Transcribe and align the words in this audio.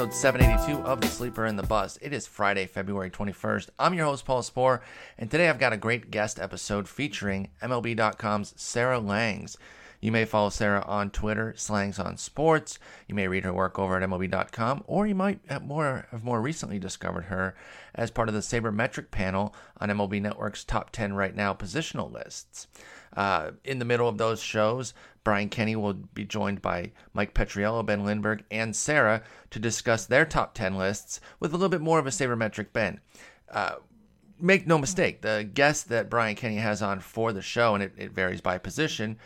episode 0.00 0.14
782 0.14 0.82
of 0.86 1.02
The 1.02 1.08
Sleeper 1.08 1.44
and 1.44 1.58
the 1.58 1.62
Bust. 1.62 1.98
It 2.00 2.14
is 2.14 2.26
Friday, 2.26 2.64
February 2.64 3.10
21st. 3.10 3.68
I'm 3.78 3.92
your 3.92 4.06
host, 4.06 4.24
Paul 4.24 4.40
Sporer, 4.40 4.80
and 5.18 5.30
today 5.30 5.46
I've 5.46 5.58
got 5.58 5.74
a 5.74 5.76
great 5.76 6.10
guest 6.10 6.40
episode 6.40 6.88
featuring 6.88 7.50
MLB.com's 7.62 8.54
Sarah 8.56 8.98
Langs. 8.98 9.58
You 10.00 10.10
may 10.10 10.24
follow 10.24 10.48
Sarah 10.48 10.82
on 10.86 11.10
Twitter, 11.10 11.52
Slangs 11.54 11.98
on 11.98 12.16
Sports. 12.16 12.78
You 13.08 13.14
may 13.14 13.28
read 13.28 13.44
her 13.44 13.52
work 13.52 13.78
over 13.78 13.98
at 14.00 14.08
MLB.com, 14.08 14.84
or 14.86 15.06
you 15.06 15.14
might 15.14 15.40
have 15.50 15.66
more 15.66 16.06
have 16.12 16.24
more 16.24 16.40
recently 16.40 16.78
discovered 16.78 17.24
her 17.24 17.54
as 17.94 18.10
part 18.10 18.30
of 18.30 18.34
the 18.34 18.40
Sabermetric 18.40 19.10
panel 19.10 19.54
on 19.82 19.90
MLB 19.90 20.22
Network's 20.22 20.64
top 20.64 20.92
10 20.92 21.12
right 21.12 21.36
now 21.36 21.52
positional 21.52 22.10
lists. 22.10 22.68
Uh, 23.16 23.52
in 23.64 23.78
the 23.78 23.84
middle 23.84 24.08
of 24.08 24.18
those 24.18 24.40
shows, 24.40 24.94
Brian 25.24 25.48
Kenny 25.48 25.76
will 25.76 25.94
be 25.94 26.24
joined 26.24 26.62
by 26.62 26.92
Mike 27.12 27.34
Petriello, 27.34 27.84
Ben 27.84 28.04
Lindbergh, 28.04 28.44
and 28.50 28.74
Sarah 28.74 29.22
to 29.50 29.58
discuss 29.58 30.06
their 30.06 30.24
top 30.24 30.54
10 30.54 30.76
lists 30.76 31.20
with 31.38 31.52
a 31.52 31.56
little 31.56 31.68
bit 31.68 31.80
more 31.80 31.98
of 31.98 32.06
a 32.06 32.10
sabermetric 32.10 32.72
bent. 32.72 33.00
Uh, 33.50 33.76
make 34.38 34.66
no 34.66 34.78
mistake, 34.78 35.22
the 35.22 35.48
guest 35.52 35.88
that 35.88 36.08
Brian 36.08 36.36
Kenny 36.36 36.56
has 36.56 36.82
on 36.82 37.00
for 37.00 37.32
the 37.32 37.42
show, 37.42 37.74
and 37.74 37.82
it, 37.82 37.92
it 37.96 38.12
varies 38.12 38.40
by 38.40 38.58
position, 38.58 39.18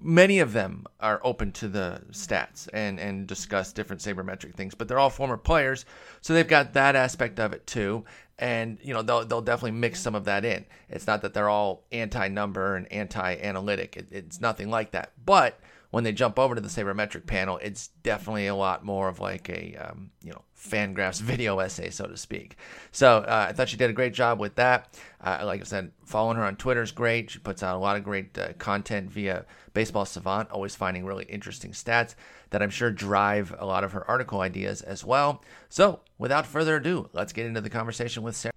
many 0.00 0.40
of 0.40 0.52
them 0.52 0.86
are 1.00 1.20
open 1.24 1.52
to 1.52 1.68
the 1.68 2.02
stats 2.10 2.68
and 2.72 3.00
and 3.00 3.26
discuss 3.26 3.72
different 3.72 4.02
sabermetric 4.02 4.54
things 4.54 4.74
but 4.74 4.88
they're 4.88 4.98
all 4.98 5.10
former 5.10 5.36
players 5.36 5.84
so 6.26 6.34
they've 6.34 6.48
got 6.48 6.72
that 6.72 6.96
aspect 6.96 7.38
of 7.38 7.52
it 7.52 7.68
too. 7.68 8.04
And 8.36 8.78
you 8.82 8.92
know 8.92 9.02
they'll, 9.02 9.24
they'll 9.24 9.42
definitely 9.42 9.78
mix 9.78 10.00
some 10.00 10.16
of 10.16 10.24
that 10.24 10.44
in. 10.44 10.66
It's 10.88 11.06
not 11.06 11.22
that 11.22 11.34
they're 11.34 11.48
all 11.48 11.84
anti-number 11.92 12.74
and 12.74 12.90
anti-analytic. 12.92 13.96
It, 13.96 14.06
it's 14.10 14.40
nothing 14.40 14.68
like 14.68 14.90
that. 14.90 15.12
But 15.24 15.60
when 15.90 16.04
they 16.04 16.12
jump 16.12 16.38
over 16.38 16.54
to 16.54 16.60
the 16.60 16.68
sabermetric 16.68 17.26
panel 17.26 17.58
it's 17.58 17.88
definitely 18.02 18.46
a 18.46 18.54
lot 18.54 18.84
more 18.84 19.08
of 19.08 19.20
like 19.20 19.48
a 19.48 19.76
um, 19.76 20.10
you 20.22 20.30
know 20.30 20.42
fangraphs 20.56 21.20
video 21.22 21.58
essay 21.58 21.90
so 21.90 22.06
to 22.06 22.16
speak. 22.16 22.56
So 22.92 23.18
uh, 23.18 23.46
i 23.48 23.52
thought 23.52 23.68
she 23.68 23.76
did 23.76 23.90
a 23.90 23.94
great 23.94 24.14
job 24.14 24.38
with 24.38 24.54
that. 24.56 24.98
Uh, 25.20 25.42
like 25.44 25.60
i 25.60 25.64
said 25.64 25.92
following 26.04 26.36
her 26.36 26.44
on 26.44 26.56
twitter 26.56 26.82
is 26.82 26.92
great. 26.92 27.30
She 27.30 27.38
puts 27.38 27.62
out 27.62 27.76
a 27.76 27.78
lot 27.78 27.96
of 27.96 28.04
great 28.04 28.36
uh, 28.38 28.52
content 28.54 29.10
via 29.10 29.44
baseball 29.74 30.04
savant 30.04 30.50
always 30.50 30.74
finding 30.74 31.04
really 31.04 31.24
interesting 31.24 31.72
stats 31.72 32.14
that 32.50 32.62
i'm 32.62 32.70
sure 32.70 32.90
drive 32.90 33.54
a 33.58 33.66
lot 33.66 33.84
of 33.84 33.92
her 33.92 34.08
article 34.08 34.40
ideas 34.40 34.82
as 34.82 35.04
well. 35.04 35.42
So 35.68 36.00
without 36.18 36.46
further 36.46 36.76
ado 36.76 37.08
let's 37.12 37.32
get 37.32 37.46
into 37.46 37.60
the 37.60 37.70
conversation 37.70 38.22
with 38.22 38.36
sarah. 38.36 38.52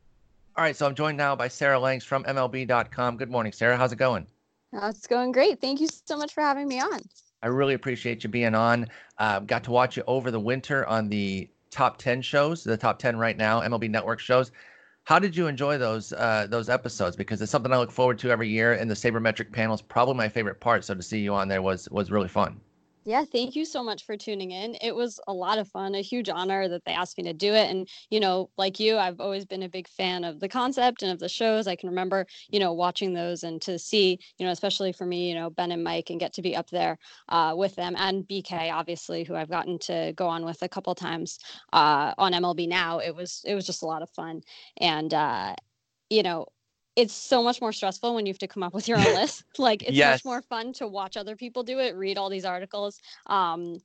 All 0.57 0.63
right 0.63 0.75
so 0.75 0.85
i'm 0.85 0.95
joined 0.95 1.17
now 1.17 1.35
by 1.35 1.47
sarah 1.47 1.79
langs 1.79 2.03
from 2.03 2.23
mlb.com 2.23 3.17
good 3.17 3.29
morning 3.31 3.51
sarah. 3.51 3.77
How's 3.77 3.91
it 3.91 3.97
going 3.97 4.27
It's 4.73 5.07
going 5.07 5.31
great. 5.31 5.61
Thank 5.61 5.79
you 5.81 5.87
so 6.05 6.17
much 6.17 6.33
for 6.33 6.41
having 6.41 6.67
me 6.67 6.79
on. 6.79 7.01
I 7.41 7.47
really 7.47 7.73
appreciate 7.73 8.23
you 8.23 8.29
being 8.29 8.55
on. 8.55 8.87
Uh, 9.17 9.39
got 9.39 9.63
to 9.63 9.71
watch 9.71 9.97
you 9.97 10.03
over 10.07 10.29
the 10.29 10.39
winter 10.39 10.85
on 10.87 11.09
the 11.09 11.49
top 11.71 11.97
10 11.97 12.21
shows, 12.21 12.63
the 12.63 12.77
top 12.77 12.99
10 12.99 13.17
right 13.17 13.37
now, 13.37 13.61
MLB 13.61 13.89
Network 13.89 14.19
shows. 14.19 14.51
How 15.05 15.17
did 15.17 15.35
you 15.35 15.47
enjoy 15.47 15.77
those 15.77 16.13
uh, 16.13 16.45
those 16.49 16.69
episodes? 16.69 17.15
Because 17.15 17.41
it's 17.41 17.51
something 17.51 17.73
I 17.73 17.77
look 17.77 17.91
forward 17.91 18.19
to 18.19 18.29
every 18.29 18.49
year, 18.49 18.73
and 18.73 18.91
the 18.91 18.95
sabermetric 18.95 19.51
panel 19.51 19.73
is 19.73 19.81
probably 19.81 20.13
my 20.13 20.29
favorite 20.29 20.59
part. 20.59 20.85
So 20.85 20.93
to 20.93 21.01
see 21.01 21.19
you 21.19 21.33
on 21.33 21.47
there 21.47 21.61
was 21.63 21.89
was 21.89 22.11
really 22.11 22.27
fun. 22.27 22.59
Yeah, 23.05 23.23
thank 23.25 23.55
you 23.55 23.65
so 23.65 23.81
much 23.81 24.05
for 24.05 24.17
tuning 24.17 24.51
in. 24.51 24.75
It 24.81 24.93
was 24.93 25.19
a 25.27 25.33
lot 25.33 25.57
of 25.57 25.67
fun, 25.69 25.95
a 25.95 26.01
huge 26.01 26.29
honor 26.29 26.67
that 26.67 26.83
they 26.85 26.91
asked 26.91 27.17
me 27.17 27.23
to 27.23 27.33
do 27.33 27.53
it. 27.53 27.69
And, 27.69 27.87
you 28.11 28.19
know, 28.19 28.51
like 28.57 28.79
you, 28.79 28.97
I've 28.97 29.21
always 29.21 29.45
been 29.45 29.63
a 29.63 29.69
big 29.69 29.87
fan 29.87 30.23
of 30.23 30.39
the 30.39 30.49
concept 30.49 31.01
and 31.01 31.11
of 31.11 31.19
the 31.19 31.29
shows. 31.29 31.65
I 31.65 31.75
can 31.75 31.89
remember, 31.89 32.27
you 32.51 32.59
know, 32.59 32.73
watching 32.73 33.13
those 33.13 33.43
and 33.43 33.61
to 33.63 33.79
see, 33.79 34.19
you 34.37 34.45
know, 34.45 34.51
especially 34.51 34.91
for 34.91 35.05
me, 35.05 35.29
you 35.29 35.33
know, 35.35 35.49
Ben 35.49 35.71
and 35.71 35.83
Mike 35.83 36.09
and 36.09 36.19
get 36.19 36.33
to 36.33 36.41
be 36.41 36.55
up 36.55 36.69
there 36.69 36.99
uh, 37.29 37.55
with 37.57 37.73
them 37.75 37.95
and 37.97 38.27
BK, 38.27 38.69
obviously, 38.71 39.23
who 39.23 39.35
I've 39.35 39.49
gotten 39.49 39.79
to 39.79 40.13
go 40.15 40.27
on 40.27 40.45
with 40.45 40.61
a 40.61 40.69
couple 40.69 40.93
times 40.93 41.39
uh, 41.73 42.13
on 42.17 42.33
MLB 42.33 42.67
now. 42.67 42.99
It 42.99 43.15
was, 43.15 43.43
it 43.45 43.55
was 43.55 43.65
just 43.65 43.81
a 43.81 43.87
lot 43.87 44.03
of 44.03 44.09
fun. 44.11 44.41
And, 44.77 45.13
uh, 45.13 45.55
you 46.09 46.21
know, 46.21 46.47
it's 46.95 47.13
so 47.13 47.43
much 47.43 47.61
more 47.61 47.71
stressful 47.71 48.15
when 48.15 48.25
you 48.25 48.31
have 48.31 48.39
to 48.39 48.47
come 48.47 48.63
up 48.63 48.73
with 48.73 48.87
your 48.87 48.97
own 48.97 49.03
list. 49.15 49.43
Like 49.57 49.83
it's 49.83 49.91
yes. 49.91 50.23
much 50.23 50.25
more 50.25 50.41
fun 50.41 50.73
to 50.73 50.87
watch 50.87 51.17
other 51.17 51.35
people 51.35 51.63
do 51.63 51.79
it, 51.79 51.95
read 51.95 52.17
all 52.17 52.29
these 52.29 52.45
articles, 52.45 52.99
um, 53.27 53.79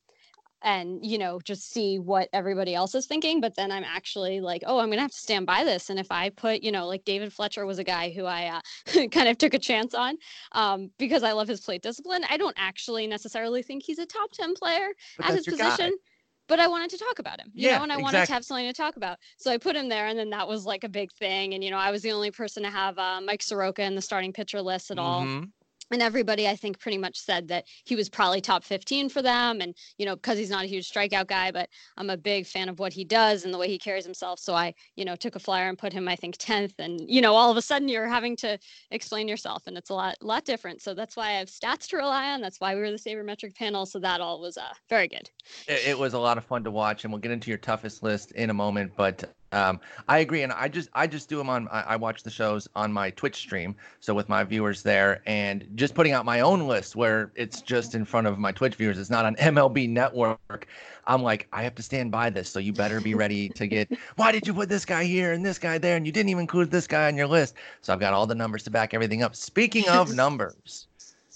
and 0.62 1.04
you 1.04 1.18
know 1.18 1.38
just 1.44 1.70
see 1.70 1.98
what 1.98 2.28
everybody 2.32 2.74
else 2.74 2.94
is 2.94 3.06
thinking. 3.06 3.40
But 3.40 3.54
then 3.54 3.70
I'm 3.70 3.84
actually 3.84 4.40
like, 4.40 4.62
oh, 4.66 4.78
I'm 4.78 4.90
gonna 4.90 5.02
have 5.02 5.10
to 5.10 5.18
stand 5.18 5.46
by 5.46 5.64
this. 5.64 5.90
And 5.90 5.98
if 5.98 6.10
I 6.10 6.30
put, 6.30 6.62
you 6.62 6.72
know, 6.72 6.86
like 6.86 7.04
David 7.04 7.32
Fletcher 7.32 7.66
was 7.66 7.78
a 7.78 7.84
guy 7.84 8.10
who 8.10 8.24
I 8.24 8.46
uh, 8.46 9.06
kind 9.12 9.28
of 9.28 9.38
took 9.38 9.54
a 9.54 9.58
chance 9.58 9.94
on 9.94 10.16
um, 10.52 10.90
because 10.98 11.22
I 11.22 11.32
love 11.32 11.48
his 11.48 11.60
plate 11.60 11.82
discipline. 11.82 12.24
I 12.28 12.36
don't 12.36 12.56
actually 12.58 13.06
necessarily 13.06 13.62
think 13.62 13.82
he's 13.84 13.98
a 13.98 14.06
top 14.06 14.30
ten 14.32 14.54
player 14.54 14.88
but 15.18 15.26
at 15.26 15.34
his 15.34 15.44
position. 15.44 15.90
Guy 15.90 16.13
but 16.48 16.60
I 16.60 16.66
wanted 16.66 16.90
to 16.90 16.98
talk 16.98 17.18
about 17.18 17.40
him, 17.40 17.50
you 17.54 17.68
yeah, 17.68 17.78
know, 17.78 17.84
and 17.84 17.92
I 17.92 17.96
exactly. 17.96 18.02
wanted 18.02 18.26
to 18.26 18.32
have 18.32 18.44
something 18.44 18.66
to 18.66 18.72
talk 18.72 18.96
about. 18.96 19.18
So 19.38 19.50
I 19.50 19.58
put 19.58 19.76
him 19.76 19.88
there, 19.88 20.06
and 20.06 20.18
then 20.18 20.30
that 20.30 20.46
was 20.46 20.64
like 20.66 20.84
a 20.84 20.88
big 20.88 21.12
thing. 21.12 21.54
And 21.54 21.64
you 21.64 21.70
know, 21.70 21.78
I 21.78 21.90
was 21.90 22.02
the 22.02 22.12
only 22.12 22.30
person 22.30 22.62
to 22.62 22.70
have 22.70 22.98
uh, 22.98 23.20
Mike 23.20 23.42
Soroka 23.42 23.82
in 23.82 23.94
the 23.94 24.02
starting 24.02 24.32
pitcher 24.32 24.60
list 24.60 24.90
at 24.90 24.98
mm-hmm. 24.98 25.06
all 25.06 25.44
and 25.90 26.02
everybody 26.02 26.48
i 26.48 26.56
think 26.56 26.78
pretty 26.78 26.98
much 26.98 27.18
said 27.18 27.48
that 27.48 27.64
he 27.84 27.96
was 27.96 28.08
probably 28.08 28.40
top 28.40 28.64
15 28.64 29.08
for 29.08 29.22
them 29.22 29.60
and 29.60 29.74
you 29.98 30.06
know 30.06 30.16
because 30.16 30.38
he's 30.38 30.50
not 30.50 30.64
a 30.64 30.68
huge 30.68 30.90
strikeout 30.90 31.26
guy 31.26 31.50
but 31.50 31.68
i'm 31.96 32.10
a 32.10 32.16
big 32.16 32.46
fan 32.46 32.68
of 32.68 32.78
what 32.78 32.92
he 32.92 33.04
does 33.04 33.44
and 33.44 33.52
the 33.52 33.58
way 33.58 33.68
he 33.68 33.78
carries 33.78 34.04
himself. 34.04 34.38
So 34.38 34.54
i 34.54 34.74
you 34.96 35.04
know 35.04 35.16
took 35.16 35.36
a 35.36 35.38
flyer 35.38 35.68
and 35.68 35.78
put 35.78 35.92
him 35.92 36.08
i 36.08 36.16
think 36.16 36.36
10th 36.36 36.74
and 36.78 37.00
you 37.08 37.20
know 37.20 37.34
all 37.34 37.50
of 37.50 37.56
a 37.56 37.62
sudden 37.62 37.88
you're 37.88 38.08
having 38.08 38.36
to 38.36 38.58
explain 38.90 39.28
yourself 39.28 39.64
and 39.66 39.76
it's 39.76 39.90
a 39.90 39.94
lot 39.94 40.16
lot 40.20 40.44
different. 40.44 40.82
So 40.82 40.94
that's 40.94 41.16
why 41.16 41.28
i 41.28 41.32
have 41.32 41.48
stats 41.48 41.88
to 41.88 41.96
rely 41.96 42.32
on. 42.32 42.40
That's 42.40 42.60
why 42.60 42.74
we 42.74 42.80
were 42.80 42.90
the 42.90 42.96
sabermetric 42.96 43.54
panel. 43.56 43.86
So 43.86 43.98
that 44.00 44.20
all 44.20 44.40
was 44.40 44.56
uh, 44.56 44.72
very 44.88 45.08
good. 45.08 45.30
It, 45.68 45.88
it 45.88 45.98
was 45.98 46.14
a 46.14 46.18
lot 46.18 46.38
of 46.38 46.44
fun 46.44 46.64
to 46.64 46.70
watch 46.70 47.04
and 47.04 47.12
we'll 47.12 47.20
get 47.20 47.32
into 47.32 47.50
your 47.50 47.58
toughest 47.58 48.02
list 48.02 48.32
in 48.32 48.50
a 48.50 48.54
moment 48.54 48.92
but 48.96 49.34
um, 49.54 49.78
I 50.08 50.18
agree, 50.18 50.42
and 50.42 50.52
I 50.52 50.66
just 50.66 50.88
I 50.94 51.06
just 51.06 51.28
do 51.28 51.38
them 51.38 51.48
on. 51.48 51.68
I, 51.68 51.82
I, 51.82 51.96
watch 51.96 52.24
the 52.24 52.30
shows 52.30 52.66
on 52.74 52.92
my 52.92 53.10
Twitch 53.10 53.36
stream, 53.36 53.76
so 54.00 54.12
with 54.12 54.28
my 54.28 54.42
viewers 54.42 54.82
there, 54.82 55.22
and 55.26 55.64
just 55.76 55.94
putting 55.94 56.12
out 56.12 56.24
my 56.24 56.40
own 56.40 56.66
list 56.66 56.96
where 56.96 57.30
it's 57.36 57.62
just 57.62 57.94
in 57.94 58.04
front 58.04 58.26
of 58.26 58.36
my 58.36 58.50
Twitch 58.50 58.74
viewers. 58.74 58.98
It's 58.98 59.10
not 59.10 59.24
on 59.24 59.36
MLB 59.36 59.88
Network. 59.88 60.66
I'm 61.06 61.22
like, 61.22 61.46
I 61.52 61.62
have 61.62 61.76
to 61.76 61.82
stand 61.82 62.10
by 62.10 62.30
this, 62.30 62.50
so 62.50 62.58
you 62.58 62.72
better 62.72 63.00
be 63.00 63.14
ready 63.14 63.48
to 63.50 63.68
get. 63.68 63.88
Why 64.16 64.32
did 64.32 64.44
you 64.44 64.54
put 64.54 64.68
this 64.68 64.84
guy 64.84 65.04
here 65.04 65.32
and 65.32 65.46
this 65.46 65.58
guy 65.58 65.78
there, 65.78 65.96
and 65.96 66.04
you 66.04 66.10
didn't 66.10 66.30
even 66.30 66.40
include 66.40 66.72
this 66.72 66.88
guy 66.88 67.06
on 67.06 67.16
your 67.16 67.28
list? 67.28 67.54
So 67.80 67.92
I've 67.92 68.00
got 68.00 68.12
all 68.12 68.26
the 68.26 68.34
numbers 68.34 68.64
to 68.64 68.70
back 68.70 68.92
everything 68.92 69.22
up. 69.22 69.36
Speaking 69.36 69.88
of 69.88 70.14
numbers. 70.16 70.88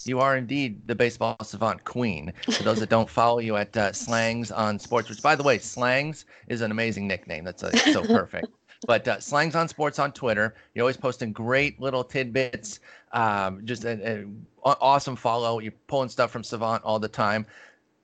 You 0.05 0.21
are 0.21 0.37
indeed 0.37 0.87
the 0.87 0.95
baseball 0.95 1.37
savant 1.43 1.85
queen. 1.85 2.33
For 2.51 2.63
those 2.63 2.79
that 2.81 2.89
don't 2.89 3.11
follow 3.11 3.41
you 3.41 3.57
at 3.57 3.77
uh, 3.77 3.93
Slangs 3.93 4.51
on 4.51 4.79
Sports, 4.79 5.09
which 5.09 5.23
by 5.23 5.35
the 5.35 5.43
way, 5.43 5.59
Slangs 5.59 6.25
is 6.49 6.61
an 6.61 6.71
amazing 6.71 7.09
nickname. 7.09 7.45
That's 7.45 7.63
uh, 7.63 7.73
so 7.93 8.03
perfect. 8.07 8.49
but 8.87 9.07
uh, 9.09 9.19
Slangs 9.19 9.55
on 9.55 9.69
Sports 9.69 9.99
on 9.99 10.13
Twitter. 10.13 10.55
You're 10.75 10.85
always 10.85 10.97
posting 10.97 11.33
great 11.33 11.81
little 11.81 12.05
tidbits. 12.05 12.81
Um, 13.13 13.65
just 13.65 13.85
an 13.85 14.47
awesome 14.65 15.17
follow. 15.17 15.59
You're 15.59 15.73
pulling 15.89 16.09
stuff 16.09 16.31
from 16.31 16.45
Savant 16.45 16.83
all 16.85 16.99
the 16.99 17.09
time. 17.09 17.47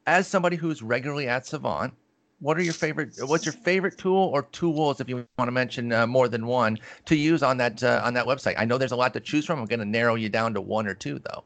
As 0.06 0.26
somebody 0.26 0.56
who's 0.56 0.82
regularly 0.82 1.28
at 1.28 1.47
Savant, 1.47 1.94
what 2.41 2.59
are 2.59 2.62
your 2.62 2.75
favorite? 2.75 3.15
What's 3.21 3.47
your 3.47 3.53
favorite 3.55 3.97
tool 3.97 4.31
or 4.34 4.43
tools, 4.43 5.00
if 5.00 5.09
you 5.09 5.26
want 5.38 5.49
to 5.49 5.53
mention 5.53 5.93
uh, 5.93 6.06
more 6.06 6.28
than 6.28 6.47
one, 6.47 6.78
to 7.06 7.16
use 7.16 7.43
on 7.43 7.56
that 7.59 7.82
uh, 7.82 8.03
on 8.05 8.12
that 8.15 8.26
website? 8.26 8.55
I 8.59 8.65
know 8.65 8.76
there's 8.76 8.93
a 8.93 8.97
lot 8.97 9.15
to 9.15 9.21
choose 9.21 9.47
from. 9.47 9.61
I'm 9.61 9.66
going 9.66 9.78
to 9.78 9.87
narrow 9.87 10.16
you 10.16 10.28
down 10.28 10.53
to 10.55 10.61
one 10.61 10.87
or 10.87 10.94
two, 10.94 11.21
though. 11.21 11.44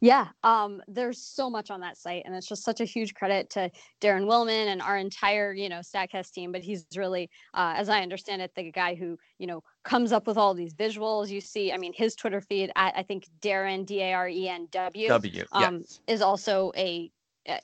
Yeah, 0.00 0.28
um, 0.42 0.82
there's 0.88 1.18
so 1.18 1.48
much 1.48 1.70
on 1.70 1.80
that 1.80 1.96
site, 1.96 2.22
and 2.26 2.34
it's 2.34 2.46
just 2.46 2.64
such 2.64 2.80
a 2.80 2.84
huge 2.84 3.14
credit 3.14 3.48
to 3.50 3.70
Darren 4.00 4.26
Willman 4.26 4.66
and 4.66 4.82
our 4.82 4.98
entire, 4.98 5.54
you 5.54 5.68
know, 5.68 5.80
Statcast 5.80 6.32
team. 6.32 6.52
But 6.52 6.62
he's 6.62 6.86
really, 6.94 7.30
uh, 7.54 7.74
as 7.76 7.88
I 7.88 8.02
understand 8.02 8.42
it, 8.42 8.52
the 8.54 8.70
guy 8.70 8.94
who, 8.94 9.18
you 9.38 9.46
know, 9.46 9.62
comes 9.84 10.12
up 10.12 10.26
with 10.26 10.36
all 10.36 10.52
these 10.52 10.74
visuals. 10.74 11.28
You 11.28 11.40
see, 11.40 11.72
I 11.72 11.78
mean, 11.78 11.94
his 11.94 12.14
Twitter 12.14 12.40
feed 12.42 12.70
at 12.76 12.94
I 12.96 13.02
think 13.02 13.26
Darren 13.40 13.86
D 13.86 14.00
A 14.02 14.12
R 14.12 14.28
E 14.28 14.48
N 14.48 14.68
W 14.70 15.08
W 15.08 15.44
um, 15.52 15.78
yes. 15.78 16.00
is 16.06 16.20
also 16.20 16.72
a 16.76 17.10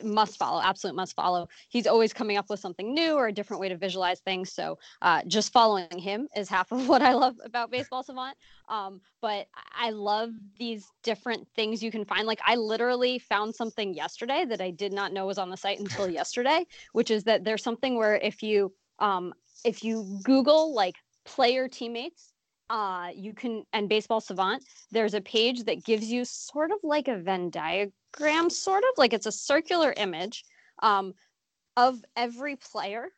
must 0.03 0.37
follow, 0.37 0.61
absolute 0.63 0.95
must 0.95 1.15
follow. 1.15 1.49
He's 1.69 1.87
always 1.87 2.13
coming 2.13 2.37
up 2.37 2.49
with 2.49 2.61
something 2.61 2.95
new 2.95 3.15
or 3.15 3.29
a 3.29 3.33
different 3.33 3.61
way 3.61 3.69
to 3.69 3.77
visualize 3.77 4.21
things. 4.21 4.53
So 4.53 4.79
uh, 5.01 5.23
just 5.27 5.53
following 5.53 5.99
him 5.99 6.29
is 6.37 6.49
half 6.49 6.73
of 6.73 6.89
what 6.93 7.03
I 7.03 7.13
love 7.13 7.37
about 7.45 7.71
Baseball 7.71 8.03
Savant. 8.03 8.37
Um, 8.69 9.01
but 9.21 9.47
I 9.75 9.91
love 9.91 10.31
these 10.59 10.87
different 11.03 11.47
things 11.55 11.83
you 11.83 11.91
can 11.91 12.05
find. 12.05 12.27
Like 12.27 12.41
I 12.45 12.57
literally 12.57 13.19
found 13.19 13.55
something 13.55 13.95
yesterday 13.95 14.45
that 14.45 14.61
I 14.61 14.71
did 14.71 14.93
not 14.93 15.13
know 15.13 15.27
was 15.27 15.39
on 15.39 15.51
the 15.51 15.57
site 15.57 15.81
until 15.81 16.09
yesterday, 16.11 16.67
which 16.93 17.11
is 17.11 17.25
that 17.25 17.45
there's 17.45 17.63
something 17.63 17.97
where 17.97 18.17
if 18.17 18.43
you 18.43 18.73
um, 18.99 19.35
if 19.65 19.85
you 19.85 20.21
Google 20.23 20.75
like 20.75 20.97
player 21.25 21.69
teammates 21.69 22.32
uh, 22.73 23.11
you 23.15 23.35
can 23.35 23.65
and 23.75 23.87
baseball 23.87 24.21
savant 24.21 24.65
there's 24.91 25.13
a 25.13 25.21
page 25.21 25.65
that 25.65 25.85
gives 25.85 26.11
you 26.11 26.25
sort 26.25 26.71
of 26.71 26.79
like 26.83 27.07
a 27.07 27.19
venn 27.19 27.51
diagram 27.51 28.49
sort 28.49 28.83
of 28.83 28.91
like 28.97 29.13
it's 29.13 29.27
a 29.27 29.33
circular 29.33 29.93
image 29.99 30.43
um, 30.83 31.13
of 31.77 32.03
every 32.17 32.57
player 32.57 33.09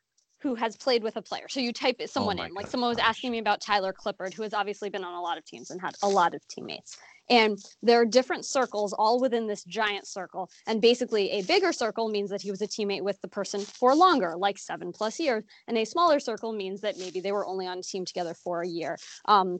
who 0.41 0.53
has 0.53 0.75
played 0.75 1.01
with 1.01 1.15
a 1.15 1.21
player. 1.21 1.47
So 1.47 1.59
you 1.61 1.71
type 1.71 1.99
someone 2.05 2.39
oh 2.39 2.43
in 2.43 2.53
like 2.53 2.67
someone 2.67 2.89
was 2.89 2.99
asking 2.99 3.31
me 3.31 3.39
about 3.39 3.61
tyler 3.61 3.93
clippard 3.93 4.33
who 4.33 4.43
has 4.43 4.53
obviously 4.53 4.89
been 4.89 5.05
on 5.05 5.15
a 5.15 5.21
lot 5.21 5.37
of 5.37 5.45
teams 5.45 5.71
and 5.71 5.79
had 5.79 5.95
a 6.03 6.09
lot 6.09 6.35
of 6.35 6.45
teammates 6.49 6.97
And 7.29 7.57
there 7.81 7.99
are 7.99 8.05
different 8.05 8.45
circles 8.45 8.93
all 8.93 9.19
within 9.19 9.47
this 9.47 9.63
giant 9.63 10.07
circle. 10.07 10.49
And 10.67 10.81
basically, 10.81 11.31
a 11.31 11.41
bigger 11.43 11.73
circle 11.73 12.09
means 12.09 12.29
that 12.29 12.41
he 12.41 12.51
was 12.51 12.61
a 12.61 12.67
teammate 12.67 13.01
with 13.01 13.19
the 13.21 13.27
person 13.27 13.61
for 13.61 13.95
longer, 13.95 14.35
like 14.37 14.57
seven 14.57 14.91
plus 14.91 15.19
years. 15.19 15.43
And 15.67 15.77
a 15.77 15.85
smaller 15.85 16.19
circle 16.19 16.53
means 16.53 16.81
that 16.81 16.97
maybe 16.97 17.19
they 17.19 17.31
were 17.31 17.45
only 17.45 17.67
on 17.67 17.79
a 17.79 17.83
team 17.83 18.05
together 18.05 18.33
for 18.33 18.61
a 18.61 18.67
year. 18.67 18.97
Um, 19.25 19.59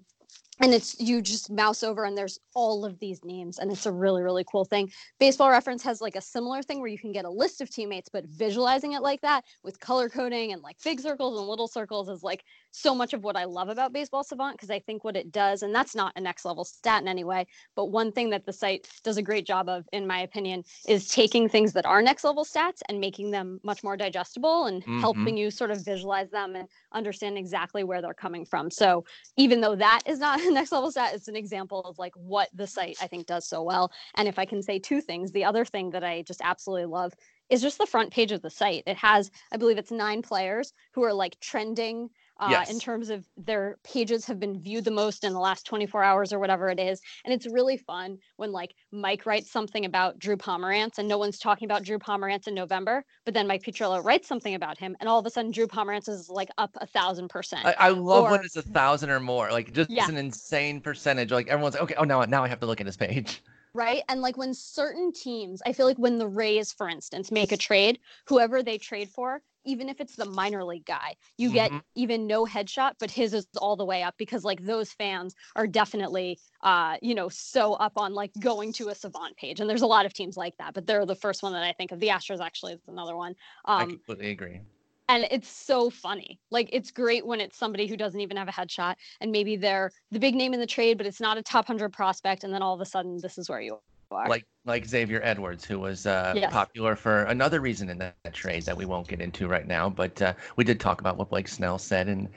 and 0.60 0.74
it's 0.74 1.00
you 1.00 1.22
just 1.22 1.52
mouse 1.52 1.84
over 1.84 2.06
and 2.06 2.18
there's 2.18 2.40
all 2.54 2.86
of 2.86 3.00
these 3.00 3.24
names 3.24 3.60
and 3.60 3.72
it's 3.72 3.86
a 3.86 3.92
really 3.92 4.22
really 4.22 4.46
cool 4.50 4.66
thing 4.66 4.90
baseball 5.20 5.50
reference 5.50 5.84
has 5.84 6.02
like 6.02 6.16
a 6.16 6.22
similar 6.22 6.62
thing 6.62 6.80
where 6.80 6.90
you 6.90 6.98
can 6.98 7.12
get 7.12 7.26
a 7.26 7.30
list 7.30 7.62
of 7.62 7.70
teammates 7.70 8.10
but 8.12 8.26
visualizing 8.26 8.94
it 8.94 9.02
like 9.02 9.22
that 9.22 9.44
with 9.64 9.80
color 9.80 10.10
coding 10.10 10.54
and 10.54 10.62
like 10.62 10.78
big 10.84 11.00
circles 11.00 11.38
and 11.38 11.48
little 11.48 11.68
circles 11.68 12.10
is 12.10 12.24
like 12.24 12.44
so 12.76 12.94
much 12.94 13.14
of 13.14 13.24
what 13.24 13.36
I 13.36 13.46
love 13.46 13.70
about 13.70 13.94
Baseball 13.94 14.24
Savant 14.24 14.56
because 14.56 14.70
I 14.70 14.80
think 14.80 15.04
what 15.04 15.16
it 15.16 15.32
does, 15.32 15.64
and 15.64 15.74
that's 15.74 15.96
not 15.96 16.14
a 16.16 16.22
next 16.22 16.46
level 16.46 16.66
stat 16.66 17.02
in 17.02 17.08
any 17.08 17.24
way, 17.24 17.48
but 17.76 17.86
one 17.86 18.12
thing 18.12 18.30
that 18.32 18.46
the 18.46 18.54
site 18.54 18.88
does 19.04 19.18
a 19.18 19.22
great 19.22 19.46
job 19.46 19.70
of, 19.70 19.88
in 19.94 20.06
my 20.06 20.20
opinion, 20.20 20.64
is 20.88 21.08
taking 21.08 21.48
things 21.48 21.74
that 21.74 21.86
are 21.86 22.02
next 22.02 22.24
level 22.24 22.44
stats 22.44 22.82
and 22.90 23.00
making 23.00 23.32
them 23.32 23.60
much 23.64 23.84
more 23.84 23.96
digestible 23.96 24.66
and 24.66 24.82
mm-hmm. 24.82 25.00
helping 25.00 25.38
you 25.38 25.50
sort 25.50 25.72
of 25.72 25.84
visualize 25.84 26.30
them 26.32 26.56
and 26.56 26.68
understand 26.92 27.38
exactly 27.38 27.84
where 27.84 28.02
they're 28.02 28.14
coming 28.14 28.46
from. 28.46 28.70
So 28.70 29.06
even 29.38 29.62
though 29.62 29.76
that 29.76 30.02
is 30.06 30.20
not 30.20 30.42
a 30.42 30.52
next 30.52 30.72
level 30.72 30.92
stat, 30.92 31.14
it's 31.14 31.28
an 31.28 31.36
example 31.36 31.82
of 31.82 31.98
like 31.98 32.14
what 32.16 32.50
the 32.54 32.68
site 32.68 32.98
I 33.02 33.08
think 33.08 33.26
does 33.26 33.48
so 33.48 33.64
well. 33.64 33.92
And 34.16 34.28
if 34.28 34.38
I 34.38 34.46
can 34.46 34.62
say 34.62 34.80
two 34.80 35.02
things, 35.02 35.32
the 35.32 35.46
other 35.46 35.66
thing 35.66 35.92
that 35.92 36.04
I 36.04 36.24
just 36.24 36.42
absolutely 36.44 36.86
love 36.86 37.14
is 37.50 37.62
just 37.62 37.78
the 37.78 37.86
front 37.86 38.12
page 38.12 38.32
of 38.32 38.42
the 38.42 38.50
site. 38.50 38.84
It 38.88 38.98
has, 38.98 39.32
I 39.52 39.58
believe 39.58 39.78
it's 39.78 39.92
nine 39.92 40.22
players 40.22 40.74
who 40.94 41.04
are 41.04 41.14
like 41.14 41.40
trending 41.40 42.10
uh, 42.38 42.48
yes. 42.50 42.70
in 42.70 42.80
terms 42.80 43.10
of 43.10 43.26
their 43.38 43.78
pages 43.84 44.26
have 44.26 44.40
been 44.40 44.60
viewed 44.60 44.84
the 44.84 44.92
most 44.92 45.24
in 45.24 45.34
the 45.34 45.40
last 45.40 45.66
24 45.66 46.04
hours 46.04 46.34
or 46.34 46.40
whatever 46.40 46.70
it 46.70 46.80
is. 46.80 47.02
And 47.24 47.34
it's 47.34 47.48
really 47.48 47.78
fun 47.78 48.18
when 48.38 48.52
like 48.52 48.76
Mike 48.92 49.26
writes 49.26 49.52
something 49.52 49.86
about 49.86 50.20
Drew 50.20 50.36
Pomeranz 50.36 50.98
and 50.98 51.08
no 51.08 51.18
one's 51.18 51.40
talking 51.40 51.66
about 51.66 51.84
Drew 51.84 52.00
Pomeranz 52.00 52.48
in 52.48 52.54
November, 52.54 53.06
but 53.24 53.34
then 53.34 53.48
Mike 53.48 53.64
Petriello 53.64 54.04
writes 54.04 54.28
something 54.28 54.56
about 54.56 54.78
him 54.78 54.96
and 55.00 55.08
all 55.08 55.20
of 55.20 55.26
a 55.26 55.30
sudden 55.30 55.52
Drew 55.52 55.68
Pomeranz 55.68 56.10
is 56.10 56.30
like 56.30 56.50
up 56.58 56.76
a 56.82 56.88
thousand 56.88 57.30
percent. 57.30 57.66
I, 57.66 57.90
love 57.90 58.26
or, 58.26 58.32
when 58.32 58.42
it's 58.42 58.56
a 58.56 58.62
thousand 58.62 59.10
or 59.10 59.20
more, 59.20 59.52
like 59.52 59.74
just 59.74 59.90
yeah. 59.90 60.08
an 60.08 60.18
insane 60.18 60.82
percentage. 60.82 61.32
Like 61.32 61.48
everyone's 61.48 61.76
like, 61.76 61.84
okay, 61.84 61.96
oh 61.98 62.04
now 62.04 62.22
now 62.24 62.44
I 62.44 62.48
have 62.48 62.60
to 62.60 62.66
look 62.66 62.82
at 62.82 62.86
his 62.86 62.98
page 62.98 63.42
right? 63.76 64.04
And 64.10 64.22
like 64.22 64.38
when 64.38 64.54
certain 64.54 65.12
teams, 65.12 65.62
I 65.66 65.74
feel 65.74 65.86
like 65.86 65.98
when 65.98 66.18
the 66.18 66.28
Rays, 66.28 66.72
for 66.72 66.90
instance, 66.90 67.30
make 67.30 67.52
a 67.52 67.58
trade, 67.58 68.00
whoever 68.26 68.64
they 68.64 68.78
trade 68.78 69.10
for, 69.10 69.42
even 69.66 69.90
if 69.90 70.00
it's 70.00 70.16
the 70.16 70.26
minor 70.26 70.64
league 70.64 70.86
guy, 70.86 71.16
you 71.38 71.52
get 71.52 71.72
mm-hmm. 71.72 71.80
even 71.96 72.28
no 72.28 72.46
headshot, 72.46 72.94
but 73.00 73.12
his 73.12 73.34
is 73.34 73.48
all 73.58 73.76
the 73.76 73.86
way 73.86 74.04
up 74.04 74.16
because 74.18 74.44
like 74.44 74.64
those 74.66 74.92
fans 74.92 75.36
are 75.56 75.68
definitely 75.68 76.40
uh, 76.62 76.98
you 77.02 77.14
know, 77.14 77.30
so 77.30 77.74
up 77.74 77.94
on 77.96 78.14
like 78.14 78.32
going 78.40 78.74
to 78.74 78.90
a 78.90 78.96
savant 78.96 79.38
page. 79.38 79.60
And 79.60 79.70
there's 79.70 79.84
a 79.84 79.88
lot 79.88 80.06
of 80.06 80.14
teams 80.14 80.36
like 80.36 80.58
that, 80.58 80.74
but 80.74 80.88
they're 80.88 81.06
the 81.06 81.16
first 81.16 81.44
one 81.44 81.54
that 81.54 81.64
I 81.64 81.74
think 81.74 81.92
of. 81.92 82.00
The 82.00 82.08
Astros 82.08 82.40
actually 82.40 82.74
is 82.74 82.82
another 82.88 83.16
one. 83.16 83.36
Um, 83.66 83.82
I 83.82 83.86
completely 83.86 84.32
agree 84.32 84.62
and 85.08 85.28
it's 85.30 85.50
so 85.50 85.90
funny. 85.90 86.40
Like 86.50 86.70
it's 86.72 86.92
great 86.92 87.26
when 87.26 87.40
it's 87.40 87.58
somebody 87.58 87.88
who 87.88 87.98
doesn't 87.98 88.20
even 88.20 88.38
have 88.38 88.48
a 88.48 88.52
headshot 88.52 88.96
and 89.22 89.32
maybe 89.32 89.56
they're 89.56 89.92
the 90.12 90.20
big 90.20 90.36
name 90.36 90.54
in 90.54 90.60
the 90.60 90.66
trade, 90.66 90.98
but 90.98 91.06
it's 91.06 91.22
not 91.22 91.38
a 91.38 91.44
top 91.44 91.68
hundred 91.68 91.94
prospect, 91.94 92.44
and 92.44 92.54
then 92.54 92.62
all 92.62 92.74
of 92.74 92.82
a 92.82 92.86
sudden 92.86 93.20
this 93.22 93.38
is 93.38 93.50
where 93.50 93.62
you 93.62 93.80
are. 94.12 94.28
Like 94.28 94.46
like 94.66 94.86
Xavier 94.86 95.22
Edwards, 95.24 95.64
who 95.64 95.80
was 95.80 96.06
uh, 96.06 96.34
yes. 96.36 96.52
popular 96.52 96.96
for 96.96 97.24
another 97.26 97.60
reason 97.62 97.90
in 97.90 98.00
that, 98.00 98.16
that, 98.24 98.34
trade 98.34 98.64
that 98.64 98.76
we 98.76 98.86
won't 98.86 99.08
get 99.08 99.22
into 99.22 99.48
right 99.48 99.68
now, 99.68 99.90
but 99.90 100.20
uh, 100.22 100.34
we 100.56 100.64
did 100.64 100.80
talk 100.80 101.02
about 101.02 101.18
what 101.18 101.30
Blake 101.30 101.48
Snell 101.48 101.78
said 101.78 102.08
and 102.08 102.28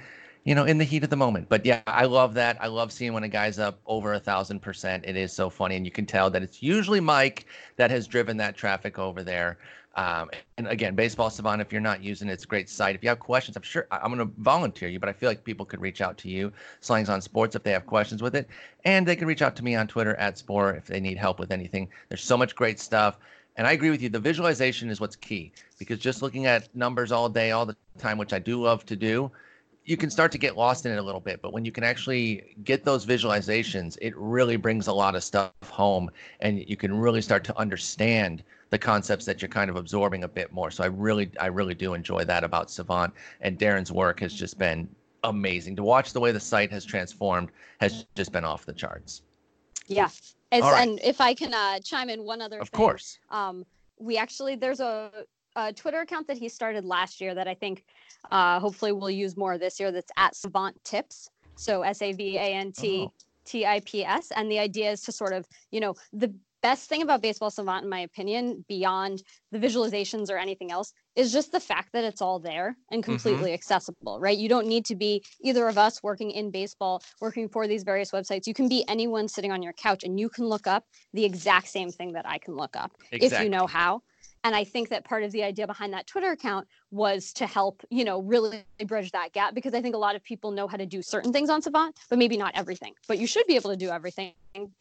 you 0.44 0.55
know, 0.55 0.64
in 0.64 0.79
the 0.79 0.85
heat 0.85 1.05
of 1.05 1.11
the 1.11 1.17
moment. 1.17 1.49
But 1.49 1.64
yeah, 1.67 1.82
I 1.87 2.05
love 2.05 2.35
that. 2.35 2.56
I 2.61 2.67
love 2.69 2.93
seeing 2.93 3.12
when 3.12 3.25
a 3.25 3.29
guy's 3.29 3.58
up 3.58 3.81
over 3.87 4.14
a 4.14 4.20
thousand 4.20 4.61
percent. 4.61 5.05
It 5.06 5.17
is 5.17 5.32
so 5.32 5.50
funny, 5.50 5.76
and 5.76 5.85
you 5.85 5.93
can 5.93 6.06
tell 6.06 6.31
that 6.31 6.43
it's 6.43 6.62
usually 6.62 7.00
Mike 7.00 7.46
that 7.76 7.90
has 7.90 8.06
driven 8.06 8.37
that 8.38 8.56
traffic 8.56 8.99
over 8.99 9.23
there. 9.23 9.58
Um, 9.99 10.31
and 10.56 10.69
again, 10.69 10.94
Baseball 10.94 11.29
Savant, 11.29 11.61
if 11.61 11.73
you're 11.73 11.81
not 11.81 12.05
using 12.05 12.29
it, 12.29 12.32
it's 12.32 12.44
a 12.44 12.46
great 12.46 12.69
site. 12.69 12.94
If 12.94 13.02
you 13.02 13.08
have 13.08 13.19
questions, 13.19 13.56
I'm 13.56 13.64
sure 13.64 13.88
I'm 13.90 14.14
going 14.14 14.19
to 14.19 14.32
volunteer 14.38 14.88
you, 14.88 15.00
but 15.00 15.08
I 15.08 15.12
feel 15.12 15.29
like 15.29 15.43
people 15.43 15.67
could 15.67 15.81
reach 15.81 16.00
out 16.00 16.17
to 16.19 16.29
you, 16.29 16.52
Slangs 16.81 17.08
on 17.08 17.20
Sports, 17.20 17.56
if 17.56 17.64
they 17.64 17.73
have 17.73 17.84
questions 17.84 18.23
with 18.23 18.37
it. 18.37 18.49
And 18.84 19.05
they 19.05 19.17
can 19.17 19.26
reach 19.26 19.43
out 19.43 19.56
to 19.56 19.64
me 19.64 19.75
on 19.75 19.88
Twitter 19.88 20.14
at 20.14 20.38
Spore 20.38 20.73
if 20.73 20.87
they 20.87 21.00
need 21.00 21.19
help 21.19 21.41
with 21.41 21.50
anything. 21.50 21.88
There's 22.08 22.23
so 22.23 22.37
much 22.37 22.55
great 22.55 22.79
stuff. 22.79 23.19
And 23.56 23.67
I 23.67 23.73
agree 23.73 23.91
with 23.91 24.00
you. 24.00 24.08
The 24.08 24.20
visualization 24.20 24.88
is 24.88 25.00
what's 25.00 25.17
key 25.17 25.50
because 25.81 25.99
just 25.99 26.23
looking 26.23 26.46
at 26.46 26.73
numbers 26.76 27.11
all 27.11 27.29
day, 27.29 27.50
all 27.50 27.67
the 27.67 27.76
time, 27.99 28.19
which 28.19 28.32
I 28.32 28.38
do 28.38 28.62
love 28.62 28.87
to 28.87 28.94
do, 28.94 29.32
you 29.88 29.96
can 29.96 30.11
start 30.11 30.31
to 30.31 30.37
get 30.37 30.55
lost 30.55 30.85
in 30.85 30.93
it 30.93 30.99
a 30.99 31.02
little 31.02 31.20
bit. 31.20 31.40
But 31.40 31.55
when 31.55 31.64
you 31.64 31.73
can 31.73 31.82
actually 31.82 32.55
get 32.62 32.85
those 32.85 33.06
visualizations, 33.06 33.96
it 34.02 34.14
really 34.19 34.56
brings 34.56 34.87
a 34.87 34.93
lot 34.93 35.14
of 35.14 35.25
stuff 35.25 35.50
home 35.64 36.11
and 36.40 36.62
you 36.69 36.76
can 36.76 36.93
really 36.94 37.23
start 37.23 37.43
to 37.44 37.58
understand 37.58 38.44
the 38.69 38.79
concepts 38.79 39.25
that 39.25 39.40
you're 39.40 39.49
kind 39.49 39.70
of 39.70 39.76
absorbing 39.76 40.25
a 40.25 40.29
bit 40.29 40.52
more. 40.52 40.70
So 40.70 40.85
I 40.85 40.88
really, 40.88 41.31
I 41.40 41.46
really 41.46 41.73
do 41.75 41.94
enjoy 41.94 42.25
that 42.25 42.44
about 42.44 42.70
Savant. 42.70 43.14
And 43.40 43.58
Darren's 43.58 43.90
work 43.90 44.20
has 44.20 44.35
just 44.35 44.58
been 44.58 44.87
amazing. 45.25 45.75
To 45.76 45.82
watch 45.82 46.12
the 46.12 46.20
way 46.20 46.32
the 46.32 46.41
site 46.41 46.70
has 46.70 46.84
transformed 46.84 47.49
has 47.81 48.05
just 48.14 48.31
been 48.31 48.44
off 48.44 48.67
the 48.67 48.75
charts. 48.75 49.23
Yeah. 49.87 50.11
As, 50.52 50.64
right. 50.64 50.87
And 50.87 51.00
if 51.02 51.19
I 51.19 51.32
can 51.32 51.55
uh, 51.55 51.79
chime 51.81 52.11
in 52.11 52.25
one 52.25 52.43
other 52.43 52.58
of 52.58 52.69
thing, 52.69 52.76
course. 52.76 53.19
Um, 53.31 53.64
we 53.99 54.19
actually, 54.19 54.55
there's 54.55 54.81
a, 54.81 55.11
a 55.58 55.72
Twitter 55.72 56.00
account 56.00 56.26
that 56.28 56.38
he 56.38 56.49
started 56.49 56.84
last 56.84 57.20
year 57.20 57.34
that 57.34 57.49
I 57.49 57.55
think 57.55 57.84
uh, 58.31 58.60
hopefully 58.60 58.93
we'll 58.93 59.10
use 59.10 59.37
more 59.37 59.58
this 59.58 59.78
year 59.81 59.90
that's 59.93 60.12
at 60.16 60.37
Savant 60.37 60.82
Tips. 60.84 61.31
So 61.56 61.82
S 61.82 62.00
A 62.02 62.12
V 62.12 62.37
A 62.37 62.40
N 62.40 62.72
T. 62.72 63.08
T 63.44 63.64
I 63.64 63.81
P 63.81 64.05
S. 64.05 64.31
And 64.37 64.50
the 64.50 64.58
idea 64.58 64.93
is 64.93 65.00
to 65.02 65.12
sort 65.12 65.32
of, 65.32 65.49
you 65.70 65.81
know, 65.81 65.94
the 66.12 66.32
best 66.60 66.88
thing 66.88 67.02
about 67.02 67.22
Baseball 67.22 67.50
Savant, 67.50 67.84
in 67.84 67.88
my 67.88 68.00
opinion, 68.00 68.64
beyond 68.69 69.22
the 69.52 69.58
visualizations 69.58 70.31
or 70.31 70.37
anything 70.37 70.70
else, 70.70 70.93
is 71.16 71.32
just 71.32 71.52
the 71.52 71.60
fact 71.60 71.90
that 71.93 72.05
it's 72.05 72.20
all 72.20 72.38
there 72.38 72.76
and 72.90 73.02
mm-hmm. 73.02 73.12
completely 73.12 73.50
mm-hmm. 73.50 73.55
accessible, 73.55 74.20
right? 74.20 74.37
You 74.37 74.49
don't 74.49 74.66
need 74.66 74.84
to 74.87 74.94
be 74.94 75.25
either 75.40 75.66
of 75.69 75.78
us 75.78 76.02
working 76.02 76.31
in 76.31 76.50
baseball, 76.50 77.02
working 77.20 77.49
for 77.49 77.66
these 77.66 77.84
various 77.84 78.10
websites. 78.10 78.46
You 78.46 78.55
can 78.55 78.69
be 78.69 78.84
anyone 78.88 79.28
sitting 79.28 79.52
on 79.52 79.62
your 79.62 79.72
couch 79.72 80.05
and 80.05 80.19
you 80.19 80.28
can 80.28 80.46
look 80.46 80.66
up 80.66 80.84
the 81.14 81.25
exact 81.25 81.69
same 81.69 81.90
thing 81.90 82.12
that 82.12 82.28
I 82.28 82.38
can 82.38 82.55
look 82.55 82.76
up 82.76 82.93
exactly. 83.10 83.38
if 83.38 83.43
you 83.44 83.50
know 83.50 83.66
how. 83.66 84.02
And 84.44 84.55
I 84.55 84.64
think 84.64 84.88
that 84.90 85.05
part 85.05 85.23
of 85.23 85.32
the 85.32 85.43
idea 85.43 85.67
behind 85.67 85.93
that 85.93 86.06
Twitter 86.06 86.31
account 86.31 86.69
was 86.90 87.32
to 87.34 87.46
help, 87.46 87.82
you 87.91 88.05
know, 88.05 88.22
really 88.22 88.65
bridge 88.86 89.10
that 89.13 89.32
gap 89.32 89.55
because 89.55 89.74
I 89.74 89.82
think 89.82 89.94
a 89.94 89.98
lot 89.98 90.15
of 90.17 90.22
people 90.22 90.51
know 90.51 90.67
how 90.67 90.77
to 90.77 90.86
do 90.86 91.03
certain 91.03 91.32
things 91.32 91.51
on 91.51 91.60
Savant, 91.60 91.96
but 92.08 92.19
maybe 92.19 92.36
not 92.36 92.53
everything. 92.55 92.94
But 93.06 93.19
you 93.19 93.27
should 93.27 93.46
be 93.46 93.56
able 93.56 93.70
to 93.70 93.77
do 93.77 93.91
everything 93.91 94.32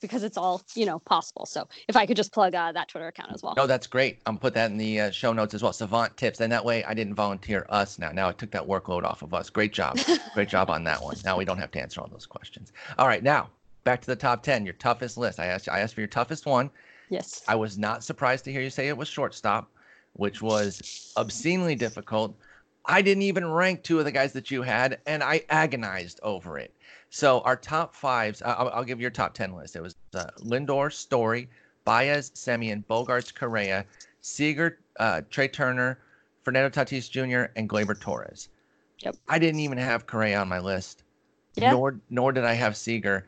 because 0.01 0.23
it's 0.23 0.37
all, 0.37 0.61
you 0.75 0.85
know, 0.85 0.99
possible. 0.99 1.45
So 1.45 1.67
if 1.87 1.95
I 1.95 2.05
could 2.05 2.17
just 2.17 2.31
plug 2.31 2.55
uh, 2.55 2.71
that 2.71 2.87
Twitter 2.87 3.07
account 3.07 3.31
as 3.33 3.43
well. 3.43 3.53
No, 3.57 3.67
that's 3.67 3.87
great. 3.87 4.19
I'm 4.25 4.37
put 4.37 4.53
that 4.53 4.71
in 4.71 4.77
the 4.77 5.01
uh, 5.01 5.11
show 5.11 5.33
notes 5.33 5.53
as 5.53 5.63
well. 5.63 5.73
Savant 5.73 6.15
tips. 6.17 6.39
And 6.39 6.51
that 6.51 6.63
way 6.63 6.83
I 6.83 6.93
didn't 6.93 7.15
volunteer 7.15 7.65
us 7.69 7.99
now. 7.99 8.11
Now 8.11 8.29
I 8.29 8.31
took 8.31 8.51
that 8.51 8.65
workload 8.65 9.03
off 9.03 9.21
of 9.21 9.33
us. 9.33 9.49
Great 9.49 9.73
job. 9.73 9.99
great 10.33 10.49
job 10.49 10.69
on 10.69 10.83
that 10.85 11.01
one. 11.01 11.15
Now 11.25 11.37
we 11.37 11.45
don't 11.45 11.59
have 11.59 11.71
to 11.71 11.81
answer 11.81 12.01
all 12.01 12.07
those 12.07 12.25
questions. 12.25 12.71
All 12.97 13.07
right. 13.07 13.23
Now 13.23 13.49
back 13.87 14.01
to 14.01 14.07
the 14.07 14.15
top 14.17 14.43
10, 14.43 14.65
your 14.65 14.73
toughest 14.73 15.17
list. 15.17 15.39
I 15.39 15.45
asked, 15.45 15.69
I 15.69 15.79
asked 15.79 15.93
for 15.93 16.01
your 16.01 16.09
toughest 16.09 16.45
one. 16.45 16.69
Yes. 17.09 17.43
I 17.47 17.55
was 17.55 17.77
not 17.77 18.03
surprised 18.03 18.45
to 18.45 18.51
hear 18.51 18.61
you 18.61 18.69
say 18.69 18.87
it 18.87 18.97
was 18.97 19.07
shortstop 19.07 19.69
which 20.17 20.41
was 20.41 21.13
obscenely 21.15 21.75
difficult. 21.75 22.35
I 22.85 23.01
didn't 23.01 23.23
even 23.23 23.49
rank 23.49 23.83
two 23.83 23.99
of 23.99 24.05
the 24.05 24.11
guys 24.11 24.33
that 24.33 24.51
you 24.51 24.61
had, 24.61 24.99
and 25.05 25.23
I 25.23 25.43
agonized 25.49 26.19
over 26.23 26.57
it. 26.57 26.73
So 27.09 27.41
our 27.41 27.55
top 27.55 27.95
fives, 27.95 28.41
I'll, 28.41 28.69
I'll 28.69 28.83
give 28.83 28.99
you 28.99 29.03
your 29.03 29.11
top 29.11 29.33
ten 29.33 29.53
list. 29.53 29.75
It 29.75 29.81
was 29.81 29.95
uh, 30.13 30.25
Lindor, 30.39 30.91
Story, 30.91 31.49
Baez, 31.85 32.31
Semien, 32.31 32.83
Bogaerts, 32.85 33.33
Correa, 33.33 33.85
Seager, 34.21 34.79
uh, 34.99 35.21
Trea 35.29 35.47
Turner, 35.47 35.99
Fernando 36.43 36.69
Tatis 36.69 37.09
Jr., 37.09 37.51
and 37.55 37.69
Gleyber 37.69 37.99
Torres. 37.99 38.49
Yep. 38.99 39.15
I 39.27 39.39
didn't 39.39 39.59
even 39.59 39.77
have 39.77 40.07
Correa 40.07 40.39
on 40.39 40.49
my 40.49 40.59
list. 40.59 41.03
Yeah. 41.55 41.71
Nor 41.71 41.99
nor 42.09 42.31
did 42.31 42.43
I 42.43 42.53
have 42.53 42.75
Seager 42.77 43.27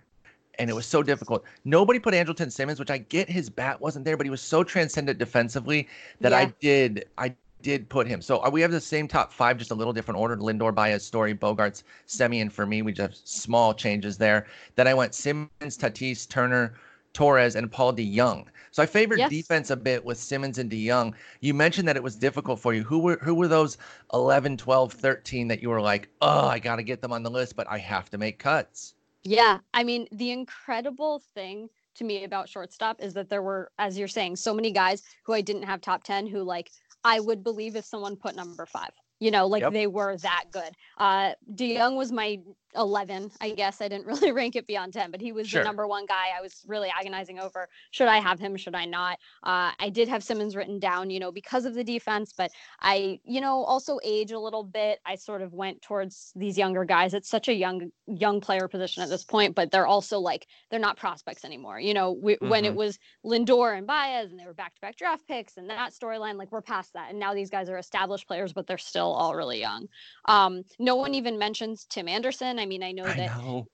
and 0.59 0.69
it 0.69 0.73
was 0.73 0.85
so 0.85 1.01
difficult. 1.01 1.45
Nobody 1.63 1.97
put 1.99 2.13
Andrelton 2.13 2.51
Simmons, 2.51 2.79
which 2.79 2.91
I 2.91 2.99
get 2.99 3.29
his 3.29 3.49
bat 3.49 3.79
wasn't 3.79 4.05
there, 4.05 4.17
but 4.17 4.25
he 4.25 4.29
was 4.29 4.41
so 4.41 4.63
transcendent 4.63 5.17
defensively 5.17 5.87
that 6.19 6.33
yeah. 6.33 6.37
I 6.37 6.53
did 6.59 7.05
I 7.17 7.33
did 7.61 7.89
put 7.89 8.07
him. 8.07 8.21
So 8.21 8.43
uh, 8.43 8.49
we 8.49 8.61
have 8.61 8.71
the 8.71 8.81
same 8.81 9.07
top 9.07 9.33
five, 9.33 9.57
just 9.57 9.71
a 9.71 9.75
little 9.75 9.93
different 9.93 10.19
order. 10.19 10.37
Lindor, 10.37 10.75
Baez, 10.75 11.03
Story, 11.03 11.33
Bogaerts, 11.33 11.83
Semien 12.07 12.51
for 12.51 12.65
me. 12.65 12.81
We 12.81 12.91
just 12.91 13.01
have 13.01 13.15
small 13.27 13.73
changes 13.73 14.17
there. 14.17 14.47
Then 14.75 14.87
I 14.87 14.93
went 14.93 15.15
Simmons, 15.15 15.49
Tatis, 15.61 16.27
Turner, 16.27 16.75
Torres, 17.13 17.55
and 17.55 17.71
Paul 17.71 17.93
DeJong. 17.93 18.45
So 18.71 18.83
I 18.83 18.85
favored 18.85 19.17
yes. 19.17 19.29
defense 19.29 19.71
a 19.71 19.75
bit 19.75 20.05
with 20.05 20.17
Simmons 20.17 20.57
and 20.57 20.69
DeJong. 20.69 21.13
You 21.41 21.53
mentioned 21.53 21.87
that 21.87 21.97
it 21.97 22.03
was 22.03 22.15
difficult 22.15 22.59
for 22.59 22.73
you. 22.73 22.83
Who 22.83 22.99
were 22.99 23.17
who 23.21 23.33
were 23.33 23.47
those 23.47 23.77
11, 24.13 24.57
12, 24.57 24.93
13 24.93 25.47
that 25.47 25.61
you 25.61 25.69
were 25.69 25.81
like, 25.81 26.09
oh, 26.21 26.47
I 26.47 26.59
got 26.59 26.77
to 26.77 26.83
get 26.83 27.01
them 27.01 27.11
on 27.11 27.23
the 27.23 27.31
list, 27.31 27.55
but 27.55 27.67
I 27.69 27.77
have 27.77 28.09
to 28.11 28.17
make 28.17 28.39
cuts? 28.39 28.93
Yeah, 29.23 29.59
I 29.73 29.83
mean, 29.83 30.07
the 30.11 30.31
incredible 30.31 31.21
thing 31.33 31.69
to 31.95 32.03
me 32.03 32.23
about 32.23 32.49
shortstop 32.49 33.01
is 33.01 33.13
that 33.13 33.29
there 33.29 33.41
were, 33.41 33.71
as 33.77 33.97
you're 33.97 34.07
saying, 34.07 34.37
so 34.37 34.53
many 34.53 34.71
guys 34.71 35.03
who 35.25 35.33
I 35.33 35.41
didn't 35.41 35.63
have 35.63 35.81
top 35.81 36.03
10 36.03 36.27
who, 36.27 36.43
like, 36.43 36.71
I 37.03 37.19
would 37.19 37.43
believe 37.43 37.75
if 37.75 37.85
someone 37.85 38.15
put 38.15 38.35
number 38.35 38.65
five, 38.65 38.91
you 39.19 39.31
know, 39.31 39.47
like 39.47 39.61
yep. 39.61 39.73
they 39.73 39.87
were 39.87 40.17
that 40.17 40.45
good. 40.51 40.71
Uh, 40.97 41.33
DeJong 41.53 41.95
was 41.97 42.11
my 42.11 42.39
11 42.75 43.31
i 43.41 43.49
guess. 43.51 43.81
I 43.81 43.87
didn't 43.87 44.05
really 44.11 44.31
rank 44.31 44.55
it 44.55 44.67
beyond 44.67 44.93
10 44.93 45.11
but 45.11 45.21
he 45.21 45.31
was 45.31 45.47
Sure. 45.47 45.61
the 45.61 45.65
number 45.65 45.87
one 45.87 46.05
guy 46.05 46.27
i 46.37 46.41
was 46.41 46.63
really 46.67 46.89
agonizing 46.97 47.39
over. 47.39 47.67
Should 47.91 48.07
i 48.07 48.19
have 48.19 48.39
him? 48.39 48.55
Should 48.57 48.75
i 48.75 48.85
not? 48.85 49.17
Uh, 49.43 49.71
i 49.79 49.89
did 49.89 50.07
have 50.07 50.23
simmons 50.23 50.55
written 50.55 50.79
down 50.79 51.09
you 51.09 51.19
know 51.19 51.31
because 51.31 51.65
of 51.65 51.73
the 51.73 51.83
defense 51.83 52.33
but 52.37 52.51
i 52.81 53.19
you 53.23 53.41
know 53.41 53.63
also 53.63 53.99
age 54.03 54.31
a 54.31 54.39
little 54.39 54.63
bit. 54.63 54.99
I 55.05 55.15
sort 55.15 55.41
of 55.41 55.53
went 55.53 55.81
towards 55.81 56.31
these 56.35 56.57
younger 56.57 56.85
guys. 56.85 57.13
It's 57.13 57.29
such 57.29 57.47
a 57.47 57.53
young 57.53 57.91
young 58.07 58.39
player 58.41 58.67
position 58.67 59.01
at 59.03 59.09
this 59.09 59.23
point 59.23 59.55
but 59.55 59.71
they're 59.71 59.87
also 59.87 60.19
like 60.19 60.45
they're 60.69 60.79
not 60.79 60.97
prospects 60.97 61.43
anymore. 61.45 61.79
You 61.79 61.93
know 61.93 62.11
we, 62.11 62.37
when 62.39 62.65
it 62.65 62.73
Mhm. 62.73 62.75
was 62.75 62.99
lindor 63.25 63.77
and 63.77 63.87
baez 63.87 64.29
and 64.31 64.39
they 64.39 64.45
were 64.45 64.53
back-to-back 64.53 64.95
draft 64.97 65.27
picks 65.27 65.57
and 65.57 65.69
that 65.69 65.91
storyline 65.93 66.35
like 66.35 66.51
we're 66.51 66.61
past 66.61 66.93
that. 66.93 67.09
And 67.09 67.19
now 67.19 67.33
these 67.33 67.49
guys 67.49 67.69
are 67.69 67.77
established 67.77 68.27
players 68.27 68.53
but 68.53 68.67
they're 68.67 68.77
still 68.77 69.11
all 69.11 69.35
really 69.35 69.59
young. 69.59 69.87
Um, 70.25 70.63
no 70.77 70.95
one 70.95 71.13
even 71.15 71.37
mentions 71.39 71.85
Tim 71.89 72.07
Anderson. 72.07 72.58
I 72.59 72.65
mean, 72.65 72.83
I 72.83 72.91
know 72.91 73.05
I 73.05 73.13
that 73.13 73.37
know. 73.37 73.65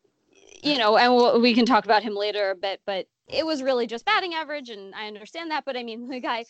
you 0.64 0.78
know, 0.78 0.98
and 0.98 1.14
we'll, 1.14 1.42
we 1.42 1.54
can 1.54 1.66
talk 1.66 1.86
about 1.86 2.04
him 2.04 2.16
later 2.16 2.52
a 2.52 2.56
bit, 2.56 2.82
but 2.86 3.08
it 3.28 3.46
was 3.46 3.62
really 3.64 3.88
just 3.88 4.06
batting 4.06 4.34
average, 4.34 4.70
and 4.70 4.94
I 4.96 5.08
understand 5.08 5.52
that. 5.52 5.66
But 5.66 5.76
I 5.76 5.84
mean, 5.84 6.08
the 6.10 6.20
guy 6.20 6.46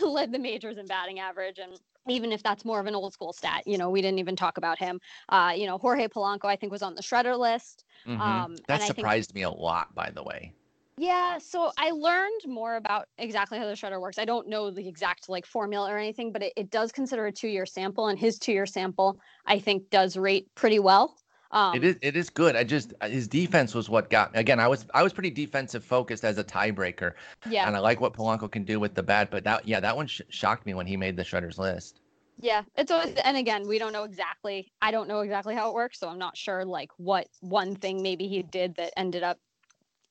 led 0.00 0.32
the 0.32 0.38
majors 0.38 0.76
in 0.78 0.86
batting 0.86 1.20
average, 1.20 1.58
and 1.58 1.78
even 2.08 2.30
if 2.30 2.42
that's 2.42 2.64
more 2.64 2.78
of 2.78 2.86
an 2.86 2.94
old 2.94 3.12
school 3.12 3.32
stat, 3.32 3.62
you 3.66 3.78
know, 3.78 3.90
we 3.90 4.00
didn't 4.00 4.18
even 4.18 4.36
talk 4.36 4.58
about 4.58 4.78
him. 4.78 5.00
Uh, 5.28 5.52
you 5.56 5.66
know, 5.66 5.78
Jorge 5.78 6.06
Polanco, 6.06 6.44
I 6.44 6.54
think, 6.56 6.70
was 6.70 6.82
on 6.82 6.94
the 6.94 7.02
shredder 7.02 7.38
list. 7.38 7.84
Mhm. 8.06 8.20
Um, 8.20 8.54
that 8.56 8.62
and 8.68 8.82
I 8.82 8.86
think- 8.86 8.96
surprised 8.96 9.34
me 9.34 9.42
a 9.42 9.50
lot, 9.50 9.94
by 9.94 10.10
the 10.10 10.22
way. 10.22 10.52
Yeah, 10.98 11.36
so 11.36 11.72
I 11.76 11.90
learned 11.90 12.40
more 12.46 12.76
about 12.76 13.06
exactly 13.18 13.58
how 13.58 13.66
the 13.66 13.72
shredder 13.74 14.00
works. 14.00 14.18
I 14.18 14.24
don't 14.24 14.48
know 14.48 14.70
the 14.70 14.88
exact 14.88 15.28
like 15.28 15.44
formula 15.44 15.90
or 15.92 15.98
anything, 15.98 16.32
but 16.32 16.42
it, 16.42 16.54
it 16.56 16.70
does 16.70 16.90
consider 16.90 17.26
a 17.26 17.32
two-year 17.32 17.66
sample, 17.66 18.06
and 18.08 18.18
his 18.18 18.38
two-year 18.38 18.64
sample, 18.64 19.18
I 19.44 19.58
think, 19.58 19.90
does 19.90 20.16
rate 20.16 20.46
pretty 20.54 20.78
well. 20.78 21.18
Um, 21.56 21.74
it 21.74 21.84
is 21.84 21.96
it 22.02 22.16
is 22.16 22.28
good. 22.28 22.54
I 22.54 22.64
just 22.64 22.92
uh, 23.00 23.08
his 23.08 23.26
defense 23.26 23.74
was 23.74 23.88
what 23.88 24.10
got 24.10 24.34
me. 24.34 24.40
Again, 24.40 24.60
I 24.60 24.68
was 24.68 24.86
I 24.92 25.02
was 25.02 25.12
pretty 25.14 25.30
defensive 25.30 25.82
focused 25.84 26.24
as 26.24 26.36
a 26.36 26.44
tiebreaker, 26.44 27.14
yeah, 27.50 27.66
and 27.66 27.74
I 27.74 27.78
like 27.78 28.00
what 28.00 28.12
Polanco 28.12 28.50
can 28.50 28.64
do 28.64 28.78
with 28.78 28.94
the 28.94 29.02
bat. 29.02 29.30
But 29.30 29.44
that 29.44 29.66
yeah, 29.66 29.80
that 29.80 29.96
one 29.96 30.06
sh- 30.06 30.20
shocked 30.28 30.66
me 30.66 30.74
when 30.74 30.86
he 30.86 30.96
made 30.98 31.16
the 31.16 31.22
shredders 31.22 31.58
list. 31.58 32.00
Yeah, 32.38 32.64
it's 32.76 32.90
always, 32.90 33.14
and 33.24 33.38
again, 33.38 33.66
we 33.66 33.78
don't 33.78 33.92
know 33.92 34.04
exactly. 34.04 34.70
I 34.82 34.90
don't 34.90 35.08
know 35.08 35.20
exactly 35.20 35.54
how 35.54 35.70
it 35.70 35.74
works, 35.74 35.98
so 35.98 36.08
I'm 36.08 36.18
not 36.18 36.36
sure 36.36 36.64
like 36.66 36.90
what 36.98 37.26
one 37.40 37.74
thing 37.74 38.02
maybe 38.02 38.28
he 38.28 38.42
did 38.42 38.74
that 38.76 38.92
ended 38.98 39.22
up, 39.22 39.38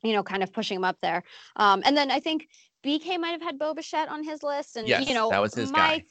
you 0.02 0.14
know, 0.14 0.24
kind 0.24 0.42
of 0.42 0.52
pushing 0.52 0.78
him 0.78 0.84
up 0.84 0.98
there. 1.02 1.24
Um, 1.56 1.84
and 1.86 1.96
then 1.96 2.10
I 2.10 2.20
think 2.20 2.48
BK 2.84 3.20
might 3.20 3.32
have 3.32 3.44
had 3.44 3.60
Bo 3.60 3.76
Bichette 3.76 4.10
on 4.10 4.24
his 4.24 4.42
list, 4.42 4.78
and 4.78 4.88
Yes, 4.88 5.08
you 5.08 5.14
know, 5.14 5.30
that 5.30 5.40
was 5.40 5.54
his 5.54 5.72
my 5.72 5.98
guy. 6.00 6.04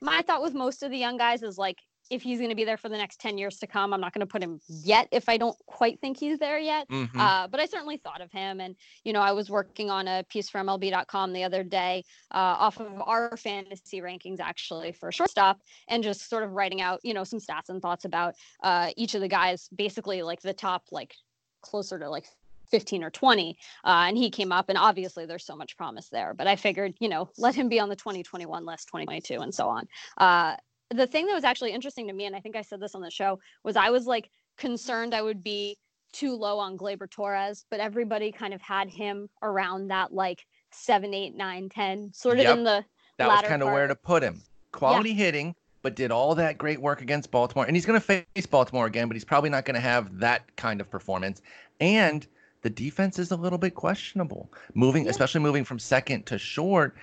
my 0.00 0.22
thought 0.22 0.42
with 0.42 0.54
most 0.54 0.82
of 0.82 0.90
the 0.90 0.98
young 0.98 1.18
guys 1.18 1.42
is 1.42 1.58
like 1.58 1.78
if 2.10 2.22
he's 2.22 2.38
going 2.38 2.50
to 2.50 2.56
be 2.56 2.64
there 2.64 2.76
for 2.76 2.88
the 2.88 2.96
next 2.96 3.20
10 3.20 3.38
years 3.38 3.58
to 3.58 3.66
come 3.66 3.92
i'm 3.92 4.00
not 4.00 4.12
going 4.12 4.20
to 4.20 4.26
put 4.26 4.42
him 4.42 4.60
yet 4.68 5.08
if 5.12 5.28
i 5.28 5.36
don't 5.36 5.56
quite 5.66 6.00
think 6.00 6.18
he's 6.18 6.38
there 6.38 6.58
yet 6.58 6.88
Mhm. 6.88 7.10
uh, 7.18 7.46
but 7.48 7.60
I 7.60 7.66
certainly 7.66 7.96
thought 7.98 8.20
of 8.20 8.32
him. 8.32 8.60
And, 8.60 8.74
you 9.04 9.12
know, 9.12 9.20
I 9.20 9.32
was 9.32 9.50
working 9.50 9.90
on 9.90 10.08
a 10.08 10.24
piece 10.28 10.48
for 10.48 10.58
MLB.com 10.58 11.32
the 11.32 11.44
other 11.44 11.62
day 11.62 12.04
uh, 12.32 12.38
off 12.58 12.80
of 12.80 13.00
our 13.02 13.36
fantasy 13.36 14.00
rankings, 14.00 14.40
actually, 14.40 14.92
for 14.92 15.12
shortstop, 15.12 15.60
and 15.88 16.02
just 16.02 16.28
sort 16.28 16.42
of 16.44 16.52
writing 16.52 16.80
out, 16.80 17.00
you 17.02 17.14
know, 17.14 17.24
some 17.24 17.38
stats 17.38 17.68
and 17.68 17.82
thoughts 17.82 18.04
about 18.04 18.34
uh, 18.62 18.90
each 18.96 19.14
of 19.14 19.20
the 19.20 19.28
guys, 19.28 19.68
basically 19.74 20.22
like 20.22 20.40
the 20.40 20.54
top, 20.54 20.84
like 20.90 21.14
closer 21.62 21.98
to 21.98 22.08
like 22.08 22.26
15 22.70 23.02
or 23.04 23.10
20. 23.10 23.56
Uh, 23.84 23.88
and 24.08 24.16
he 24.16 24.30
came 24.30 24.52
up, 24.52 24.68
and 24.68 24.78
obviously 24.78 25.26
there's 25.26 25.44
so 25.46 25.56
much 25.56 25.76
promise 25.76 26.08
there. 26.08 26.34
But 26.34 26.46
I 26.46 26.56
figured, 26.56 26.94
you 27.00 27.08
know, 27.08 27.28
let 27.38 27.54
him 27.54 27.68
be 27.68 27.80
on 27.80 27.88
the 27.88 27.96
2021 27.96 28.64
list, 28.64 28.88
2022, 28.88 29.40
and 29.40 29.54
so 29.54 29.68
on. 29.68 29.88
Uh, 30.16 30.56
the 30.90 31.06
thing 31.06 31.26
that 31.26 31.34
was 31.34 31.44
actually 31.44 31.72
interesting 31.72 32.06
to 32.08 32.12
me, 32.14 32.24
and 32.26 32.34
I 32.34 32.40
think 32.40 32.56
I 32.56 32.62
said 32.62 32.80
this 32.80 32.94
on 32.94 33.02
the 33.02 33.10
show, 33.10 33.38
was 33.64 33.76
I 33.76 33.90
was 33.90 34.06
like 34.06 34.30
concerned 34.56 35.14
I 35.14 35.22
would 35.22 35.42
be 35.42 35.76
too 36.12 36.34
low 36.34 36.58
on 36.58 36.78
Gleyber 36.78 37.10
Torres, 37.10 37.64
but 37.70 37.80
everybody 37.80 38.32
kind 38.32 38.54
of 38.54 38.62
had 38.62 38.88
him 38.88 39.28
around 39.42 39.88
that 39.88 40.12
like 40.12 40.46
seven, 40.70 41.12
eight, 41.12 41.34
nine, 41.34 41.68
ten, 41.68 42.10
sort 42.14 42.38
of 42.38 42.44
Yep. 42.44 42.56
in 42.58 42.64
the 42.64 42.84
that 43.18 43.28
was 43.28 43.42
kind 43.42 43.62
of 43.62 43.68
where 43.68 43.86
to 43.86 43.94
put 43.94 44.22
him. 44.22 44.40
Quality 44.72 45.12
hitting, 45.12 45.54
but 45.82 45.96
did 45.96 46.10
all 46.10 46.34
that 46.36 46.56
great 46.56 46.80
work 46.80 47.02
against 47.02 47.30
Baltimore. 47.30 47.66
And 47.66 47.74
he's 47.76 47.84
going 47.84 48.00
to 48.00 48.04
face 48.04 48.46
Baltimore 48.46 48.86
again, 48.86 49.08
but 49.08 49.16
he's 49.16 49.24
probably 49.24 49.50
not 49.50 49.64
going 49.64 49.74
to 49.74 49.80
have 49.80 50.18
that 50.18 50.56
kind 50.56 50.80
of 50.80 50.90
performance. 50.90 51.42
And 51.80 52.26
the 52.62 52.70
defense 52.70 53.18
is 53.18 53.30
a 53.30 53.36
little 53.36 53.58
bit 53.58 53.74
questionable. 53.74 54.50
Moving, 54.74 55.04
Yeah. 55.04 55.10
especially 55.10 55.40
moving 55.40 55.64
from 55.64 55.78
second 55.78 56.26
to 56.26 56.38
short, 56.38 56.96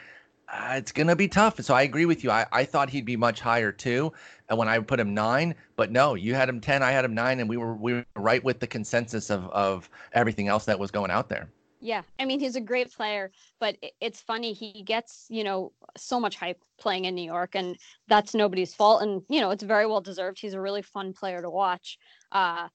uh, 0.47 0.73
it's 0.75 0.91
going 0.91 1.07
to 1.07 1.15
be 1.15 1.27
tough. 1.27 1.59
So 1.61 1.73
I 1.73 1.83
agree 1.83 2.05
with 2.05 2.23
you. 2.23 2.31
I, 2.31 2.45
I 2.51 2.65
thought 2.65 2.89
he'd 2.89 3.05
be 3.05 3.17
much 3.17 3.39
higher 3.39 3.71
too. 3.71 4.13
And 4.49 4.57
when 4.57 4.67
I 4.67 4.77
put 4.79 4.99
him 4.99 5.13
nine, 5.13 5.55
but 5.75 5.91
no, 5.91 6.13
you 6.13 6.35
had 6.35 6.47
him 6.47 6.61
10, 6.61 6.83
I 6.83 6.91
had 6.91 7.03
him 7.03 7.15
nine, 7.15 7.39
and 7.39 7.49
we 7.49 7.57
were 7.57 7.75
we 7.75 7.93
were 7.93 8.05
right 8.15 8.43
with 8.43 8.59
the 8.59 8.67
consensus 8.67 9.31
of, 9.31 9.49
of 9.49 9.89
everything 10.13 10.47
else 10.47 10.65
that 10.65 10.77
was 10.77 10.91
going 10.91 11.09
out 11.09 11.29
there. 11.29 11.49
Yeah, 11.81 12.03
I 12.19 12.25
mean 12.25 12.39
he's 12.39 12.55
a 12.55 12.61
great 12.61 12.91
player, 12.91 13.31
but 13.59 13.77
it's 14.01 14.21
funny 14.21 14.53
he 14.53 14.81
gets 14.81 15.27
you 15.29 15.43
know 15.43 15.71
so 15.97 16.19
much 16.19 16.35
hype 16.35 16.59
playing 16.77 17.05
in 17.05 17.15
New 17.15 17.25
York, 17.25 17.55
and 17.55 17.77
that's 18.07 18.33
nobody's 18.33 18.73
fault, 18.73 19.01
and 19.01 19.21
you 19.29 19.41
know 19.41 19.51
it's 19.51 19.63
very 19.63 19.85
well 19.85 20.01
deserved. 20.01 20.39
He's 20.39 20.53
a 20.53 20.61
really 20.61 20.81
fun 20.81 21.13
player 21.13 21.41
to 21.41 21.49
watch, 21.49 21.97
uh, 22.31 22.69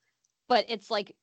but 0.48 0.64
it's 0.68 0.90
like 0.90 1.14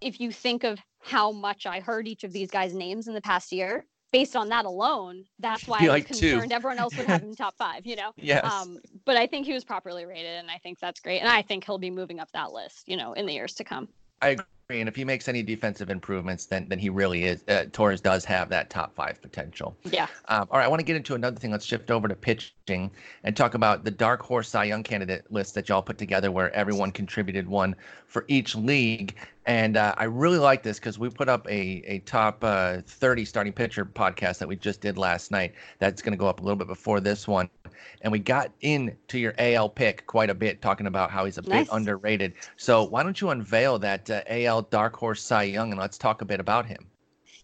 if 0.00 0.20
you 0.20 0.30
think 0.30 0.64
of 0.64 0.78
how 1.00 1.32
much 1.32 1.66
I 1.66 1.80
heard 1.80 2.06
each 2.06 2.24
of 2.24 2.32
these 2.32 2.50
guys' 2.50 2.74
names 2.74 3.08
in 3.08 3.14
the 3.14 3.20
past 3.20 3.52
year, 3.52 3.84
based 4.12 4.36
on 4.36 4.48
that 4.48 4.64
alone, 4.64 5.24
that's 5.38 5.66
why 5.66 5.78
I 5.78 5.82
was 5.82 5.88
like 5.88 6.08
two. 6.08 6.30
concerned 6.30 6.52
everyone 6.52 6.78
else 6.78 6.96
would 6.96 7.06
have 7.06 7.22
him 7.22 7.34
top 7.34 7.56
five. 7.56 7.86
You 7.86 7.96
know. 7.96 8.12
Yes. 8.28 8.44
Um, 8.44 8.78
but 9.04 9.16
I 9.16 9.26
think 9.26 9.46
he 9.46 9.54
was 9.54 9.64
properly 9.64 10.04
rated, 10.04 10.38
and 10.38 10.50
I 10.50 10.58
think 10.58 10.78
that's 10.80 11.00
great. 11.00 11.20
And 11.20 11.28
I 11.28 11.40
think 11.40 11.64
he'll 11.64 11.78
be 11.78 11.90
moving 11.90 12.20
up 12.20 12.30
that 12.32 12.52
list, 12.52 12.86
you 12.86 12.96
know, 12.96 13.14
in 13.14 13.26
the 13.26 13.32
years 13.32 13.54
to 13.54 13.64
come. 13.64 13.88
I 14.22 14.28
agree. 14.28 14.44
And 14.70 14.86
if 14.86 14.94
he 14.94 15.04
makes 15.04 15.28
any 15.28 15.42
defensive 15.42 15.88
improvements, 15.88 16.44
then 16.44 16.68
then 16.68 16.78
he 16.78 16.90
really 16.90 17.24
is. 17.24 17.42
Uh, 17.48 17.64
Torres 17.72 18.02
does 18.02 18.22
have 18.26 18.50
that 18.50 18.68
top 18.68 18.94
five 18.94 19.20
potential. 19.22 19.74
Yeah. 19.90 20.08
Um, 20.26 20.46
all 20.50 20.58
right, 20.58 20.66
I 20.66 20.68
want 20.68 20.80
to 20.80 20.84
get 20.84 20.94
into 20.94 21.14
another 21.14 21.40
thing. 21.40 21.50
Let's 21.50 21.64
shift 21.64 21.90
over 21.90 22.06
to 22.06 22.14
pitching 22.14 22.90
and 23.24 23.34
talk 23.34 23.54
about 23.54 23.84
the 23.84 23.90
dark 23.90 24.20
horse 24.20 24.46
Cy 24.46 24.64
Young 24.64 24.82
candidate 24.82 25.24
list 25.32 25.54
that 25.54 25.70
y'all 25.70 25.80
put 25.80 25.96
together, 25.96 26.30
where 26.30 26.54
everyone 26.54 26.90
contributed 26.90 27.48
one 27.48 27.74
for 28.06 28.26
each 28.28 28.54
league. 28.54 29.14
And 29.46 29.78
uh, 29.78 29.94
I 29.96 30.04
really 30.04 30.38
like 30.38 30.62
this 30.62 30.78
because 30.78 30.98
we 30.98 31.08
put 31.08 31.30
up 31.30 31.48
a 31.48 31.82
a 31.86 32.00
top 32.00 32.44
uh, 32.44 32.82
30 32.84 33.24
starting 33.24 33.54
pitcher 33.54 33.86
podcast 33.86 34.36
that 34.36 34.48
we 34.48 34.56
just 34.56 34.82
did 34.82 34.98
last 34.98 35.30
night. 35.30 35.54
That's 35.78 36.02
going 36.02 36.12
to 36.12 36.18
go 36.18 36.26
up 36.26 36.40
a 36.40 36.42
little 36.42 36.58
bit 36.58 36.68
before 36.68 37.00
this 37.00 37.26
one. 37.26 37.48
And 38.00 38.12
we 38.12 38.18
got 38.18 38.52
into 38.60 39.18
your 39.18 39.34
AL 39.38 39.70
pick 39.70 40.06
quite 40.06 40.30
a 40.30 40.34
bit, 40.34 40.60
talking 40.62 40.86
about 40.86 41.10
how 41.10 41.24
he's 41.24 41.38
a 41.38 41.42
Nice. 41.44 41.66
bit 41.66 41.68
underrated. 41.70 42.34
So 42.56 42.84
why 42.84 43.02
don't 43.02 43.20
you 43.20 43.30
unveil 43.30 43.78
that 43.80 44.10
uh, 44.10 44.22
AL 44.28 44.62
dark 44.62 44.96
horse 44.96 45.22
Cy 45.22 45.44
Young 45.44 45.70
and 45.72 45.80
let's 45.80 45.98
talk 45.98 46.22
a 46.22 46.24
bit 46.26 46.40
about 46.40 46.66
him. 46.66 46.90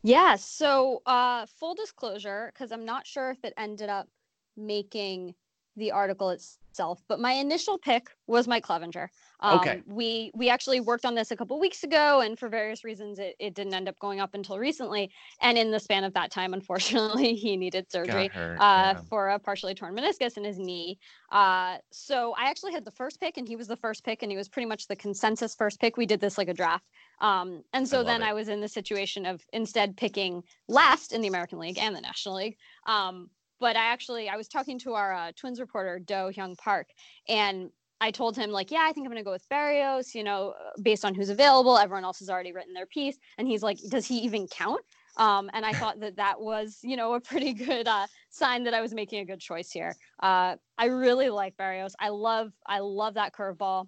Yeah. 0.02 0.36
So, 0.36 1.02
uh, 1.06 1.46
full 1.46 1.74
disclosure, 1.74 2.50
because 2.52 2.70
I'm 2.72 2.84
not 2.84 3.06
sure 3.06 3.30
if 3.30 3.44
it 3.44 3.54
ended 3.56 3.88
up 3.88 4.08
making 4.56 5.34
the 5.76 5.92
article 5.92 6.30
itself, 6.30 7.02
but 7.08 7.20
my 7.20 7.32
initial 7.32 7.78
pick 7.78 8.08
was 8.26 8.48
Mike 8.48 8.64
Clevinger. 8.64 9.08
Um, 9.40 9.58
Okay. 9.60 9.82
We 9.86 10.30
we 10.34 10.48
actually 10.48 10.80
worked 10.80 11.04
on 11.04 11.14
this 11.14 11.30
a 11.30 11.36
couple 11.36 11.58
weeks 11.60 11.84
ago, 11.84 12.20
and 12.20 12.38
for 12.38 12.48
various 12.48 12.82
reasons, 12.84 13.18
it, 13.18 13.36
it 13.38 13.54
didn't 13.54 13.74
end 13.74 13.88
up 13.88 13.98
going 13.98 14.20
up 14.20 14.34
until 14.34 14.58
recently. 14.58 15.10
And 15.40 15.56
in 15.56 15.70
the 15.70 15.78
span 15.78 16.04
of 16.04 16.12
that 16.14 16.30
time, 16.30 16.54
unfortunately, 16.54 17.34
he 17.44 17.56
needed 17.56 17.90
surgery 17.90 18.28
hurt, 18.28 18.56
uh, 18.56 18.94
yeah. 18.94 19.00
for 19.08 19.28
a 19.28 19.38
partially 19.38 19.74
torn 19.74 19.94
meniscus 19.94 20.36
in 20.36 20.44
his 20.44 20.58
knee. 20.58 20.98
Uh, 21.30 21.78
so 21.90 22.34
I 22.38 22.48
actually 22.50 22.72
had 22.72 22.84
the 22.84 22.90
first 22.90 23.20
pick, 23.20 23.36
and 23.36 23.46
he 23.46 23.56
was 23.56 23.68
the 23.68 23.76
first 23.76 24.04
pick, 24.04 24.22
and 24.22 24.30
he 24.32 24.36
was 24.36 24.48
pretty 24.48 24.66
much 24.66 24.88
the 24.88 24.96
consensus 24.96 25.54
first 25.54 25.80
pick. 25.80 25.96
We 25.96 26.06
did 26.06 26.20
this 26.20 26.38
like 26.38 26.48
a 26.48 26.54
draft. 26.54 26.88
Um, 27.20 27.62
and 27.72 27.86
so 27.86 27.98
love 27.98 28.06
then 28.06 28.22
it. 28.22 28.26
I 28.26 28.32
was 28.32 28.48
in 28.48 28.60
the 28.60 28.68
situation 28.68 29.26
of 29.26 29.44
instead 29.52 29.96
picking 29.96 30.42
last 30.68 31.12
in 31.12 31.20
the 31.20 31.28
American 31.28 31.58
League 31.58 31.78
and 31.78 31.94
the 31.94 32.00
National 32.00 32.36
League. 32.36 32.56
Um, 32.86 33.30
but 33.64 33.76
I 33.76 33.86
actually 33.86 34.28
I 34.28 34.36
was 34.36 34.46
talking 34.46 34.78
to 34.80 34.92
our 34.92 35.14
uh, 35.14 35.32
Twins 35.36 35.58
reporter 35.58 35.98
Do 35.98 36.30
Hyung 36.36 36.54
Park, 36.58 36.88
and 37.30 37.70
I 37.98 38.10
told 38.10 38.36
him 38.36 38.50
like, 38.50 38.70
yeah, 38.70 38.82
I 38.86 38.92
think 38.92 39.06
I'm 39.06 39.10
gonna 39.10 39.24
go 39.24 39.30
with 39.30 39.48
Berrios. 39.48 40.14
You 40.14 40.22
know, 40.22 40.52
based 40.82 41.02
on 41.02 41.14
who's 41.14 41.30
available. 41.30 41.78
Everyone 41.78 42.04
else 42.04 42.18
has 42.18 42.28
already 42.28 42.52
written 42.52 42.74
their 42.74 42.84
piece, 42.84 43.16
and 43.38 43.48
he's 43.48 43.62
like, 43.62 43.78
does 43.88 44.06
he 44.06 44.18
even 44.18 44.46
count? 44.48 44.82
Um, 45.16 45.48
and 45.54 45.64
I 45.64 45.72
thought 45.80 45.98
that 46.00 46.16
that 46.16 46.38
was, 46.38 46.78
you 46.82 46.94
know, 46.94 47.14
a 47.14 47.20
pretty 47.20 47.54
good 47.54 47.88
uh, 47.88 48.06
sign 48.28 48.64
that 48.64 48.74
I 48.74 48.82
was 48.82 48.92
making 48.92 49.20
a 49.20 49.24
good 49.24 49.40
choice 49.40 49.70
here. 49.70 49.94
Uh, 50.22 50.56
I 50.76 50.86
really 50.86 51.30
like 51.30 51.56
Berrios. 51.56 51.92
I 51.98 52.10
love, 52.10 52.52
I 52.66 52.80
love 52.80 53.14
that 53.14 53.32
curveball. 53.32 53.86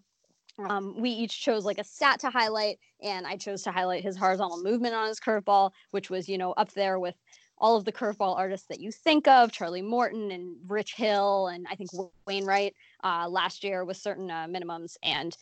Um, 0.70 0.94
we 0.98 1.10
each 1.10 1.38
chose 1.38 1.66
like 1.66 1.76
a 1.76 1.84
stat 1.84 2.20
to 2.20 2.30
highlight, 2.30 2.78
and 3.02 3.26
I 3.26 3.36
chose 3.36 3.60
to 3.64 3.72
highlight 3.72 4.02
his 4.02 4.16
horizontal 4.16 4.62
movement 4.62 4.94
on 4.94 5.08
his 5.08 5.20
curveball, 5.20 5.72
which 5.90 6.08
was, 6.08 6.30
you 6.30 6.38
know, 6.38 6.52
up 6.52 6.72
there 6.72 6.98
with 6.98 7.14
all 7.58 7.76
of 7.76 7.84
the 7.84 7.92
curveball 7.92 8.36
artists 8.36 8.66
that 8.68 8.80
you 8.80 8.92
think 8.92 9.26
of, 9.28 9.52
Charlie 9.52 9.82
Morton 9.82 10.30
and 10.30 10.56
Rich 10.68 10.94
Hill, 10.94 11.48
and 11.48 11.66
I 11.70 11.74
think 11.74 11.90
Wainwright 12.26 12.74
uh, 13.02 13.28
last 13.28 13.64
year 13.64 13.84
with 13.84 13.96
certain 13.96 14.30
uh, 14.30 14.46
minimums. 14.46 14.96
And, 15.02 15.36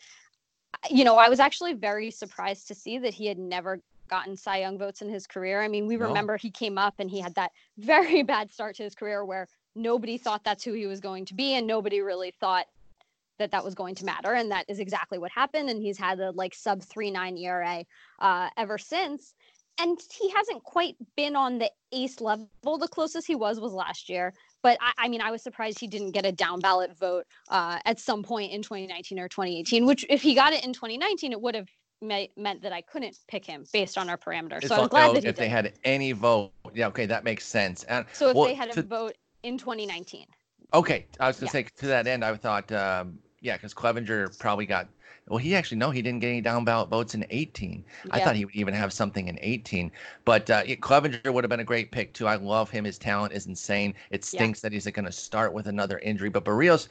you 0.89 1.03
know, 1.03 1.17
I 1.17 1.29
was 1.29 1.39
actually 1.39 1.73
very 1.73 2.11
surprised 2.11 2.67
to 2.69 2.75
see 2.75 2.97
that 2.99 3.13
he 3.13 3.25
had 3.25 3.37
never 3.37 3.81
gotten 4.09 4.37
Cy 4.37 4.59
Young 4.59 4.77
votes 4.77 5.01
in 5.01 5.09
his 5.09 5.27
career. 5.27 5.61
I 5.61 5.67
mean, 5.67 5.87
we 5.87 5.97
No. 5.97 6.07
remember 6.07 6.37
he 6.37 6.51
came 6.51 6.77
up 6.77 6.95
and 6.99 7.09
he 7.09 7.19
had 7.19 7.35
that 7.35 7.51
very 7.77 8.23
bad 8.23 8.51
start 8.51 8.75
to 8.77 8.83
his 8.83 8.95
career 8.95 9.25
where 9.25 9.47
nobody 9.75 10.17
thought 10.17 10.43
that's 10.43 10.63
who 10.63 10.73
he 10.73 10.87
was 10.87 10.99
going 11.01 11.25
to 11.25 11.33
be, 11.33 11.55
and 11.55 11.67
nobody 11.67 12.01
really 12.01 12.31
thought 12.39 12.67
that 13.37 13.51
that 13.51 13.65
was 13.65 13.75
going 13.75 13.95
to 13.95 14.05
matter, 14.05 14.33
and 14.33 14.51
that 14.51 14.63
is 14.69 14.79
exactly 14.79 15.17
what 15.17 15.31
happened. 15.31 15.69
And 15.69 15.81
he's 15.81 15.97
had 15.97 16.19
a 16.21 16.31
like 16.31 16.55
sub 16.55 16.81
three 16.81 17.11
nine 17.11 17.37
ERA 17.37 17.83
uh, 18.19 18.49
ever 18.55 18.77
since. 18.77 19.33
And 19.79 19.99
he 20.19 20.29
hasn't 20.29 20.63
quite 20.63 20.95
been 21.17 21.35
on 21.35 21.59
the 21.59 21.69
ace 21.91 22.21
level. 22.21 22.47
The 22.63 22.87
closest 22.87 23.27
he 23.27 23.35
was 23.35 23.59
was 23.59 23.73
last 23.73 24.09
year. 24.09 24.33
But 24.63 24.77
I, 24.81 25.05
I 25.05 25.07
mean, 25.09 25.21
I 25.21 25.31
was 25.31 25.41
surprised 25.43 25.79
he 25.79 25.87
didn't 25.87 26.11
get 26.11 26.25
a 26.25 26.31
down 26.31 26.59
ballot 26.59 26.97
vote 26.97 27.25
uh, 27.49 27.79
at 27.85 27.99
some 27.99 28.23
point 28.23 28.51
in 28.51 28.61
2019 28.61 29.19
or 29.19 29.27
2018. 29.27 29.85
Which, 29.85 30.05
if 30.09 30.21
he 30.21 30.33
got 30.33 30.53
it 30.53 30.63
in 30.63 30.73
2019, 30.73 31.31
it 31.33 31.41
would 31.41 31.55
have 31.55 31.67
meant 32.01 32.61
that 32.61 32.71
I 32.71 32.81
couldn't 32.81 33.17
pick 33.27 33.45
him 33.45 33.65
based 33.73 33.97
on 33.97 34.09
our 34.09 34.17
parameters. 34.17 34.59
It's 34.59 34.67
so 34.67 34.83
I'm 34.83 34.87
glad 34.89 35.09
oh, 35.09 35.13
that 35.13 35.23
he 35.23 35.29
if 35.29 35.35
they 35.35 35.49
had 35.49 35.73
any 35.83 36.11
vote, 36.11 36.51
yeah, 36.73 36.87
okay, 36.87 37.05
that 37.05 37.23
makes 37.23 37.45
sense. 37.45 37.83
And 37.83 38.05
So 38.13 38.29
if 38.29 38.35
well, 38.35 38.47
they 38.47 38.53
had 38.53 38.77
a 38.77 38.81
vote 38.83 39.15
in 39.43 39.57
2019, 39.57 40.25
Okay, 40.73 41.05
I 41.19 41.27
was 41.27 41.37
gonna 41.37 41.47
Yeah. 41.47 41.51
say 41.51 41.63
to 41.63 41.87
that 41.87 42.07
end, 42.07 42.23
I 42.25 42.35
thought, 42.35 42.71
um, 42.71 43.19
yeah, 43.39 43.55
because 43.55 43.73
Clevinger 43.73 44.37
probably 44.39 44.65
got. 44.65 44.87
Well, 45.27 45.39
he 45.39 45.55
actually 45.55 45.77
no, 45.77 45.89
he 45.89 46.01
didn't 46.03 46.19
get 46.19 46.29
any 46.29 46.41
down 46.41 46.65
ballot 46.65 46.89
votes 46.89 47.15
in 47.15 47.25
18. 47.31 47.83
I 48.11 48.19
thought 48.19 48.35
he 48.35 48.45
would 48.45 48.53
even 48.55 48.73
have 48.75 48.93
something 48.93 49.27
in 49.27 49.39
18. 49.41 49.91
But 50.23 50.49
uh, 50.49 50.63
Clevinger 50.65 51.33
would 51.33 51.43
have 51.43 51.49
been 51.49 51.59
a 51.59 51.63
great 51.63 51.91
pick 51.91 52.13
too. 52.13 52.27
I 52.27 52.35
love 52.35 52.69
him. 52.69 52.85
His 52.85 52.99
talent 52.99 53.33
is 53.33 53.47
insane. 53.47 53.95
It 54.11 54.21
Yeah. 54.21 54.27
stinks 54.27 54.59
that 54.61 54.71
he's 54.71 54.85
going 54.85 55.05
to 55.05 55.11
start 55.11 55.53
with 55.53 55.67
another 55.67 55.97
injury. 55.99 56.29
But 56.29 56.45
Berrios, 56.45 56.89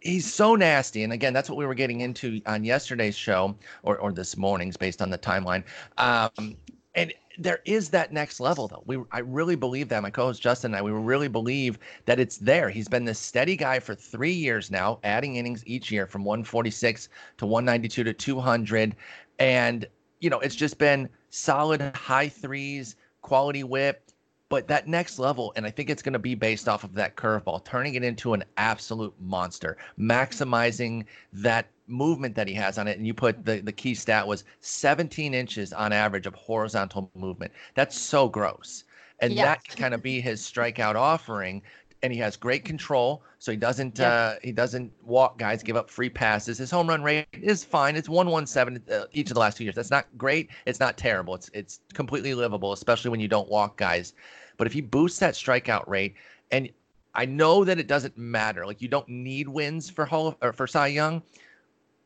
he's 0.00 0.32
so 0.32 0.54
nasty. 0.54 1.04
And 1.04 1.12
again, 1.12 1.32
that's 1.32 1.48
what 1.50 1.58
we 1.58 1.66
were 1.66 1.74
getting 1.74 2.00
into 2.00 2.40
on 2.46 2.64
yesterday's 2.64 3.16
show 3.16 3.56
or, 3.82 3.98
or 3.98 4.12
this 4.12 4.36
morning's 4.36 4.76
based 4.76 5.02
on 5.02 5.10
the 5.10 5.18
timeline. 5.18 5.64
Um, 5.98 6.56
and 6.94 7.12
there 7.38 7.60
is 7.64 7.90
that 7.90 8.12
next 8.12 8.40
level 8.40 8.68
though. 8.68 8.82
We 8.86 8.98
I 9.10 9.20
really 9.20 9.56
believe 9.56 9.88
that. 9.88 10.02
My 10.02 10.10
co-host 10.10 10.42
Justin 10.42 10.72
and 10.72 10.78
I, 10.78 10.82
we 10.82 10.92
really 10.92 11.28
believe 11.28 11.78
that 12.04 12.20
it's 12.20 12.36
there. 12.36 12.68
He's 12.68 12.88
been 12.88 13.04
this 13.04 13.18
steady 13.18 13.56
guy 13.56 13.78
for 13.78 13.94
three 13.94 14.32
years 14.32 14.70
now, 14.70 14.98
adding 15.04 15.36
innings 15.36 15.62
each 15.66 15.90
year 15.90 16.06
from 16.06 16.24
146 16.24 17.08
to 17.38 17.46
192 17.46 18.04
to 18.04 18.12
200. 18.12 18.96
And 19.38 19.86
you 20.20 20.30
know, 20.30 20.40
it's 20.40 20.54
just 20.54 20.78
been 20.78 21.08
solid 21.30 21.80
high 21.96 22.28
threes, 22.28 22.96
quality 23.22 23.64
whip, 23.64 24.11
but 24.52 24.68
that 24.68 24.86
next 24.86 25.18
level, 25.18 25.50
and 25.56 25.64
I 25.64 25.70
think 25.70 25.88
it's 25.88 26.02
going 26.02 26.12
to 26.12 26.18
be 26.18 26.34
based 26.34 26.68
off 26.68 26.84
of 26.84 26.92
that 26.92 27.16
curveball, 27.16 27.64
turning 27.64 27.94
it 27.94 28.04
into 28.04 28.34
an 28.34 28.44
absolute 28.58 29.14
monster, 29.18 29.78
maximizing 29.98 31.06
that 31.32 31.68
movement 31.86 32.34
that 32.34 32.46
he 32.46 32.52
has 32.52 32.76
on 32.76 32.86
it. 32.86 32.98
And 32.98 33.06
you 33.06 33.14
put 33.14 33.46
the, 33.46 33.60
the 33.60 33.72
key 33.72 33.94
stat 33.94 34.26
was 34.26 34.44
17 34.60 35.32
inches 35.32 35.72
on 35.72 35.90
average 35.90 36.26
of 36.26 36.34
horizontal 36.34 37.10
movement. 37.14 37.50
That's 37.74 37.98
so 37.98 38.28
gross. 38.28 38.84
And 39.20 39.32
Yeah. 39.32 39.44
that 39.44 39.64
can 39.64 39.78
kind 39.78 39.94
of 39.94 40.02
be 40.02 40.20
his 40.20 40.42
strikeout 40.42 40.96
offering. 40.96 41.62
And 42.02 42.12
he 42.12 42.18
has 42.18 42.36
great 42.36 42.64
control, 42.66 43.22
so 43.38 43.52
he 43.52 43.56
doesn't 43.56 43.98
Yeah. 44.00 44.08
uh, 44.08 44.34
he 44.42 44.52
doesn't 44.52 44.92
walk 45.02 45.38
guys, 45.38 45.62
give 45.62 45.76
up 45.76 45.88
free 45.88 46.10
passes. 46.10 46.58
His 46.58 46.70
home 46.70 46.88
run 46.88 47.02
rate 47.02 47.26
is 47.32 47.64
fine. 47.64 47.96
It's 47.96 48.08
one 48.08 48.28
one 48.28 48.44
seven 48.44 48.82
uh, 48.92 49.04
each 49.12 49.30
of 49.30 49.34
the 49.34 49.40
last 49.40 49.56
two 49.56 49.64
years. 49.64 49.76
That's 49.76 49.90
not 49.90 50.06
great. 50.18 50.50
It's 50.66 50.80
not 50.80 50.98
terrible. 50.98 51.36
It's 51.36 51.48
it's 51.54 51.80
completely 51.94 52.34
livable, 52.34 52.72
especially 52.72 53.10
when 53.12 53.20
you 53.20 53.28
don't 53.28 53.48
walk 53.48 53.78
guys. 53.78 54.12
But 54.62 54.68
if 54.68 54.74
he 54.74 54.80
boosts 54.80 55.18
that 55.18 55.34
strikeout 55.34 55.88
rate, 55.88 56.14
and 56.52 56.70
I 57.16 57.24
know 57.26 57.64
that 57.64 57.80
it 57.80 57.88
doesn't 57.88 58.16
matter, 58.16 58.64
like 58.64 58.80
you 58.80 58.86
don't 58.86 59.08
need 59.08 59.48
wins 59.48 59.90
for 59.90 60.04
Hall 60.04 60.36
or 60.40 60.52
for 60.52 60.68
Cy 60.68 60.86
Young, 60.86 61.20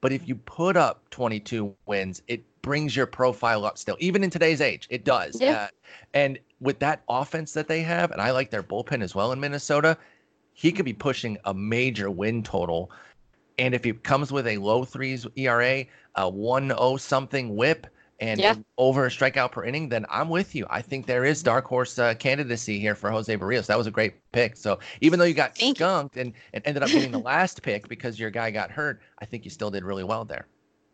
but 0.01 0.11
if 0.11 0.27
you 0.27 0.37
put 0.37 0.75
up 0.75 1.03
22 1.11 1.77
wins, 1.85 2.23
it 2.29 2.47
brings 2.63 2.97
your 2.97 3.05
profile 3.05 3.67
up 3.67 3.77
still, 3.77 3.99
even 4.01 4.25
in 4.25 4.31
today's 4.31 4.63
age. 4.63 4.87
It 4.89 5.05
does. 5.05 5.39
Yeah. 5.39 5.65
Uh, 5.65 5.69
and 6.15 6.39
with 6.59 6.79
that 6.79 7.03
offense 7.11 7.53
that 7.53 7.69
they 7.69 7.83
have, 7.83 8.11
and 8.11 8.23
I 8.23 8.31
like 8.31 8.49
their 8.51 8.63
bullpen 8.63 9.03
as 9.03 9.15
well 9.15 9.33
in 9.33 9.39
Minnesota, 9.39 9.99
he 10.55 10.73
could 10.73 10.87
be 10.87 10.95
pushing 10.95 11.37
a 11.45 11.53
major 11.53 12.11
win 12.11 12.43
total. 12.43 12.91
And 13.59 13.75
if 13.75 13.85
he 13.85 13.93
comes 13.93 14.33
with 14.33 14.47
a 14.47 14.57
low 14.57 14.83
threes 14.87 15.27
ERA, 15.37 15.85
a 16.15 16.27
1 16.27 16.69
0 16.69 16.97
something 16.97 17.55
whip, 17.55 17.87
and 18.19 18.41
Yeah. 18.41 18.55
over 18.79 19.07
a 19.07 19.09
strikeout 19.11 19.53
per 19.53 19.65
inning, 19.65 19.89
then 19.89 20.07
I'm 20.11 20.29
with 20.29 20.55
you. 20.55 20.67
I 20.71 20.83
think 20.83 21.07
there 21.07 21.25
is 21.25 21.43
dark 21.43 21.67
horse 21.67 21.99
uh, 21.99 22.15
candidacy 22.15 22.79
here 22.79 22.95
for 22.95 23.11
Jose 23.11 23.37
Berrios. 23.37 23.67
That 23.67 23.79
was 23.79 23.87
a 23.87 23.91
great 23.91 24.15
pick. 24.33 24.57
So 24.57 24.79
even 25.01 25.19
though 25.19 25.25
you 25.27 25.35
got 25.35 25.57
Thank 25.57 25.79
you. 25.79 25.85
skunked 25.85 26.17
and, 26.17 26.33
and 26.53 26.67
ended 26.67 26.83
up 26.83 26.91
getting 26.91 27.11
the 27.11 27.21
last 27.21 27.63
pick 27.63 27.89
because 27.89 28.19
your 28.19 28.31
guy 28.31 28.51
got 28.51 28.71
hurt, 28.71 29.01
I 29.19 29.27
think 29.27 29.45
you 29.45 29.51
still 29.51 29.71
did 29.71 29.85
really 29.85 30.05
well 30.05 30.25
there. 30.25 30.47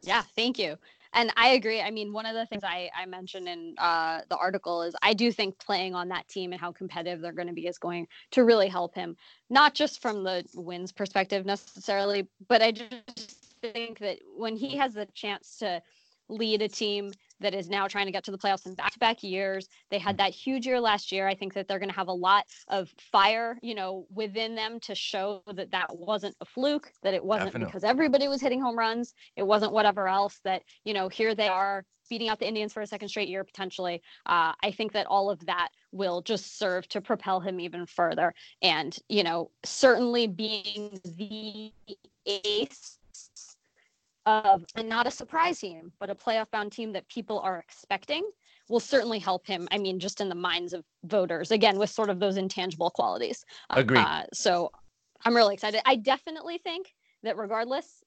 Yeah, 0.02 0.22
thank 0.34 0.58
you. 0.58 0.76
And 1.14 1.30
I 1.36 1.48
agree. 1.48 1.80
I 1.80 1.90
mean, 1.90 2.12
one 2.12 2.24
of 2.24 2.34
the 2.34 2.46
things 2.46 2.64
I, 2.64 2.90
I 2.96 3.04
mentioned 3.04 3.46
in 3.46 3.74
uh, 3.78 4.22
the 4.30 4.36
article 4.36 4.82
is 4.82 4.96
I 5.02 5.12
do 5.12 5.30
think 5.30 5.58
playing 5.58 5.94
on 5.94 6.08
that 6.08 6.26
team 6.26 6.52
and 6.52 6.60
how 6.60 6.72
competitive 6.72 7.20
they're 7.20 7.32
going 7.32 7.48
to 7.48 7.54
be 7.54 7.66
is 7.66 7.78
going 7.78 8.08
to 8.32 8.44
really 8.44 8.68
help 8.68 8.94
him, 8.94 9.16
not 9.50 9.74
just 9.74 10.00
from 10.00 10.24
the 10.24 10.44
wins 10.54 10.90
perspective 10.90 11.44
necessarily, 11.44 12.28
but 12.48 12.62
I 12.62 12.72
just 12.72 13.36
think 13.60 13.98
that 13.98 14.18
when 14.36 14.56
he 14.56 14.76
has 14.78 14.94
the 14.94 15.06
chance 15.14 15.58
to 15.58 15.82
lead 16.28 16.62
a 16.62 16.68
team 16.68 17.12
that 17.40 17.54
is 17.54 17.68
now 17.68 17.88
trying 17.88 18.06
to 18.06 18.12
get 18.12 18.24
to 18.24 18.30
the 18.30 18.38
playoffs 18.38 18.66
in 18.66 18.74
back-to-back 18.74 19.22
years. 19.22 19.68
They 19.90 19.98
had 19.98 20.16
that 20.18 20.30
huge 20.30 20.64
year 20.64 20.80
last 20.80 21.10
year. 21.10 21.26
I 21.26 21.34
think 21.34 21.54
that 21.54 21.66
they're 21.66 21.80
going 21.80 21.88
to 21.88 21.94
have 21.96 22.08
a 22.08 22.12
lot 22.12 22.44
of 22.68 22.92
fire, 22.98 23.58
you 23.62 23.74
know, 23.74 24.06
within 24.14 24.54
them 24.54 24.78
to 24.80 24.94
show 24.94 25.42
that 25.52 25.72
that 25.72 25.88
wasn't 25.90 26.36
a 26.40 26.44
fluke, 26.44 26.92
that 27.02 27.14
it 27.14 27.24
wasn't 27.24 27.48
Definitely. 27.48 27.66
because 27.66 27.84
everybody 27.84 28.28
was 28.28 28.40
hitting 28.40 28.60
home 28.60 28.78
runs. 28.78 29.14
It 29.36 29.42
wasn't 29.42 29.72
whatever 29.72 30.06
else 30.08 30.40
that, 30.44 30.62
you 30.84 30.94
know, 30.94 31.08
here 31.08 31.34
they 31.34 31.48
are 31.48 31.84
beating 32.08 32.28
out 32.28 32.38
the 32.38 32.46
Indians 32.46 32.72
for 32.72 32.82
a 32.82 32.86
second 32.86 33.08
straight 33.08 33.28
year 33.28 33.42
potentially. 33.42 34.02
Uh, 34.26 34.52
I 34.62 34.70
think 34.70 34.92
that 34.92 35.06
all 35.06 35.30
of 35.30 35.44
that 35.46 35.68
will 35.92 36.20
just 36.20 36.58
serve 36.58 36.86
to 36.88 37.00
propel 37.00 37.40
him 37.40 37.58
even 37.58 37.86
further. 37.86 38.34
And, 38.60 38.96
you 39.08 39.24
know, 39.24 39.50
certainly 39.64 40.26
being 40.26 41.00
the 41.04 41.72
ace 42.26 42.98
of 44.26 44.64
and 44.76 44.88
not 44.88 45.06
a 45.06 45.10
surprise 45.10 45.58
team, 45.58 45.92
but 45.98 46.10
a 46.10 46.14
playoff 46.14 46.50
bound 46.50 46.72
team 46.72 46.92
that 46.92 47.08
people 47.08 47.40
are 47.40 47.58
expecting 47.58 48.22
will 48.68 48.80
certainly 48.80 49.18
help 49.18 49.46
him. 49.46 49.66
I 49.70 49.78
mean, 49.78 49.98
just 49.98 50.20
in 50.20 50.28
the 50.28 50.34
minds 50.34 50.72
of 50.72 50.84
voters, 51.04 51.50
again, 51.50 51.78
with 51.78 51.90
sort 51.90 52.10
of 52.10 52.20
those 52.20 52.36
intangible 52.36 52.90
qualities. 52.90 53.44
Uh, 53.70 53.74
Agreed. 53.78 53.98
Uh, 54.00 54.22
so 54.32 54.70
I'm 55.24 55.34
really 55.34 55.54
excited. 55.54 55.80
I 55.84 55.96
definitely 55.96 56.58
think 56.58 56.94
that 57.22 57.36
regardless, 57.36 58.02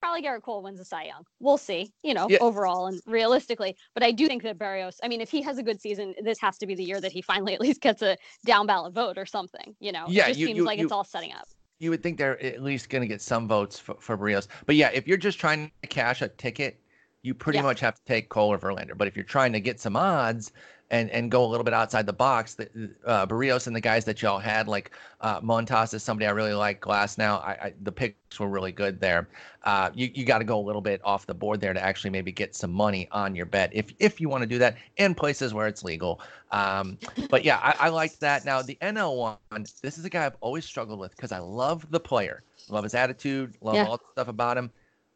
probably 0.00 0.22
Gerrit 0.22 0.42
Cole 0.42 0.62
wins 0.62 0.78
the 0.78 0.84
Cy 0.84 1.04
Young. 1.04 1.24
We'll 1.40 1.58
see, 1.58 1.92
you 2.04 2.14
know, 2.14 2.28
Yeah. 2.30 2.38
overall 2.40 2.86
and 2.86 3.00
realistically. 3.06 3.76
But 3.94 4.02
I 4.04 4.12
do 4.12 4.28
think 4.28 4.42
that 4.44 4.58
Berrios, 4.58 4.98
I 5.02 5.08
mean, 5.08 5.20
if 5.20 5.30
he 5.30 5.42
has 5.42 5.58
a 5.58 5.62
good 5.62 5.80
season, 5.80 6.14
this 6.22 6.38
has 6.40 6.58
to 6.58 6.66
be 6.66 6.74
the 6.76 6.84
year 6.84 7.00
that 7.00 7.12
he 7.12 7.22
finally 7.32 7.54
at 7.54 7.60
least 7.60 7.80
gets 7.80 8.02
a 8.02 8.16
down 8.44 8.66
ballot 8.66 8.92
vote 8.94 9.18
or 9.18 9.26
something, 9.26 9.74
you 9.80 9.90
know? 9.92 10.04
Yeah, 10.08 10.24
It 10.26 10.28
just 10.28 10.40
you- 10.40 10.46
seems 10.46 10.56
you- 10.58 10.64
like 10.64 10.78
you- 10.78 10.84
it's 10.84 10.92
all 10.92 11.02
setting 11.04 11.32
up. 11.32 11.48
You 11.78 11.90
would 11.90 12.02
think 12.02 12.16
they're 12.18 12.42
at 12.42 12.62
least 12.62 12.88
going 12.88 13.02
to 13.02 13.08
get 13.08 13.20
some 13.20 13.46
votes 13.46 13.78
for, 13.78 13.94
for 14.00 14.16
Berrios. 14.16 14.48
But 14.64 14.76
yeah, 14.76 14.90
if 14.94 15.06
you're 15.06 15.16
just 15.18 15.38
trying 15.38 15.70
to 15.82 15.88
cash 15.88 16.22
a 16.22 16.28
ticket, 16.28 16.80
you 17.22 17.34
pretty 17.34 17.58
Yeah. 17.58 17.64
much 17.64 17.80
have 17.80 17.96
to 17.96 18.04
take 18.04 18.28
Cole 18.28 18.52
or 18.52 18.58
Verlander. 18.58 18.96
But 18.96 19.08
if 19.08 19.16
you're 19.16 19.24
trying 19.24 19.52
to 19.52 19.60
get 19.60 19.80
some 19.80 19.96
odds 19.96 20.52
and 20.90 21.10
and 21.10 21.30
go 21.30 21.44
a 21.44 21.46
little 21.48 21.64
bit 21.64 21.74
outside 21.74 22.06
the 22.06 22.12
box, 22.12 22.54
the, 22.54 22.68
uh, 23.06 23.26
Berrios 23.26 23.66
and 23.66 23.74
the 23.74 23.80
guys 23.80 24.04
that 24.04 24.22
y'all 24.22 24.38
had, 24.38 24.68
like 24.68 24.92
uh, 25.20 25.40
Montas 25.40 25.92
is 25.94 26.02
somebody 26.02 26.26
I 26.26 26.30
really 26.30 26.54
like. 26.54 26.80
Glasnow, 26.80 27.42
I, 27.44 27.52
I 27.62 27.74
the 27.82 27.92
picks 27.92 28.38
were 28.38 28.48
really 28.48 28.72
good 28.72 29.00
there. 29.00 29.28
Uh, 29.64 29.90
you 29.94 30.10
you 30.14 30.24
got 30.24 30.38
to 30.38 30.44
go 30.44 30.58
a 30.58 30.62
little 30.62 30.80
bit 30.80 31.00
off 31.04 31.26
the 31.26 31.34
board 31.34 31.60
there 31.60 31.72
to 31.72 31.82
actually 31.82 32.10
maybe 32.10 32.30
get 32.32 32.54
some 32.54 32.72
money 32.72 33.08
on 33.10 33.34
your 33.34 33.46
bet 33.46 33.70
if 33.72 33.92
if 33.98 34.20
you 34.20 34.28
want 34.28 34.42
to 34.42 34.46
do 34.46 34.58
that 34.58 34.76
in 34.96 35.14
places 35.14 35.52
where 35.54 35.66
it's 35.66 35.82
legal. 35.84 36.20
Um, 36.52 36.98
but 37.30 37.44
yeah, 37.44 37.58
I, 37.62 37.86
I 37.86 37.88
liked 37.88 38.20
that. 38.20 38.44
Now 38.44 38.62
the 38.62 38.78
NL 38.80 39.16
one, 39.16 39.38
this 39.82 39.98
is 39.98 40.04
a 40.04 40.10
guy 40.10 40.26
I've 40.26 40.36
always 40.40 40.64
struggled 40.64 41.00
with 41.00 41.16
because 41.16 41.32
I 41.32 41.38
love 41.38 41.90
the 41.90 42.00
player, 42.00 42.44
love 42.68 42.84
his 42.84 42.94
attitude, 42.94 43.56
love 43.60 43.74
Yeah. 43.74 43.84
all 43.84 43.96
the 43.98 44.04
stuff 44.12 44.28
about 44.28 44.56
him. 44.56 44.70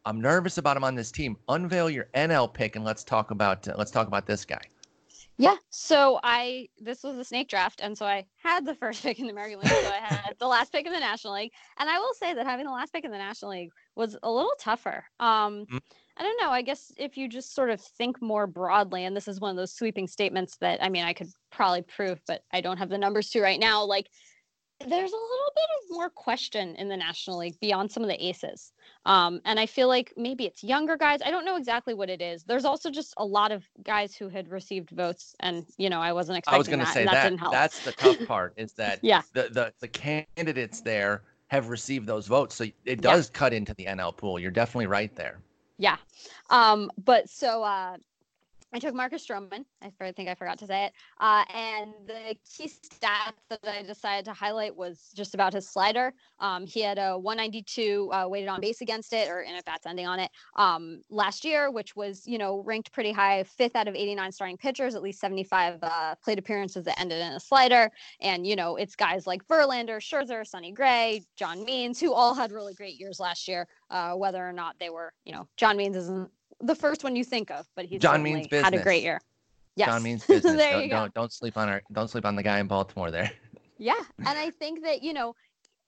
I'm 0.05 0.19
nervous 0.19 0.57
about 0.57 0.75
him 0.77 0.83
on 0.83 0.95
this 0.95 1.11
team. 1.11 1.37
Unveil 1.47 1.89
your 1.89 2.07
NL 2.15 2.53
pick 2.53 2.75
and 2.75 2.83
let's 2.83 3.03
talk 3.03 3.31
about 3.31 3.67
uh, 3.67 3.75
let's 3.77 3.91
talk 3.91 4.07
about 4.07 4.27
this 4.27 4.45
guy. 4.45 4.70
Yeah. 5.41 5.55
So 5.71 6.19
I 6.23 6.69
this 6.77 7.03
was 7.03 7.17
a 7.17 7.23
snake 7.25 7.49
draft, 7.49 7.81
and 7.81 7.97
so 7.97 8.05
I 8.05 8.27
had 8.43 8.63
the 8.63 8.75
first 8.81 9.01
pick 9.01 9.17
in 9.19 9.25
the 9.25 9.31
American 9.31 9.59
League. 9.59 9.69
So 9.69 9.89
I 9.89 9.97
had 9.97 10.35
the 10.39 10.45
last 10.45 10.71
pick 10.71 10.85
in 10.85 10.93
the 10.93 10.99
National 10.99 11.33
League, 11.33 11.51
and 11.79 11.89
I 11.89 11.97
will 11.97 12.13
say 12.13 12.35
that 12.35 12.45
having 12.45 12.67
the 12.67 12.71
last 12.71 12.93
pick 12.93 13.05
in 13.05 13.11
the 13.11 13.17
National 13.17 13.49
League 13.51 13.71
was 13.95 14.15
a 14.21 14.31
little 14.31 14.53
tougher. 14.59 15.03
Um, 15.19 15.65
Mm. 15.65 15.79
I 16.17 16.23
don't 16.23 16.39
know. 16.41 16.51
I 16.51 16.61
guess 16.61 16.91
if 16.97 17.17
you 17.17 17.27
just 17.27 17.55
sort 17.55 17.71
of 17.71 17.81
think 17.81 18.21
more 18.21 18.45
broadly, 18.45 19.05
and 19.05 19.15
this 19.15 19.27
is 19.27 19.39
one 19.39 19.49
of 19.49 19.57
those 19.57 19.73
sweeping 19.73 20.07
statements 20.07 20.57
that 20.57 20.83
I 20.83 20.89
mean 20.89 21.05
I 21.05 21.13
could 21.13 21.29
probably 21.51 21.81
prove, 21.81 22.21
but 22.27 22.43
I 22.53 22.61
don't 22.61 22.77
have 22.77 22.89
the 22.89 22.99
numbers 22.99 23.29
to 23.31 23.41
right 23.41 23.59
now. 23.59 23.83
Like 23.83 24.09
there's 24.87 25.11
a 25.11 25.15
little 25.15 25.51
bit 25.55 25.69
of 25.83 25.91
more 25.91 26.09
question 26.09 26.75
in 26.75 26.87
the 26.87 26.97
National 26.97 27.37
League 27.39 27.59
beyond 27.59 27.91
some 27.91 28.03
of 28.03 28.09
the 28.09 28.25
aces. 28.25 28.71
Um, 29.05 29.41
and 29.45 29.59
I 29.59 29.65
feel 29.65 29.87
like 29.87 30.13
maybe 30.17 30.45
it's 30.45 30.63
younger 30.63 30.97
guys. 30.97 31.19
I 31.25 31.31
don't 31.31 31.45
know 31.45 31.55
exactly 31.57 31.93
what 31.93 32.09
it 32.09 32.21
is. 32.21 32.43
There's 32.43 32.65
also 32.65 32.89
just 32.89 33.13
a 33.17 33.25
lot 33.25 33.51
of 33.51 33.63
guys 33.83 34.15
who 34.15 34.29
had 34.29 34.49
received 34.49 34.91
votes, 34.91 35.35
and 35.39 35.65
you 35.77 35.89
know, 35.89 35.99
I 35.99 36.13
wasn't 36.13 36.37
expecting 36.37 36.55
I 36.55 36.57
was 36.57 36.67
going 36.67 36.79
to 36.79 36.85
say 36.85 37.05
that, 37.05 37.13
that. 37.13 37.23
didn't 37.23 37.39
help. 37.39 37.53
That's 37.53 37.79
the 37.83 37.91
tough 37.93 38.17
part 38.27 38.53
is 38.57 38.73
that 38.73 38.99
Yeah. 39.03 39.21
the, 39.33 39.49
the 39.51 39.73
the 39.79 39.87
candidates 39.87 40.81
there 40.81 41.23
have 41.47 41.69
received 41.69 42.07
those 42.07 42.27
votes, 42.27 42.55
so 42.55 42.65
it 42.85 43.01
does 43.01 43.29
cut 43.29 43.53
into 43.53 43.73
the 43.73 43.85
NL 43.85 44.15
pool. 44.15 44.39
You're 44.39 44.51
definitely 44.51 44.87
right 44.87 45.13
there. 45.15 45.39
Yeah. 45.77 45.97
Um, 46.49 46.91
but 47.03 47.27
so 47.29 47.63
uh 47.63 47.97
I 48.73 48.79
took 48.79 48.95
Marcus 48.95 49.25
Stroman. 49.27 49.65
I 49.81 50.11
think 50.11 50.29
I 50.29 50.35
forgot 50.35 50.57
to 50.59 50.65
say 50.65 50.85
it. 50.85 50.93
Uh, 51.19 51.43
and 51.53 51.93
the 52.07 52.35
key 52.49 52.69
stat 52.69 53.35
that 53.49 53.59
I 53.67 53.83
decided 53.83 54.23
to 54.25 54.33
highlight 54.33 54.75
was 54.75 55.11
just 55.13 55.33
about 55.33 55.53
his 55.53 55.67
slider. 55.67 56.13
Um, 56.39 56.65
he 56.65 56.81
had 56.81 56.97
a 56.97 57.17
192 57.17 58.09
uh, 58.13 58.27
weighted 58.29 58.47
on 58.47 58.61
base 58.61 58.79
against 58.79 59.11
it, 59.11 59.29
or 59.29 59.41
in 59.41 59.55
at 59.55 59.65
bats 59.65 59.85
ending 59.85 60.07
on 60.07 60.19
it, 60.19 60.31
um, 60.55 61.01
last 61.09 61.43
year, 61.43 61.69
which 61.69 61.95
was 61.95 62.25
you 62.25 62.37
know 62.37 62.63
ranked 62.63 62.93
pretty 62.93 63.11
high, 63.11 63.43
fifth 63.43 63.75
out 63.75 63.89
of 63.89 63.95
89 63.95 64.31
starting 64.31 64.57
pitchers, 64.57 64.95
at 64.95 65.01
least 65.01 65.19
75 65.19 65.79
uh, 65.81 66.15
plate 66.23 66.39
appearances 66.39 66.85
that 66.85 66.99
ended 66.99 67.19
in 67.19 67.33
a 67.33 67.39
slider. 67.39 67.91
And 68.21 68.47
you 68.47 68.55
know 68.55 68.77
it's 68.77 68.95
guys 68.95 69.27
like 69.27 69.45
Verlander, 69.47 69.97
Scherzer, 69.97 70.47
Sonny 70.47 70.71
Gray, 70.71 71.23
John 71.35 71.65
Means, 71.65 71.99
who 71.99 72.13
all 72.13 72.33
had 72.33 72.53
really 72.53 72.73
great 72.73 72.97
years 72.97 73.19
last 73.19 73.47
year. 73.49 73.67
Uh, 73.89 74.13
whether 74.13 74.47
or 74.47 74.53
not 74.53 74.75
they 74.79 74.89
were, 74.89 75.11
you 75.25 75.33
know, 75.33 75.45
John 75.57 75.75
Means 75.75 75.97
isn't 75.97 76.31
the 76.61 76.75
first 76.75 77.03
one 77.03 77.15
you 77.15 77.23
think 77.23 77.51
of, 77.51 77.67
but 77.75 77.85
he's 77.85 78.01
John 78.01 78.23
Means 78.23 78.47
business. 78.47 78.63
had 78.63 78.79
a 78.79 78.83
great 78.83 79.03
year. 79.03 79.19
Yes. 79.75 79.89
John 79.89 80.03
Means 80.03 80.25
business. 80.25 80.55
don't, 80.57 80.89
don't, 80.89 81.13
don't 81.13 81.33
sleep 81.33 81.57
on 81.57 81.69
our 81.69 81.81
don't 81.91 82.09
sleep 82.09 82.25
on 82.25 82.35
the 82.35 82.43
guy 82.43 82.59
in 82.59 82.67
Baltimore 82.67 83.11
there. 83.11 83.31
Yeah, 83.83 83.95
and 84.19 84.37
I 84.37 84.51
think 84.51 84.83
that 84.83 85.01
you 85.01 85.11
know 85.11 85.33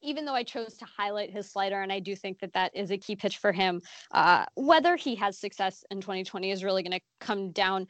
even 0.01 0.25
though 0.25 0.33
I 0.33 0.43
chose 0.43 0.73
to 0.77 0.85
highlight 0.85 1.31
his 1.31 1.49
slider, 1.49 1.81
and 1.81 1.91
I 1.91 1.99
do 1.99 2.15
think 2.15 2.39
that 2.39 2.53
that 2.53 2.75
is 2.75 2.91
a 2.91 2.97
key 2.97 3.15
pitch 3.15 3.37
for 3.37 3.51
him, 3.51 3.81
uh, 4.11 4.45
whether 4.55 4.95
he 4.95 5.15
has 5.15 5.37
success 5.37 5.83
in 5.91 6.01
2020 6.01 6.51
is 6.51 6.63
really 6.63 6.83
going 6.83 6.99
to 6.99 6.99
come 7.19 7.51
down 7.51 7.87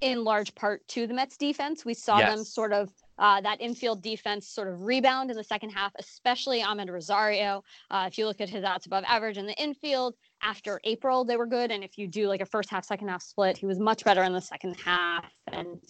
in 0.00 0.22
large 0.22 0.54
part 0.54 0.86
to 0.88 1.06
the 1.06 1.14
Mets 1.14 1.36
defense. 1.36 1.84
We 1.84 1.94
saw 1.94 2.18
yes. 2.18 2.34
them 2.34 2.44
sort 2.44 2.72
of 2.72 2.92
uh, 3.18 3.40
that 3.40 3.60
infield 3.60 4.02
defense 4.02 4.48
sort 4.48 4.68
of 4.68 4.82
rebound 4.82 5.30
in 5.30 5.36
the 5.36 5.44
second 5.44 5.70
half, 5.70 5.92
especially 5.98 6.60
Amed 6.60 6.90
Rosario. 6.90 7.62
Uh, 7.90 8.04
if 8.06 8.18
you 8.18 8.26
look 8.26 8.40
at 8.40 8.50
his 8.50 8.64
outs 8.64 8.86
above 8.86 9.04
average 9.06 9.38
in 9.38 9.46
the 9.46 9.54
infield 9.54 10.14
after 10.44 10.80
April, 10.84 11.24
they 11.24 11.36
were 11.36 11.46
good. 11.46 11.70
And 11.70 11.82
if 11.82 11.98
you 11.98 12.06
do 12.06 12.28
like 12.28 12.40
a 12.40 12.46
first 12.46 12.70
half, 12.70 12.84
second 12.84 13.08
half 13.08 13.22
split, 13.22 13.56
he 13.56 13.66
was 13.66 13.78
much 13.78 14.04
better 14.04 14.22
in 14.22 14.32
the 14.32 14.40
second 14.40 14.74
half. 14.74 15.24
And, 15.50 15.80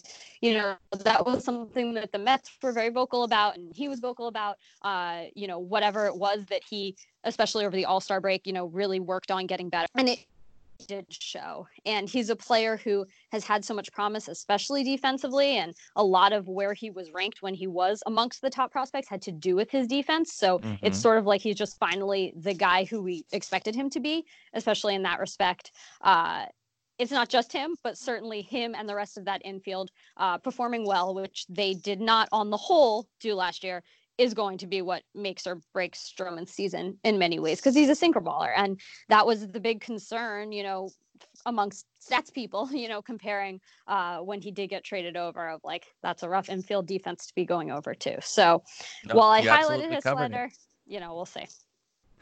you 0.41 0.53
know, 0.53 0.75
that 1.03 1.25
was 1.25 1.43
something 1.43 1.93
that 1.95 2.11
the 2.11 2.17
Mets 2.17 2.49
were 2.63 2.71
very 2.71 2.89
vocal 2.89 3.23
about 3.23 3.57
and 3.57 3.75
he 3.75 3.87
was 3.87 3.99
vocal 3.99 4.27
about, 4.27 4.57
uh, 4.81 5.23
you 5.35 5.47
know, 5.47 5.59
whatever 5.59 6.05
it 6.07 6.15
was 6.15 6.45
that 6.49 6.61
he, 6.67 6.95
especially 7.25 7.65
over 7.65 7.75
the 7.75 7.85
All 7.85 7.99
Star 7.99 8.21
break, 8.21 8.47
you 8.47 8.53
know, 8.53 8.67
really 8.67 8.99
worked 8.99 9.29
on 9.29 9.45
getting 9.45 9.69
better. 9.69 9.87
And 9.95 10.09
it, 10.09 10.25
did 10.87 11.05
show. 11.09 11.67
And 11.85 12.09
he's 12.09 12.29
a 12.29 12.35
player 12.35 12.77
who 12.77 13.05
has 13.31 13.43
had 13.43 13.63
so 13.63 13.73
much 13.73 13.91
promise, 13.91 14.27
especially 14.27 14.83
defensively. 14.83 15.57
And 15.57 15.75
a 15.95 16.03
lot 16.03 16.33
of 16.33 16.47
where 16.47 16.73
he 16.73 16.89
was 16.89 17.11
ranked 17.11 17.41
when 17.41 17.53
he 17.53 17.67
was 17.67 18.01
amongst 18.05 18.41
the 18.41 18.49
top 18.49 18.71
prospects 18.71 19.07
had 19.07 19.21
to 19.23 19.31
do 19.31 19.55
with 19.55 19.71
his 19.71 19.87
defense. 19.87 20.33
So 20.33 20.59
mm-hmm. 20.59 20.85
it's 20.85 20.99
sort 20.99 21.17
of 21.17 21.25
like 21.25 21.41
he's 21.41 21.55
just 21.55 21.77
finally 21.77 22.33
the 22.35 22.53
guy 22.53 22.85
who 22.85 23.01
we 23.01 23.25
expected 23.31 23.75
him 23.75 23.89
to 23.91 23.99
be, 23.99 24.25
especially 24.53 24.95
in 24.95 25.03
that 25.03 25.19
respect. 25.19 25.71
Uh, 26.01 26.45
it's 26.97 27.11
not 27.11 27.27
just 27.27 27.51
him, 27.51 27.75
but 27.83 27.97
certainly 27.97 28.41
him 28.41 28.73
and 28.73 28.87
the 28.87 28.95
rest 28.95 29.17
of 29.17 29.25
that 29.25 29.41
infield 29.43 29.91
uh, 30.17 30.37
performing 30.37 30.85
well, 30.87 31.13
which 31.13 31.45
they 31.49 31.73
did 31.73 31.99
not 31.99 32.29
on 32.31 32.49
the 32.49 32.57
whole 32.57 33.07
do 33.19 33.33
last 33.33 33.63
year 33.63 33.83
is 34.17 34.33
going 34.33 34.57
to 34.59 34.67
be 34.67 34.81
what 34.81 35.03
makes 35.13 35.45
or 35.45 35.59
breaks 35.73 36.11
Stroman's 36.17 36.51
season 36.51 36.97
in 37.03 37.17
many 37.17 37.39
ways 37.39 37.59
because 37.59 37.75
he's 37.75 37.89
a 37.89 37.95
sinker 37.95 38.21
baller. 38.21 38.51
And 38.55 38.79
that 39.09 39.25
was 39.25 39.47
the 39.47 39.59
big 39.59 39.81
concern, 39.81 40.51
you 40.51 40.63
know, 40.63 40.89
amongst 41.45 41.85
stats 42.01 42.33
people, 42.33 42.69
you 42.71 42.87
know, 42.87 43.01
comparing 43.01 43.59
uh, 43.87 44.19
when 44.19 44.41
he 44.41 44.51
did 44.51 44.69
get 44.69 44.83
traded 44.83 45.17
over 45.17 45.49
of 45.49 45.61
like, 45.63 45.85
that's 46.01 46.23
a 46.23 46.29
rough 46.29 46.49
infield 46.49 46.87
defense 46.87 47.27
to 47.27 47.35
be 47.35 47.45
going 47.45 47.71
over 47.71 47.93
to. 47.93 48.21
So 48.21 48.63
no, 49.05 49.15
while 49.15 49.29
I 49.29 49.41
highlighted 49.41 49.93
his 49.93 50.03
slender, 50.03 50.49
you 50.85 50.99
know, 50.99 51.13
we'll 51.15 51.25
see. 51.25 51.45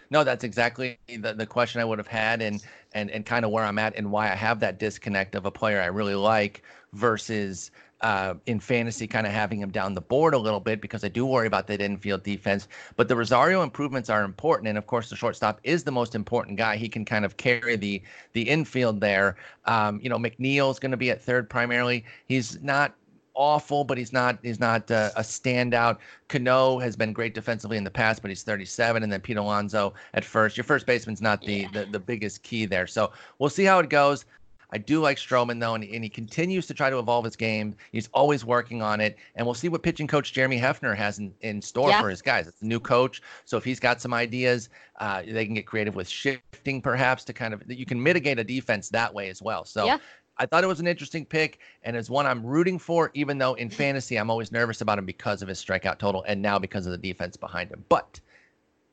No, 0.10 0.24
that's 0.24 0.44
exactly 0.44 1.00
the, 1.08 1.34
the 1.34 1.46
question 1.46 1.82
I 1.82 1.86
would 1.86 1.98
have 1.98 2.08
had 2.08 2.42
and, 2.42 2.64
and, 2.94 3.10
and 3.10 3.26
kind 3.26 3.46
of 3.46 3.52
where 3.52 3.64
I'm 3.64 3.80
at 3.80 3.96
and 3.96 4.12
why 4.12 4.32
I 4.32 4.36
have 4.36 4.60
that 4.60 4.78
disconnect 4.78 5.34
of 5.34 5.46
a 5.46 5.52
player 5.52 5.82
I 5.82 5.88
really 5.88 6.14
like 6.14 6.62
versus 6.94 7.72
uh, 8.04 8.36
in 8.46 8.60
fantasy, 8.60 9.08
kind 9.08 9.26
of 9.26 9.32
having 9.32 9.60
him 9.60 9.72
down 9.72 9.94
the 9.94 10.02
board 10.02 10.34
a 10.34 10.38
little 10.38 10.60
bit 10.60 10.82
because 10.82 11.04
I 11.04 11.08
do 11.08 11.26
worry 11.26 11.48
about 11.48 11.68
that 11.68 11.82
infield 11.82 12.24
defense. 12.24 12.68
But 12.98 13.08
the 13.08 13.16
Rosario 13.16 13.64
improvements 13.64 14.10
are 14.10 14.24
important, 14.24 14.68
and 14.68 14.78
of 14.78 14.86
course, 14.86 15.10
the 15.10 15.16
shortstop 15.16 15.60
is 15.64 15.84
the 15.84 15.92
most 15.92 16.14
important 16.14 16.58
guy. 16.58 16.76
He 16.76 16.90
can 16.90 17.06
kind 17.06 17.24
of 17.26 17.38
carry 17.38 17.78
the 17.78 18.04
the 18.34 18.42
infield 18.42 19.00
there. 19.00 19.38
Um, 19.66 20.00
you 20.04 20.10
know, 20.10 20.18
McNeil's 20.18 20.80
going 20.80 20.92
to 20.92 20.98
be 20.98 21.10
at 21.10 21.22
third 21.22 21.50
primarily. 21.50 22.04
He's 22.28 22.62
not 22.62 22.94
awful, 23.36 23.86
but 23.86 23.98
he's 23.98 24.12
not 24.12 24.38
he's 24.44 24.60
not 24.60 24.92
uh, 24.92 25.12
a 25.16 25.22
standout. 25.22 26.00
Cano 26.28 26.80
has 26.80 26.98
been 26.98 27.14
great 27.14 27.34
defensively 27.34 27.78
in 27.78 27.86
the 27.86 27.92
past, 27.92 28.22
but 28.22 28.30
he's 28.30 28.44
37, 28.44 29.02
and 29.02 29.12
then 29.12 29.22
Pete 29.22 29.38
Alonso 29.38 29.94
at 30.14 30.26
first. 30.26 30.58
Your 30.58 30.66
first 30.66 30.86
baseman's 30.86 31.22
not 31.22 31.42
the, 31.42 31.54
yeah. 31.54 31.68
the 31.72 31.86
the 31.86 32.00
biggest 32.00 32.44
key 32.44 32.66
there, 32.66 32.86
so 32.86 33.14
we'll 33.40 33.50
see 33.50 33.64
how 33.64 33.80
it 33.80 33.90
goes. 33.90 34.26
I 34.74 34.80
do 34.80 35.00
like 35.00 35.18
Stroman 35.18 35.60
though, 35.60 35.76
and, 35.76 35.84
and 35.84 36.04
he 36.04 36.10
continues 36.10 36.66
to 36.66 36.74
try 36.74 36.90
to 36.90 36.98
evolve 36.98 37.26
his 37.26 37.36
game. 37.36 37.76
He's 37.92 38.10
always 38.12 38.44
working 38.44 38.82
on 38.82 39.00
it, 39.00 39.18
and 39.36 39.46
we'll 39.46 39.54
see 39.54 39.70
what 39.70 39.84
pitching 39.84 40.08
coach 40.08 40.34
Jeremy 40.34 40.60
Hefner 40.60 40.96
has 40.96 41.20
in, 41.20 41.32
in 41.42 41.62
store 41.62 41.90
yeah. 41.90 42.02
for 42.02 42.10
his 42.10 42.24
guys. 42.24 42.48
It's 42.48 42.62
a 42.64 42.66
new 42.66 42.80
coach, 42.80 43.22
so 43.46 43.56
if 43.56 43.64
he's 43.64 43.80
got 43.80 44.02
some 44.02 44.16
ideas, 44.16 44.70
uh, 45.00 45.22
they 45.28 45.46
can 45.46 45.54
get 45.54 45.68
creative 45.68 45.96
with 45.96 46.10
shifting 46.10 46.82
perhaps 46.82 47.24
to 47.26 47.34
kind 47.34 47.54
of 47.54 47.62
you 47.68 47.86
can 47.86 48.02
mitigate 48.02 48.40
a 48.40 48.44
defense 48.44 48.90
that 48.90 49.14
way 49.14 49.30
as 49.30 49.42
well. 49.42 49.64
So. 49.64 49.86
Yeah. 49.86 50.00
I 50.40 50.48
thought 50.48 50.64
it 50.64 50.68
was 50.68 50.80
an 50.80 50.88
interesting 50.88 51.28
pick, 51.28 51.60
and 51.84 51.96
it's 51.96 52.10
one 52.10 52.26
I'm 52.26 52.44
rooting 52.44 52.80
for, 52.80 53.12
even 53.14 53.38
though 53.38 53.54
in 53.54 53.70
fantasy 53.70 54.16
I'm 54.16 54.32
always 54.32 54.52
nervous 54.52 54.82
about 54.82 54.98
him 54.98 55.06
because 55.06 55.44
of 55.44 55.48
his 55.48 55.64
strikeout 55.64 56.00
total 56.00 56.24
and 56.28 56.42
now 56.42 56.58
because 56.58 56.88
of 56.88 56.92
the 56.92 56.98
defense 56.98 57.38
behind 57.38 57.70
him. 57.70 57.86
But 57.88 58.20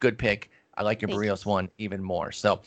good 0.00 0.18
pick. 0.18 0.50
I 0.74 0.82
like 0.82 1.02
your 1.02 1.08
Thank 1.08 1.20
Berrios 1.20 1.44
you. 1.44 1.50
one 1.50 1.68
even 1.78 2.02
more. 2.02 2.32
So 2.32 2.60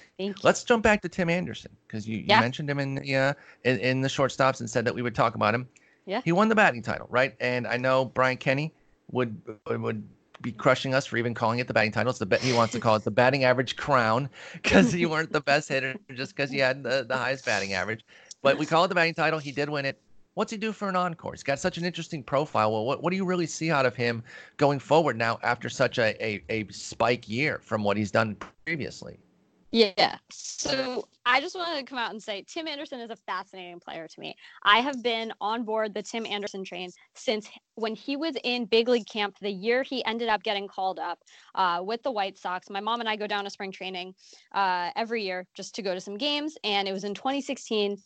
let's 0.44 0.64
jump 0.64 0.84
back 0.84 1.02
to 1.02 1.10
Tim 1.10 1.30
Anderson 1.30 1.76
because 1.88 2.08
you, 2.08 2.24
yeah. 2.28 2.40
mentioned 2.40 2.70
him 2.70 2.80
in 2.80 2.96
the 2.96 3.16
uh, 3.16 3.34
in, 3.64 3.80
in 3.80 4.02
the 4.02 4.08
shortstops 4.08 4.60
and 4.60 4.70
said 4.70 4.86
that 4.86 4.94
we 4.94 5.02
would 5.02 5.16
talk 5.16 5.36
about 5.36 5.56
him. 5.56 5.68
Yeah. 6.06 6.22
He 6.24 6.32
won 6.32 6.50
the 6.50 6.56
batting 6.56 6.82
title, 6.82 7.08
right? 7.10 7.36
And 7.40 7.66
I 7.66 7.78
know 7.78 8.06
Brian 8.06 8.38
Kenny 8.38 8.74
would 9.12 9.42
would 9.68 10.04
be 10.42 10.52
crushing 10.52 10.94
us 10.94 11.06
for 11.06 11.18
even 11.18 11.34
calling 11.34 11.60
it 11.60 11.68
the 11.68 11.74
batting 11.74 11.92
title. 11.92 12.10
It's 12.10 12.20
the 12.20 12.26
bet 12.26 12.42
he 12.42 12.54
wants 12.54 12.74
to 12.74 12.80
call 12.80 12.96
it 12.96 13.04
the 13.04 13.12
batting 13.12 13.46
average 13.46 13.76
crown 13.76 14.30
because 14.54 14.94
you 14.94 15.10
weren't 15.10 15.32
the 15.32 15.42
best 15.42 15.70
hitter 15.70 15.96
just 16.14 16.36
because 16.36 16.54
you 16.54 16.62
had 16.62 16.84
the, 16.84 17.06
the 17.08 17.18
highest 17.18 17.46
batting 17.46 17.74
average. 17.74 18.06
But 18.42 18.58
we 18.58 18.66
call 18.66 18.84
it 18.84 18.90
the 18.90 18.96
batting 18.96 19.14
title. 19.14 19.40
He 19.40 19.52
did 19.54 19.70
win 19.70 19.86
it. 19.86 20.00
What's 20.36 20.52
he 20.52 20.58
do 20.58 20.72
for 20.72 20.90
an 20.90 20.96
encore? 20.96 21.34
He's 21.34 21.44
got 21.44 21.60
such 21.60 21.78
an 21.78 21.86
interesting 21.86 22.24
profile. 22.24 22.72
Well, 22.72 22.86
what, 22.86 23.04
what 23.04 23.12
do 23.12 23.18
you 23.18 23.26
really 23.26 23.46
see 23.46 23.70
out 23.70 23.86
of 23.86 23.96
him 23.96 24.24
going 24.58 24.80
forward 24.80 25.18
now 25.18 25.40
after 25.44 25.70
such 25.70 26.00
a, 26.00 26.26
a, 26.26 26.44
a 26.50 26.68
spike 26.70 27.30
year 27.30 27.60
from 27.62 27.84
what 27.84 27.98
he's 27.98 28.12
done 28.12 28.36
previously? 28.66 29.20
Yeah. 29.74 30.18
So 30.32 31.08
I 31.26 31.42
just 31.42 31.56
wanted 31.56 31.80
to 31.80 31.86
come 31.86 31.98
out 31.98 32.12
and 32.12 32.22
say 32.22 32.46
Tim 32.48 32.68
Anderson 32.68 33.00
is 33.00 33.10
a 33.10 33.16
fascinating 33.16 33.80
player 33.80 34.08
to 34.08 34.20
me. 34.20 34.36
I 34.62 34.82
have 34.82 35.02
been 35.02 35.34
on 35.42 35.64
board 35.64 35.96
the 35.96 36.04
Tim 36.04 36.28
Anderson 36.28 36.64
train 36.64 36.92
since 37.16 37.50
when 37.74 37.96
he 37.96 38.16
was 38.16 38.36
in 38.44 38.66
big 38.66 38.88
league 38.88 39.08
camp, 39.08 39.36
the 39.42 39.50
year 39.50 39.82
he 39.82 40.06
ended 40.06 40.30
up 40.30 40.44
getting 40.44 40.68
called 40.68 41.00
up 41.00 41.18
uh, 41.56 41.82
with 41.84 42.04
the 42.04 42.12
White 42.12 42.38
Sox. 42.38 42.70
My 42.70 42.82
mom 42.82 43.00
and 43.00 43.10
I 43.10 43.16
go 43.16 43.26
down 43.26 43.46
to 43.46 43.50
spring 43.50 43.72
training 43.72 44.14
uh, 44.52 44.92
every 44.96 45.24
year 45.24 45.48
just 45.56 45.74
to 45.76 45.82
go 45.82 45.96
to 45.96 46.02
some 46.02 46.20
games. 46.20 46.56
And 46.64 46.88
it 46.88 46.92
was 46.92 47.04
in 47.04 47.16
2016 47.16 47.98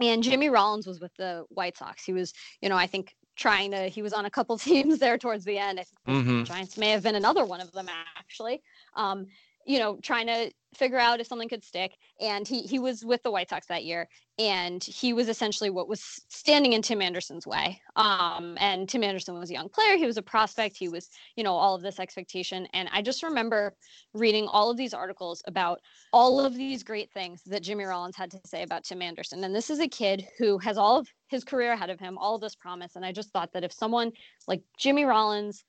and 0.00 0.22
Jimmy 0.22 0.48
Rollins 0.48 0.86
was 0.86 1.00
with 1.00 1.14
the 1.16 1.44
White 1.48 1.76
Sox. 1.76 2.04
He 2.04 2.12
was, 2.12 2.32
you 2.60 2.68
know, 2.68 2.76
I 2.76 2.86
think 2.86 3.14
trying 3.36 3.70
to, 3.70 3.88
he 3.88 4.02
was 4.02 4.12
on 4.12 4.24
a 4.24 4.30
couple 4.30 4.58
teams 4.58 4.98
there 4.98 5.18
towards 5.18 5.44
the 5.44 5.58
end. 5.58 5.80
I 5.80 5.84
think 5.84 6.26
mm-hmm. 6.26 6.44
Giants 6.44 6.76
may 6.76 6.90
have 6.90 7.02
been 7.02 7.14
another 7.14 7.44
one 7.44 7.60
of 7.60 7.72
them 7.72 7.88
actually. 8.18 8.62
Um, 8.94 9.26
you 9.68 9.78
know, 9.78 9.98
trying 10.02 10.26
to 10.26 10.50
figure 10.74 10.98
out 10.98 11.20
if 11.20 11.26
something 11.26 11.48
could 11.48 11.62
stick. 11.62 11.92
And 12.20 12.48
he 12.48 12.62
he 12.62 12.78
was 12.78 13.04
with 13.04 13.22
the 13.22 13.30
White 13.30 13.50
Sox 13.50 13.66
that 13.66 13.84
year, 13.84 14.08
and 14.38 14.82
he 14.82 15.12
was 15.12 15.28
essentially 15.28 15.68
what 15.68 15.88
was 15.88 16.02
standing 16.28 16.72
in 16.72 16.80
Tim 16.80 17.02
Anderson's 17.02 17.46
way. 17.46 17.78
Um, 17.94 18.56
and 18.58 18.88
Tim 18.88 19.04
Anderson 19.04 19.38
was 19.38 19.50
a 19.50 19.52
young 19.52 19.68
player. 19.68 19.98
He 19.98 20.06
was 20.06 20.16
a 20.16 20.22
prospect. 20.22 20.76
He 20.76 20.88
was, 20.88 21.10
you 21.36 21.44
know, 21.44 21.52
all 21.52 21.74
of 21.74 21.82
this 21.82 22.00
expectation. 22.00 22.66
And 22.72 22.88
I 22.92 23.02
just 23.02 23.22
remember 23.22 23.76
reading 24.14 24.48
all 24.48 24.70
of 24.70 24.78
these 24.78 24.94
articles 24.94 25.42
about 25.46 25.80
all 26.14 26.40
of 26.40 26.54
these 26.54 26.82
great 26.82 27.12
things 27.12 27.42
that 27.44 27.62
Jimmy 27.62 27.84
Rollins 27.84 28.16
had 28.16 28.30
to 28.30 28.40
say 28.46 28.62
about 28.62 28.84
Tim 28.84 29.02
Anderson. 29.02 29.44
And 29.44 29.54
this 29.54 29.68
is 29.68 29.80
a 29.80 29.88
kid 29.88 30.26
who 30.38 30.56
has 30.58 30.78
all 30.78 30.98
of 30.98 31.08
his 31.28 31.44
career 31.44 31.72
ahead 31.72 31.90
of 31.90 32.00
him, 32.00 32.16
all 32.16 32.36
of 32.36 32.40
this 32.40 32.56
promise. 32.56 32.96
And 32.96 33.04
I 33.04 33.12
just 33.12 33.32
thought 33.32 33.52
that 33.52 33.64
if 33.64 33.72
someone 33.72 34.12
like 34.46 34.62
Jimmy 34.78 35.04
Rollins 35.04 35.62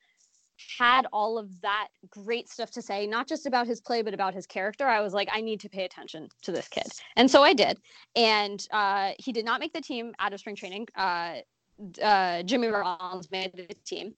had 0.77 1.07
all 1.11 1.37
of 1.37 1.61
that 1.61 1.87
great 2.09 2.49
stuff 2.49 2.71
to 2.71 2.81
say, 2.81 3.07
not 3.07 3.27
just 3.27 3.45
about 3.45 3.67
his 3.67 3.81
play, 3.81 4.01
but 4.01 4.13
about 4.13 4.33
his 4.33 4.45
character, 4.45 4.87
I 4.87 5.01
was 5.01 5.13
like, 5.13 5.29
I 5.31 5.41
need 5.41 5.59
to 5.61 5.69
pay 5.69 5.85
attention 5.85 6.29
to 6.43 6.51
this 6.51 6.67
kid. 6.67 6.87
And 7.15 7.29
so 7.29 7.43
I 7.43 7.53
did. 7.53 7.77
And 8.15 8.65
uh, 8.71 9.11
he 9.19 9.31
did 9.31 9.45
not 9.45 9.59
make 9.59 9.73
the 9.73 9.81
team 9.81 10.13
out 10.19 10.33
of 10.33 10.39
spring 10.39 10.55
training. 10.55 10.87
Uh, 10.95 11.37
uh, 12.01 12.43
Jimmy 12.43 12.67
Rollins 12.67 13.31
made 13.31 13.53
the 13.55 13.73
team. 13.85 14.13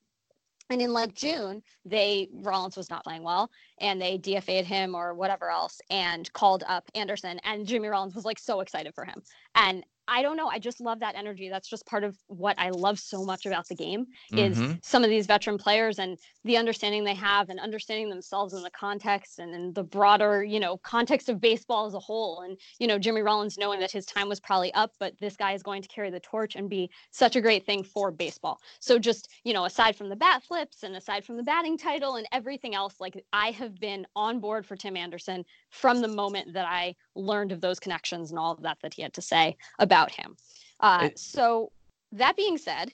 And 0.69 0.81
in 0.81 0.93
like 0.93 1.13
June, 1.13 1.61
they 1.83 2.29
Rollins 2.31 2.77
was 2.77 2.89
not 2.89 3.03
playing 3.03 3.23
well, 3.23 3.51
and 3.81 4.01
they 4.01 4.17
DFA'd 4.17 4.65
him 4.65 4.95
or 4.95 5.13
whatever 5.13 5.49
else, 5.49 5.81
and 5.89 6.31
called 6.31 6.63
up 6.65 6.89
Anderson. 6.95 7.41
And 7.43 7.67
Jimmy 7.67 7.89
Rollins 7.89 8.15
was 8.15 8.23
like 8.23 8.39
so 8.39 8.61
excited 8.61 8.95
for 8.95 9.03
him. 9.03 9.21
And 9.55 9.83
I 10.07 10.21
don't 10.21 10.37
know. 10.37 10.47
I 10.47 10.59
just 10.59 10.81
love 10.81 10.99
that 10.99 11.15
energy. 11.15 11.49
That's 11.49 11.69
just 11.69 11.85
part 11.85 12.03
of 12.03 12.17
what 12.27 12.57
I 12.59 12.69
love 12.69 12.99
so 12.99 13.23
much 13.23 13.45
about 13.45 13.67
the 13.67 13.75
game 13.75 14.05
is 14.33 14.57
mm-hmm. 14.57 14.73
some 14.83 15.03
of 15.03 15.09
these 15.09 15.25
veteran 15.25 15.57
players 15.57 15.99
and 15.99 16.17
the 16.43 16.57
understanding 16.57 17.03
they 17.03 17.13
have 17.15 17.49
and 17.49 17.59
understanding 17.59 18.09
themselves 18.09 18.53
in 18.53 18.63
the 18.63 18.71
context 18.71 19.39
and 19.39 19.53
in 19.53 19.73
the 19.73 19.83
broader, 19.83 20.43
you 20.43 20.59
know, 20.59 20.77
context 20.77 21.29
of 21.29 21.39
baseball 21.39 21.85
as 21.85 21.93
a 21.93 21.99
whole. 21.99 22.41
And, 22.41 22.57
you 22.79 22.87
know, 22.87 22.97
Jimmy 22.97 23.21
Rollins 23.21 23.57
knowing 23.57 23.79
that 23.79 23.91
his 23.91 24.05
time 24.05 24.27
was 24.27 24.39
probably 24.39 24.73
up, 24.73 24.91
but 24.99 25.13
this 25.19 25.35
guy 25.35 25.53
is 25.53 25.63
going 25.63 25.81
to 25.81 25.87
carry 25.87 26.09
the 26.09 26.19
torch 26.19 26.55
and 26.55 26.69
be 26.69 26.89
such 27.11 27.35
a 27.35 27.41
great 27.41 27.65
thing 27.65 27.83
for 27.83 28.11
baseball. 28.11 28.59
So 28.79 28.99
just, 28.99 29.29
you 29.43 29.53
know, 29.53 29.65
aside 29.65 29.95
from 29.95 30.09
the 30.09 30.15
bat 30.15 30.43
flips 30.43 30.83
and 30.83 30.95
aside 30.95 31.25
from 31.25 31.37
the 31.37 31.43
batting 31.43 31.77
title 31.77 32.15
and 32.15 32.27
everything 32.31 32.75
else, 32.75 32.95
like 32.99 33.23
I 33.31 33.51
have 33.51 33.79
been 33.79 34.05
on 34.15 34.39
board 34.39 34.65
for 34.65 34.75
Tim 34.75 34.97
Anderson 34.97 35.45
from 35.71 36.01
the 36.01 36.07
moment 36.07 36.53
that 36.53 36.65
I 36.67 36.95
learned 37.15 37.51
of 37.51 37.61
those 37.61 37.79
connections 37.79 38.29
and 38.29 38.37
all 38.37 38.51
of 38.51 38.61
that 38.61 38.77
that 38.83 38.93
he 38.93 39.01
had 39.01 39.13
to 39.13 39.21
say 39.21 39.57
about 39.79 40.11
him. 40.11 40.37
Uh, 40.79 41.09
so 41.15 41.71
that 42.11 42.35
being 42.35 42.57
said, 42.57 42.93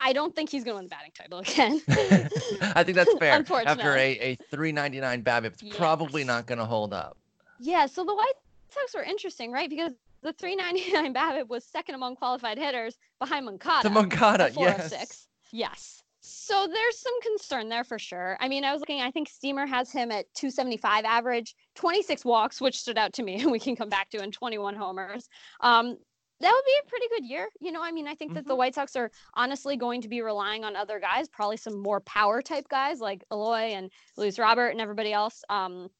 I 0.00 0.12
don't 0.12 0.34
think 0.34 0.50
he's 0.50 0.64
going 0.64 0.74
to 0.74 0.78
win 0.78 0.84
the 0.84 0.88
batting 0.88 1.12
title 1.12 1.38
again. 1.40 1.80
I 2.74 2.84
think 2.84 2.96
that's 2.96 3.12
fair. 3.18 3.36
Unfortunately. 3.36 3.82
After 3.82 3.96
a, 3.96 4.18
a 4.20 4.36
399 4.50 5.22
BABIP, 5.22 5.44
it's 5.44 5.62
yes. 5.62 5.76
probably 5.76 6.24
not 6.24 6.46
going 6.46 6.58
to 6.58 6.64
hold 6.64 6.94
up. 6.94 7.16
Yeah. 7.58 7.86
So 7.86 8.04
the 8.04 8.14
White 8.14 8.32
Sox 8.70 8.94
were 8.94 9.02
interesting, 9.02 9.52
right? 9.52 9.68
Because 9.68 9.92
the 10.22 10.32
399 10.32 11.14
BABIP 11.14 11.48
was 11.48 11.64
second 11.64 11.96
among 11.96 12.16
qualified 12.16 12.58
hitters 12.58 12.96
behind 13.18 13.46
Moncada. 13.46 13.88
The 13.88 13.94
Moncada, 13.94 14.50
yes. 14.56 14.92
Oh 14.92 15.04
yes. 15.52 16.02
So 16.20 16.66
there's 16.70 16.98
some 16.98 17.20
concern 17.22 17.68
there 17.68 17.84
for 17.84 17.98
sure. 17.98 18.36
I 18.40 18.48
mean, 18.48 18.64
I 18.64 18.72
was 18.72 18.80
looking, 18.80 19.00
I 19.00 19.10
think 19.10 19.28
Steamer 19.28 19.66
has 19.66 19.90
him 19.90 20.10
at 20.10 20.26
275 20.34 21.04
average, 21.04 21.56
26 21.76 22.24
walks, 22.24 22.60
which 22.60 22.78
stood 22.78 22.98
out 22.98 23.14
to 23.14 23.22
me, 23.22 23.36
and 23.40 23.50
we 23.50 23.58
can 23.58 23.74
come 23.74 23.88
back 23.88 24.10
to, 24.10 24.22
and 24.22 24.32
21 24.32 24.74
homers. 24.74 25.28
Um, 25.60 25.96
that 26.40 26.52
would 26.52 26.64
be 26.64 26.74
a 26.82 26.88
pretty 26.88 27.06
good 27.10 27.24
year. 27.24 27.48
You 27.60 27.72
know, 27.72 27.82
I 27.82 27.92
mean, 27.92 28.06
I 28.06 28.14
think 28.14 28.34
that 28.34 28.40
mm-hmm. 28.40 28.48
the 28.48 28.56
White 28.56 28.74
Sox 28.74 28.96
are 28.96 29.10
honestly 29.34 29.76
going 29.76 30.00
to 30.02 30.08
be 30.08 30.22
relying 30.22 30.64
on 30.64 30.74
other 30.74 30.98
guys, 30.98 31.28
probably 31.28 31.58
some 31.58 31.78
more 31.78 32.00
power 32.00 32.40
type 32.40 32.68
guys 32.68 33.00
like 33.00 33.24
Eloy 33.30 33.72
and 33.74 33.90
Luis 34.16 34.38
Robert 34.38 34.68
and 34.68 34.80
everybody 34.80 35.12
else. 35.12 35.42
Um, 35.50 35.90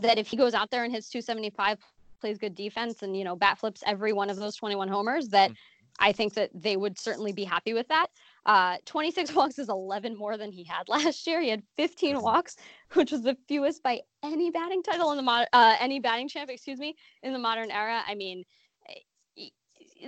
that 0.00 0.18
if 0.18 0.28
he 0.28 0.36
goes 0.36 0.54
out 0.54 0.70
there 0.70 0.84
and 0.84 0.92
hits 0.92 1.08
275, 1.08 1.78
plays 2.20 2.38
good 2.38 2.54
defense, 2.54 3.02
and 3.02 3.16
you 3.16 3.24
know, 3.24 3.34
bat 3.34 3.58
flips 3.58 3.82
every 3.86 4.12
one 4.12 4.30
of 4.30 4.36
those 4.36 4.54
21 4.56 4.88
homers, 4.88 5.28
that 5.28 5.50
mm-hmm. 5.50 5.54
I 5.98 6.12
think 6.12 6.34
that 6.34 6.50
they 6.54 6.76
would 6.76 6.98
certainly 6.98 7.32
be 7.32 7.44
happy 7.44 7.74
with 7.74 7.88
that. 7.88 8.08
Uh, 8.48 8.78
26 8.86 9.32
walks 9.34 9.58
is 9.58 9.68
11 9.68 10.16
more 10.16 10.38
than 10.38 10.50
he 10.50 10.64
had 10.64 10.88
last 10.88 11.26
year. 11.26 11.40
He 11.40 11.50
had 11.50 11.62
15 11.76 12.16
mm-hmm. 12.16 12.24
walks, 12.24 12.56
which 12.94 13.12
was 13.12 13.22
the 13.22 13.36
fewest 13.46 13.82
by 13.82 14.00
any 14.24 14.50
batting 14.50 14.82
title 14.82 15.10
in 15.12 15.18
the 15.18 15.22
mod- 15.22 15.48
uh, 15.52 15.76
any 15.78 16.00
batting 16.00 16.28
champ, 16.28 16.50
excuse 16.50 16.78
me, 16.78 16.96
in 17.22 17.32
the 17.32 17.38
modern 17.38 17.70
era. 17.70 18.02
I 18.08 18.14
mean, 18.14 18.42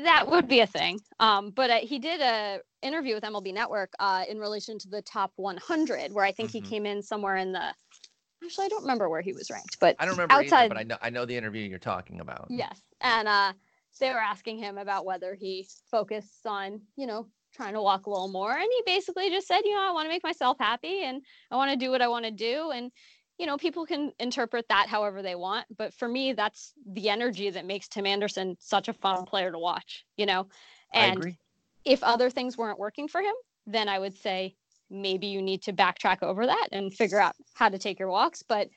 that 0.03 0.29
would 0.31 0.48
be 0.48 0.61
a 0.61 0.66
thing. 0.66 0.98
Um, 1.18 1.50
but 1.50 1.70
uh, 1.70 1.79
he 1.83 1.98
did 1.98 2.20
a 2.20 2.61
interview 2.83 3.14
with 3.14 3.24
MLB 3.24 3.53
Network 3.53 3.92
uh, 3.98 4.24
in 4.29 4.38
relation 4.38 4.79
to 4.79 4.88
the 4.88 5.03
top 5.03 5.33
100, 5.37 6.12
where 6.12 6.24
I 6.24 6.33
think 6.33 6.50
mm-hmm. 6.50 6.64
he 6.64 6.70
came 6.70 6.87
in 6.87 7.03
somewhere 7.03 7.37
in 7.37 7.53
the. 7.53 7.74
Actually, 8.42 8.66
I 8.66 8.68
don't 8.68 8.83
remember 8.83 9.11
where 9.11 9.20
he 9.20 9.35
was 9.35 9.50
ranked, 9.50 9.76
but 9.81 9.96
I 9.98 10.07
don't 10.07 10.14
remember 10.14 10.33
outside. 10.33 10.64
Either, 10.64 10.68
but 10.70 10.79
I 10.79 10.83
know 10.85 10.96
I 11.03 11.11
know 11.11 11.26
the 11.26 11.37
interview 11.37 11.68
you're 11.68 11.79
talking 11.79 12.20
about. 12.20 12.46
Yes, 12.48 12.81
and 13.03 13.29
uh, 13.29 13.53
they 13.98 14.11
were 14.11 14.18
asking 14.18 14.59
him 14.59 14.79
about 14.79 15.05
whether 15.05 15.35
he 15.35 15.68
focused 15.90 16.46
on, 16.46 16.81
you 16.96 17.07
know, 17.07 17.26
trying 17.52 17.74
to 17.74 17.82
walk 17.82 18.06
a 18.06 18.10
little 18.10 18.28
more, 18.28 18.52
and 18.52 18.68
he 18.70 18.82
basically 18.86 19.30
just 19.30 19.46
said, 19.46 19.60
you 19.64 19.74
know, 19.74 19.88
I 19.88 19.92
want 19.92 20.06
to 20.06 20.10
make 20.10 20.24
myself 20.24 20.56
happy, 20.58 21.02
and 21.04 21.22
I 21.50 21.56
want 21.56 21.70
to 21.70 21.76
do 21.76 21.90
what 21.90 22.02
I 22.02 22.08
want 22.08 22.24
to 22.24 22.30
do, 22.30 22.70
and 22.70 22.90
you 23.40 23.46
know, 23.46 23.56
people 23.56 23.86
can 23.86 24.12
interpret 24.20 24.66
that 24.68 24.86
however 24.86 25.22
they 25.22 25.34
want. 25.34 25.64
But 25.78 25.94
for 25.94 26.06
me, 26.06 26.34
that's 26.34 26.74
the 26.92 27.08
energy 27.08 27.48
that 27.48 27.64
makes 27.64 27.88
Tim 27.88 28.04
Anderson 28.04 28.54
such 28.60 28.88
a 28.88 28.92
fun 28.92 29.24
player 29.24 29.50
to 29.50 29.58
watch, 29.58 30.04
you 30.18 30.26
know? 30.26 30.46
And 30.92 31.34
if 31.86 32.02
other 32.02 32.28
things 32.28 32.58
weren't 32.58 32.78
working 32.78 33.08
for 33.08 33.22
him, 33.22 33.32
then 33.66 33.88
I 33.88 33.98
would 33.98 34.14
say 34.14 34.56
maybe 34.90 35.28
you 35.28 35.40
need 35.40 35.62
to 35.62 35.72
backtrack 35.72 36.22
over 36.22 36.44
that 36.44 36.68
and 36.72 36.92
figure 36.92 37.18
out 37.18 37.34
how 37.54 37.70
to 37.70 37.78
take 37.78 37.98
your 37.98 38.10
walks. 38.10 38.42
But 38.42 38.68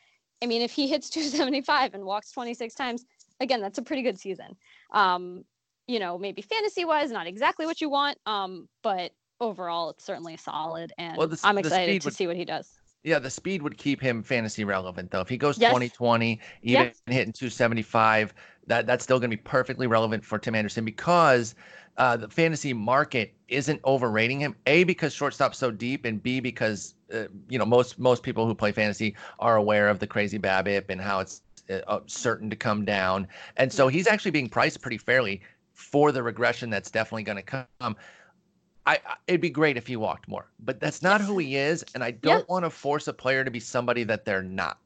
I 0.42 0.46
mean, 0.46 0.62
if 0.62 0.72
he 0.72 0.88
hits 0.88 1.10
275 1.10 1.94
and 1.94 2.06
walks 2.06 2.32
26 2.32 2.74
times, 2.74 3.04
again, 3.42 3.60
that's 3.60 3.80
a 3.80 3.84
pretty 3.84 4.02
good 4.02 4.18
season. 4.18 4.56
Um, 4.94 5.44
you 5.88 6.00
know, 6.00 6.18
maybe 6.18 6.42
fantasy 6.42 6.86
wise, 6.86 7.12
not 7.12 7.28
exactly 7.28 7.66
what 7.66 7.82
you 7.82 7.90
want, 7.90 8.18
um, 8.26 8.68
but 8.82 9.12
overall, 9.42 9.90
it's 9.90 10.04
certainly 10.04 10.38
solid. 10.38 10.94
And 10.98 11.18
well, 11.18 11.28
the, 11.28 11.40
I'm 11.44 11.58
excited 11.58 12.02
to 12.02 12.08
would, 12.08 12.14
see 12.14 12.28
what 12.28 12.36
he 12.36 12.46
does. 12.46 12.80
Yeah, 13.04 13.20
the 13.20 13.30
speed 13.30 13.62
would 13.62 13.78
keep 13.78 14.00
him 14.00 14.24
fantasy 14.24 14.64
relevant 14.64 15.12
though. 15.12 15.20
If 15.20 15.30
he 15.30 15.38
goes 15.38 15.58
yes. 15.58 15.72
2020, 15.72 16.40
even 16.62 16.86
yes. 16.86 17.02
hitting 17.08 17.34
275, 17.34 18.34
that 18.68 18.88
that's 18.88 19.04
still 19.04 19.20
going 19.20 19.30
to 19.30 19.36
be 19.36 19.42
perfectly 19.44 19.88
relevant 19.88 20.24
for 20.24 20.40
Tim 20.40 20.56
Anderson 20.56 20.86
because 20.86 21.54
uh, 21.98 22.16
the 22.16 22.30
fantasy 22.30 22.74
market 22.74 23.34
isn't 23.50 23.82
overrating 23.84 24.40
him. 24.40 24.56
A 24.68 24.86
because 24.86 25.14
shortstop's 25.14 25.58
so 25.58 25.70
deep, 25.70 26.06
and 26.06 26.24
B 26.24 26.40
because 26.40 26.96
uh, 27.14 27.26
you 27.50 27.60
know 27.60 27.66
most 27.66 28.00
most 28.00 28.24
people 28.24 28.48
who 28.48 28.56
play 28.56 28.72
fantasy 28.72 29.16
are 29.40 29.58
aware 29.58 29.90
of 29.90 30.00
the 30.00 30.08
crazy 30.08 30.40
BABIP 30.40 30.86
and 30.90 31.02
how 31.02 31.20
it's 31.20 31.42
uh, 31.70 31.80
uh 31.88 32.00
certain 32.06 32.50
to 32.50 32.56
come 32.56 32.86
down, 32.86 33.28
and 33.58 33.72
so 33.72 33.90
he's 33.90 34.08
actually 34.08 34.32
being 34.32 34.48
priced 34.48 34.82
pretty 34.82 34.98
fairly 34.98 35.42
for 35.74 36.12
the 36.12 36.24
regression 36.24 36.70
that's 36.70 36.92
definitely 36.92 37.24
going 37.24 37.44
to 37.44 37.66
come. 37.78 37.96
I, 38.86 39.00
it'd 39.28 39.42
be 39.42 39.50
great 39.50 39.78
if 39.78 39.88
he 39.88 39.96
walked 39.96 40.28
more, 40.28 40.48
but 40.60 40.80
that's 40.80 41.02
not 41.02 41.22
who 41.22 41.38
he 41.38 41.56
is, 41.56 41.86
and 41.96 42.04
I 42.04 42.12
don't 42.12 42.40
yeah. 42.40 42.46
want 42.50 42.66
to 42.66 42.70
force 42.70 43.08
a 43.08 43.14
player 43.14 43.44
to 43.44 43.52
be 43.52 43.60
somebody 43.60 44.04
that 44.04 44.26
they're 44.26 44.44
not, 44.44 44.78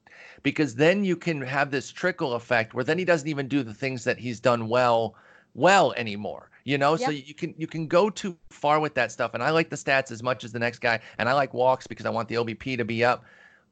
because 0.44 0.76
then 0.76 1.04
you 1.04 1.16
can 1.16 1.42
have 1.42 1.72
this 1.72 1.92
trickle 1.92 2.34
effect 2.34 2.76
where 2.76 2.84
then 2.84 3.00
he 3.00 3.06
doesn't 3.06 3.28
even 3.28 3.48
do 3.48 3.64
the 3.64 3.74
things 3.74 4.04
that 4.04 4.20
he's 4.20 4.40
done 4.40 4.68
well, 4.68 5.16
well 5.56 5.94
anymore. 5.94 6.52
You 6.64 6.78
know, 6.78 6.98
so 6.98 7.10
you 7.10 7.34
can 7.34 7.56
you 7.58 7.66
can 7.66 7.88
go 7.88 8.10
too 8.10 8.38
far 8.50 8.82
with 8.82 8.94
that 8.96 9.10
stuff. 9.12 9.34
And 9.34 9.42
I 9.42 9.52
like 9.52 9.70
the 9.70 9.78
stats 9.78 10.12
as 10.12 10.22
much 10.22 10.44
as 10.44 10.52
the 10.52 10.60
next 10.60 10.80
guy, 10.80 11.00
and 11.18 11.30
I 11.30 11.34
like 11.34 11.54
walks 11.54 11.88
because 11.88 12.06
I 12.06 12.10
want 12.10 12.28
the 12.28 12.36
OBP 12.36 12.78
to 12.78 12.84
be 12.84 13.06
up. 13.06 13.24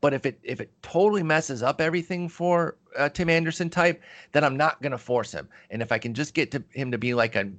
But 0.06 0.14
if 0.14 0.24
it 0.28 0.40
if 0.44 0.62
it 0.62 0.70
totally 0.84 1.24
messes 1.24 1.64
up 1.64 1.82
everything 1.82 2.30
for 2.30 2.76
uh, 2.96 3.10
Tim 3.10 3.28
Anderson 3.28 3.72
type, 3.72 4.04
then 4.34 4.44
I'm 4.44 4.56
not 4.56 4.80
gonna 4.80 5.00
force 5.00 5.32
him. 5.32 5.50
And 5.72 5.82
if 5.82 5.92
I 5.92 5.98
can 5.98 6.14
just 6.14 6.36
get 6.36 6.52
to 6.52 6.64
him 6.70 6.92
to 6.92 7.00
be 7.00 7.16
like 7.16 7.36
a 7.36 7.50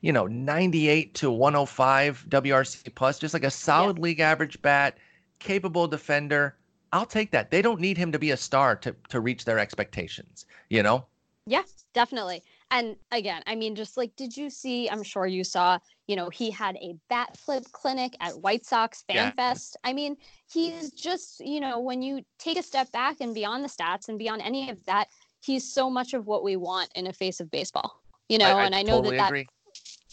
you 0.00 0.12
know, 0.12 0.26
98 0.26 1.14
to 1.14 1.30
105 1.30 2.26
WRC 2.28 2.92
plus, 2.96 3.20
just 3.20 3.32
like 3.32 3.44
a 3.44 3.50
solid 3.50 3.98
yeah. 3.98 4.02
league 4.02 4.18
average 4.18 4.60
bat, 4.60 4.98
capable 5.38 5.86
defender. 5.86 6.56
I'll 6.92 7.06
take 7.06 7.30
that. 7.30 7.52
They 7.52 7.62
don't 7.62 7.80
need 7.80 7.96
him 7.96 8.10
to 8.10 8.18
be 8.18 8.32
a 8.32 8.36
star 8.36 8.74
to 8.74 8.96
to 9.10 9.20
reach 9.20 9.44
their 9.44 9.60
expectations, 9.60 10.46
you 10.70 10.82
know? 10.82 11.06
Yeah, 11.46 11.62
definitely. 11.92 12.42
And 12.74 12.96
again, 13.12 13.40
I 13.46 13.54
mean, 13.54 13.76
just 13.76 13.96
like, 13.96 14.16
did 14.16 14.36
you 14.36 14.50
see? 14.50 14.90
I'm 14.90 15.04
sure 15.04 15.28
you 15.28 15.44
saw, 15.44 15.78
you 16.08 16.16
know, 16.16 16.28
he 16.28 16.50
had 16.50 16.74
a 16.76 16.96
bat 17.08 17.36
flip 17.36 17.62
clinic 17.70 18.16
at 18.18 18.36
White 18.40 18.66
Sox 18.66 19.02
Fan 19.02 19.16
yeah. 19.16 19.30
Fest. 19.30 19.76
I 19.84 19.92
mean, 19.92 20.16
he's 20.50 20.90
just, 20.90 21.38
you 21.38 21.60
know, 21.60 21.78
when 21.78 22.02
you 22.02 22.22
take 22.40 22.58
a 22.58 22.64
step 22.64 22.90
back 22.90 23.18
and 23.20 23.32
beyond 23.32 23.62
the 23.62 23.68
stats 23.68 24.08
and 24.08 24.18
beyond 24.18 24.42
any 24.42 24.70
of 24.70 24.84
that, 24.86 25.06
he's 25.40 25.72
so 25.72 25.88
much 25.88 26.14
of 26.14 26.26
what 26.26 26.42
we 26.42 26.56
want 26.56 26.90
in 26.96 27.06
a 27.06 27.12
face 27.12 27.38
of 27.38 27.48
baseball, 27.48 28.02
you 28.28 28.38
know, 28.38 28.56
I, 28.56 28.62
I 28.62 28.64
and 28.64 28.74
I 28.74 28.82
know 28.82 28.96
totally 28.96 29.18
that 29.18 29.30
that 29.30 29.46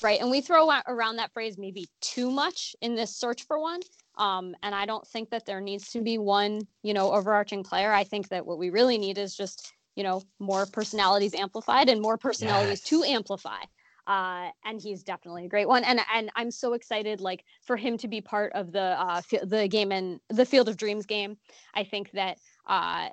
right 0.04 0.20
and 0.20 0.32
we 0.32 0.42
throw 0.42 0.70
around 0.88 1.18
that 1.18 1.32
phrase 1.32 1.58
maybe 1.58 1.88
too 2.02 2.32
much 2.32 2.76
in 2.82 2.96
this 2.96 3.16
search 3.16 3.44
for 3.44 3.60
one 3.60 3.80
um, 4.18 4.56
and 4.64 4.74
i 4.74 4.86
don't 4.86 5.08
think 5.08 5.30
that 5.30 5.46
there 5.46 5.62
needs 5.62 5.92
to 5.92 6.02
be 6.02 6.18
one 6.18 6.62
you 6.82 6.94
know 6.94 7.12
overarching 7.12 7.64
player 7.64 7.92
i 7.92 8.04
think 8.04 8.28
that 8.30 8.46
what 8.46 8.58
we 8.58 8.70
really 8.70 8.98
need 8.98 9.18
is 9.18 9.36
just 9.36 9.74
you 9.96 10.04
know 10.04 10.22
more 10.40 10.66
personalities 10.66 11.34
amplified 11.34 11.90
and 11.90 12.02
more 12.02 12.18
personalities 12.18 12.82
yes. 12.82 12.90
to 12.90 13.04
amplify 13.04 13.62
uh, 14.08 14.50
and 14.66 14.82
he's 14.82 15.04
definitely 15.04 15.46
a 15.46 15.50
great 15.50 15.68
one 15.68 15.84
and 15.84 16.00
and 16.14 16.30
i'm 16.36 16.52
so 16.52 16.74
excited 16.74 17.22
like 17.22 17.44
for 17.64 17.78
him 17.78 17.98
to 17.98 18.08
be 18.08 18.22
part 18.22 18.52
of 18.54 18.72
the 18.72 18.80
uh, 18.80 19.22
the 19.44 19.68
game 19.68 19.92
and 19.92 20.20
the 20.30 20.46
field 20.46 20.68
of 20.70 20.78
dreams 20.78 21.06
game 21.06 21.38
i 21.76 21.84
think 21.84 22.12
that 22.12 22.38
uh, 22.68 23.10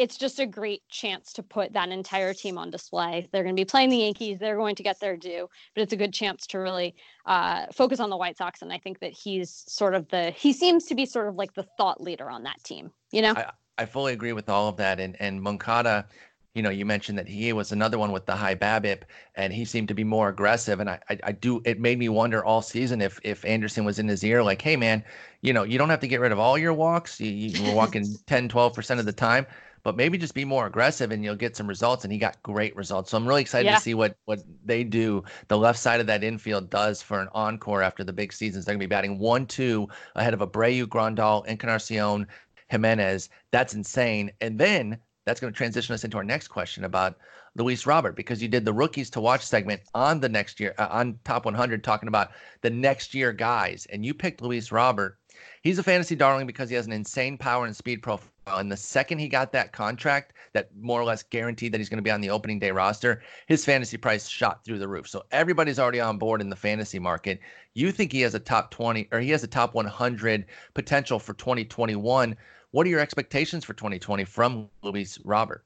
it's 0.00 0.16
just 0.16 0.40
a 0.40 0.46
great 0.46 0.82
chance 0.88 1.30
to 1.34 1.42
put 1.42 1.74
that 1.74 1.90
entire 1.90 2.32
team 2.32 2.56
on 2.56 2.70
display. 2.70 3.28
They're 3.32 3.42
going 3.42 3.54
to 3.54 3.60
be 3.60 3.66
playing 3.66 3.90
the 3.90 3.98
Yankees. 3.98 4.38
They're 4.38 4.56
going 4.56 4.74
to 4.76 4.82
get 4.82 4.98
their 4.98 5.14
due, 5.14 5.46
but 5.74 5.82
it's 5.82 5.92
a 5.92 5.96
good 5.96 6.14
chance 6.14 6.46
to 6.48 6.58
really 6.58 6.94
uh, 7.26 7.66
focus 7.74 8.00
on 8.00 8.08
the 8.08 8.16
White 8.16 8.38
Sox. 8.38 8.62
And 8.62 8.72
I 8.72 8.78
think 8.78 9.00
that 9.00 9.12
he's 9.12 9.62
sort 9.68 9.94
of 9.94 10.08
the 10.08 10.30
he 10.30 10.54
seems 10.54 10.86
to 10.86 10.94
be 10.94 11.04
sort 11.04 11.28
of 11.28 11.34
like 11.34 11.52
the 11.52 11.66
thought 11.76 12.00
leader 12.00 12.30
on 12.30 12.44
that 12.44 12.64
team. 12.64 12.90
You 13.12 13.20
know, 13.20 13.34
I, 13.36 13.50
I 13.80 13.86
fully 13.86 14.12
agree 14.12 14.34
with 14.34 14.50
all 14.50 14.68
of 14.68 14.76
that. 14.76 15.00
And 15.00 15.16
and 15.20 15.40
Moncada, 15.40 16.06
you 16.54 16.62
know, 16.62 16.68
you 16.68 16.84
mentioned 16.84 17.16
that 17.18 17.26
he 17.26 17.50
was 17.54 17.72
another 17.72 17.98
one 17.98 18.12
with 18.12 18.26
the 18.26 18.36
high 18.36 18.54
BABIP, 18.54 19.04
and 19.36 19.54
he 19.54 19.64
seemed 19.64 19.88
to 19.88 19.94
be 19.94 20.04
more 20.04 20.28
aggressive. 20.28 20.80
And 20.80 20.90
I, 20.90 20.98
I, 21.08 21.18
I 21.24 21.32
do. 21.32 21.62
It 21.64 21.80
made 21.80 21.98
me 21.98 22.10
wonder 22.10 22.44
all 22.44 22.60
season 22.60 23.00
if 23.00 23.18
if 23.24 23.42
Anderson 23.44 23.86
was 23.86 23.98
in 23.98 24.06
his 24.06 24.22
ear, 24.22 24.42
like, 24.42 24.60
hey 24.60 24.76
man, 24.76 25.02
you 25.40 25.54
know, 25.54 25.62
you 25.62 25.78
don't 25.78 25.88
have 25.88 26.00
to 26.00 26.08
get 26.08 26.20
rid 26.20 26.30
of 26.30 26.38
all 26.38 26.58
your 26.58 26.74
walks. 26.74 27.20
You, 27.20 27.30
you 27.30 27.70
were 27.70 27.74
walking 27.74 28.04
10, 28.26 28.50
12 28.50 28.74
percent 28.74 29.00
of 29.00 29.06
the 29.06 29.12
time 29.12 29.46
but 29.82 29.96
maybe 29.96 30.18
just 30.18 30.34
be 30.34 30.44
more 30.44 30.66
aggressive 30.66 31.10
and 31.10 31.24
you'll 31.24 31.36
get 31.36 31.56
some 31.56 31.66
results. 31.66 32.04
And 32.04 32.12
he 32.12 32.18
got 32.18 32.42
great 32.42 32.76
results. 32.76 33.10
So 33.10 33.16
I'm 33.16 33.26
really 33.26 33.40
excited 33.40 33.66
yeah. 33.66 33.76
to 33.76 33.80
see 33.80 33.94
what 33.94 34.16
what 34.24 34.40
they 34.64 34.84
do. 34.84 35.24
The 35.48 35.58
left 35.58 35.78
side 35.78 36.00
of 36.00 36.06
that 36.08 36.22
infield 36.22 36.70
does 36.70 37.02
for 37.02 37.20
an 37.20 37.28
encore 37.32 37.82
after 37.82 38.04
the 38.04 38.12
big 38.12 38.32
seasons. 38.32 38.64
They're 38.64 38.74
gonna 38.74 38.80
be 38.80 38.86
batting 38.86 39.18
one 39.18 39.46
two 39.46 39.88
ahead 40.16 40.34
of 40.34 40.40
Abreu, 40.40 40.86
Grandal, 40.86 41.46
Encarnacion, 41.46 42.26
Jimenez. 42.70 43.28
That's 43.50 43.74
insane. 43.74 44.32
And 44.40 44.58
then 44.58 44.98
that's 45.26 45.40
going 45.40 45.52
to 45.52 45.56
transition 45.56 45.94
us 45.94 46.04
into 46.04 46.16
our 46.16 46.24
next 46.24 46.48
question 46.48 46.84
about 46.84 47.18
Luis 47.56 47.84
Robert 47.84 48.16
because 48.16 48.40
you 48.40 48.48
did 48.48 48.64
the 48.64 48.72
rookies 48.72 49.10
to 49.10 49.20
watch 49.20 49.44
segment 49.44 49.82
on 49.94 50.20
the 50.20 50.28
next 50.28 50.60
year 50.60 50.74
uh, 50.78 50.86
on 50.90 51.18
top 51.24 51.44
100 51.44 51.82
talking 51.82 52.08
about 52.08 52.30
the 52.62 52.70
next 52.70 53.12
year 53.12 53.32
guys 53.32 53.86
and 53.90 54.04
you 54.04 54.14
picked 54.14 54.40
Luis 54.40 54.72
Robert. 54.72 55.18
He's 55.62 55.78
a 55.78 55.82
fantasy 55.82 56.14
darling 56.14 56.46
because 56.46 56.68
he 56.68 56.76
has 56.76 56.86
an 56.86 56.92
insane 56.92 57.36
power 57.36 57.66
and 57.66 57.74
speed 57.74 58.02
profile. 58.02 58.28
And 58.46 58.70
the 58.70 58.76
second 58.76 59.18
he 59.18 59.28
got 59.28 59.52
that 59.52 59.72
contract 59.72 60.32
that 60.52 60.70
more 60.76 61.00
or 61.00 61.04
less 61.04 61.22
guaranteed 61.22 61.72
that 61.72 61.78
he's 61.78 61.88
going 61.88 61.98
to 61.98 62.02
be 62.02 62.10
on 62.10 62.20
the 62.20 62.30
opening 62.30 62.58
day 62.58 62.70
roster, 62.70 63.22
his 63.46 63.64
fantasy 63.64 63.96
price 63.96 64.28
shot 64.28 64.64
through 64.64 64.78
the 64.78 64.88
roof. 64.88 65.08
So 65.08 65.24
everybody's 65.30 65.78
already 65.78 66.00
on 66.00 66.18
board 66.18 66.40
in 66.40 66.50
the 66.50 66.56
fantasy 66.56 66.98
market. 66.98 67.40
You 67.74 67.92
think 67.92 68.12
he 68.12 68.22
has 68.22 68.34
a 68.34 68.40
top 68.40 68.70
20 68.70 69.08
or 69.12 69.20
he 69.20 69.30
has 69.30 69.44
a 69.44 69.48
top 69.48 69.74
100 69.74 70.46
potential 70.74 71.18
for 71.18 71.34
2021. 71.34 72.36
What 72.72 72.86
are 72.86 72.90
your 72.90 73.00
expectations 73.00 73.64
for 73.64 73.74
2020 73.74 74.24
from 74.24 74.68
Luis 74.82 75.18
Robert? 75.24 75.64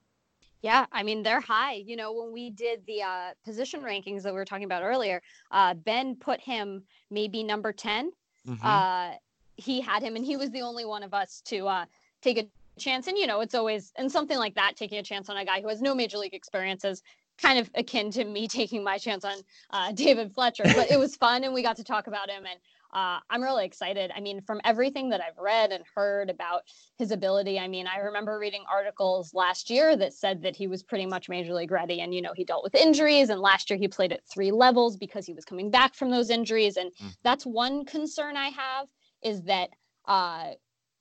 Yeah, 0.63 0.87
I 0.93 1.03
mean 1.03 1.23
they're 1.23 1.41
high. 1.41 1.75
You 1.75 1.97
know, 1.97 2.13
when 2.15 2.33
we 2.33 2.49
did 2.49 2.87
the 2.87 3.03
uh, 3.03 3.31
position 3.45 3.83
rankings 3.83 4.23
that 4.23 4.33
we 4.33 4.39
were 4.39 4.47
talking 4.47 4.65
about 4.65 4.83
earlier, 4.83 5.21
uh, 5.51 5.75
Ben 5.75 6.17
put 6.17 6.41
him 6.41 6.83
maybe 7.11 7.43
number 7.43 7.71
10 7.71 8.11
mm-hmm. 8.49 8.67
uh, 8.67 9.11
he 9.57 9.81
had 9.81 10.03
him, 10.03 10.17
and 10.17 10.25
he 10.25 10.37
was 10.37 10.51
the 10.51 10.63
only 10.63 10.85
one 10.85 11.03
of 11.03 11.15
us 11.15 11.43
to 11.47 11.67
uh, 11.67 11.85
take 12.23 12.39
a 12.39 12.47
chance. 12.79 13.07
And 13.07 13.17
you 13.19 13.27
know, 13.27 13.41
it's 13.41 13.55
always 13.55 13.93
and 13.97 14.11
something 14.11 14.39
like 14.39 14.55
that, 14.55 14.75
taking 14.77 14.99
a 14.99 15.03
chance 15.03 15.29
on 15.29 15.37
a 15.37 15.45
guy 15.45 15.61
who 15.61 15.69
has 15.69 15.83
no 15.83 15.95
major 15.95 16.19
league 16.19 16.35
experiences, 16.35 17.03
kind 17.39 17.59
of 17.59 17.71
akin 17.75 18.11
to 18.13 18.25
me 18.25 18.49
taking 18.61 18.83
my 18.83 18.99
chance 18.99 19.25
on 19.25 19.37
uh, 19.71 19.93
David 19.93 20.33
Fletcher. 20.33 20.65
But 20.65 20.91
it 20.91 20.99
was 20.99 21.17
fun, 21.17 21.45
and 21.45 21.55
we 21.55 21.63
got 21.63 21.77
to 21.77 21.85
talk 21.85 22.07
about 22.07 22.31
him 22.31 22.45
and 22.47 22.59
uh, 22.95 23.19
I'm 23.29 23.43
really 23.43 23.65
excited. 23.65 24.13
I 24.17 24.21
mean, 24.21 24.41
from 24.43 24.61
everything 24.65 25.09
that 25.11 25.21
I've 25.21 25.39
read 25.39 25.73
and 25.73 25.83
heard 25.95 26.31
about 26.31 26.63
his 26.97 27.11
ability, 27.11 27.59
I 27.59 27.67
mean, 27.67 27.87
I 27.87 27.99
remember 27.99 28.39
reading 28.39 28.63
articles 28.73 29.35
last 29.35 29.69
year 29.69 29.97
that 29.97 30.13
said 30.13 30.43
that 30.43 30.55
he 30.55 30.69
was 30.69 30.83
pretty 30.83 31.07
much 31.07 31.29
major 31.29 31.55
league 31.55 31.73
ready. 31.73 32.01
And, 32.01 32.15
you 32.15 32.23
know, 32.23 32.33
he 32.37 32.45
dealt 32.45 32.63
with 32.63 32.75
injuries. 32.75 33.31
And 33.31 33.41
last 33.41 33.69
year 33.69 33.79
he 33.79 33.89
played 33.89 34.13
at 34.13 34.21
three 34.33 34.53
levels 34.53 34.97
because 34.97 35.27
he 35.27 35.35
was 35.35 35.45
coming 35.45 35.71
back 35.71 35.95
from 35.95 36.11
those 36.11 36.31
injuries. 36.31 36.77
And 36.77 36.93
mm. 37.03 37.13
that's 37.25 37.45
one 37.45 37.85
concern 37.85 38.37
I 38.37 38.49
have 38.51 38.87
is 39.23 39.43
that 39.43 39.71
uh, 40.07 40.51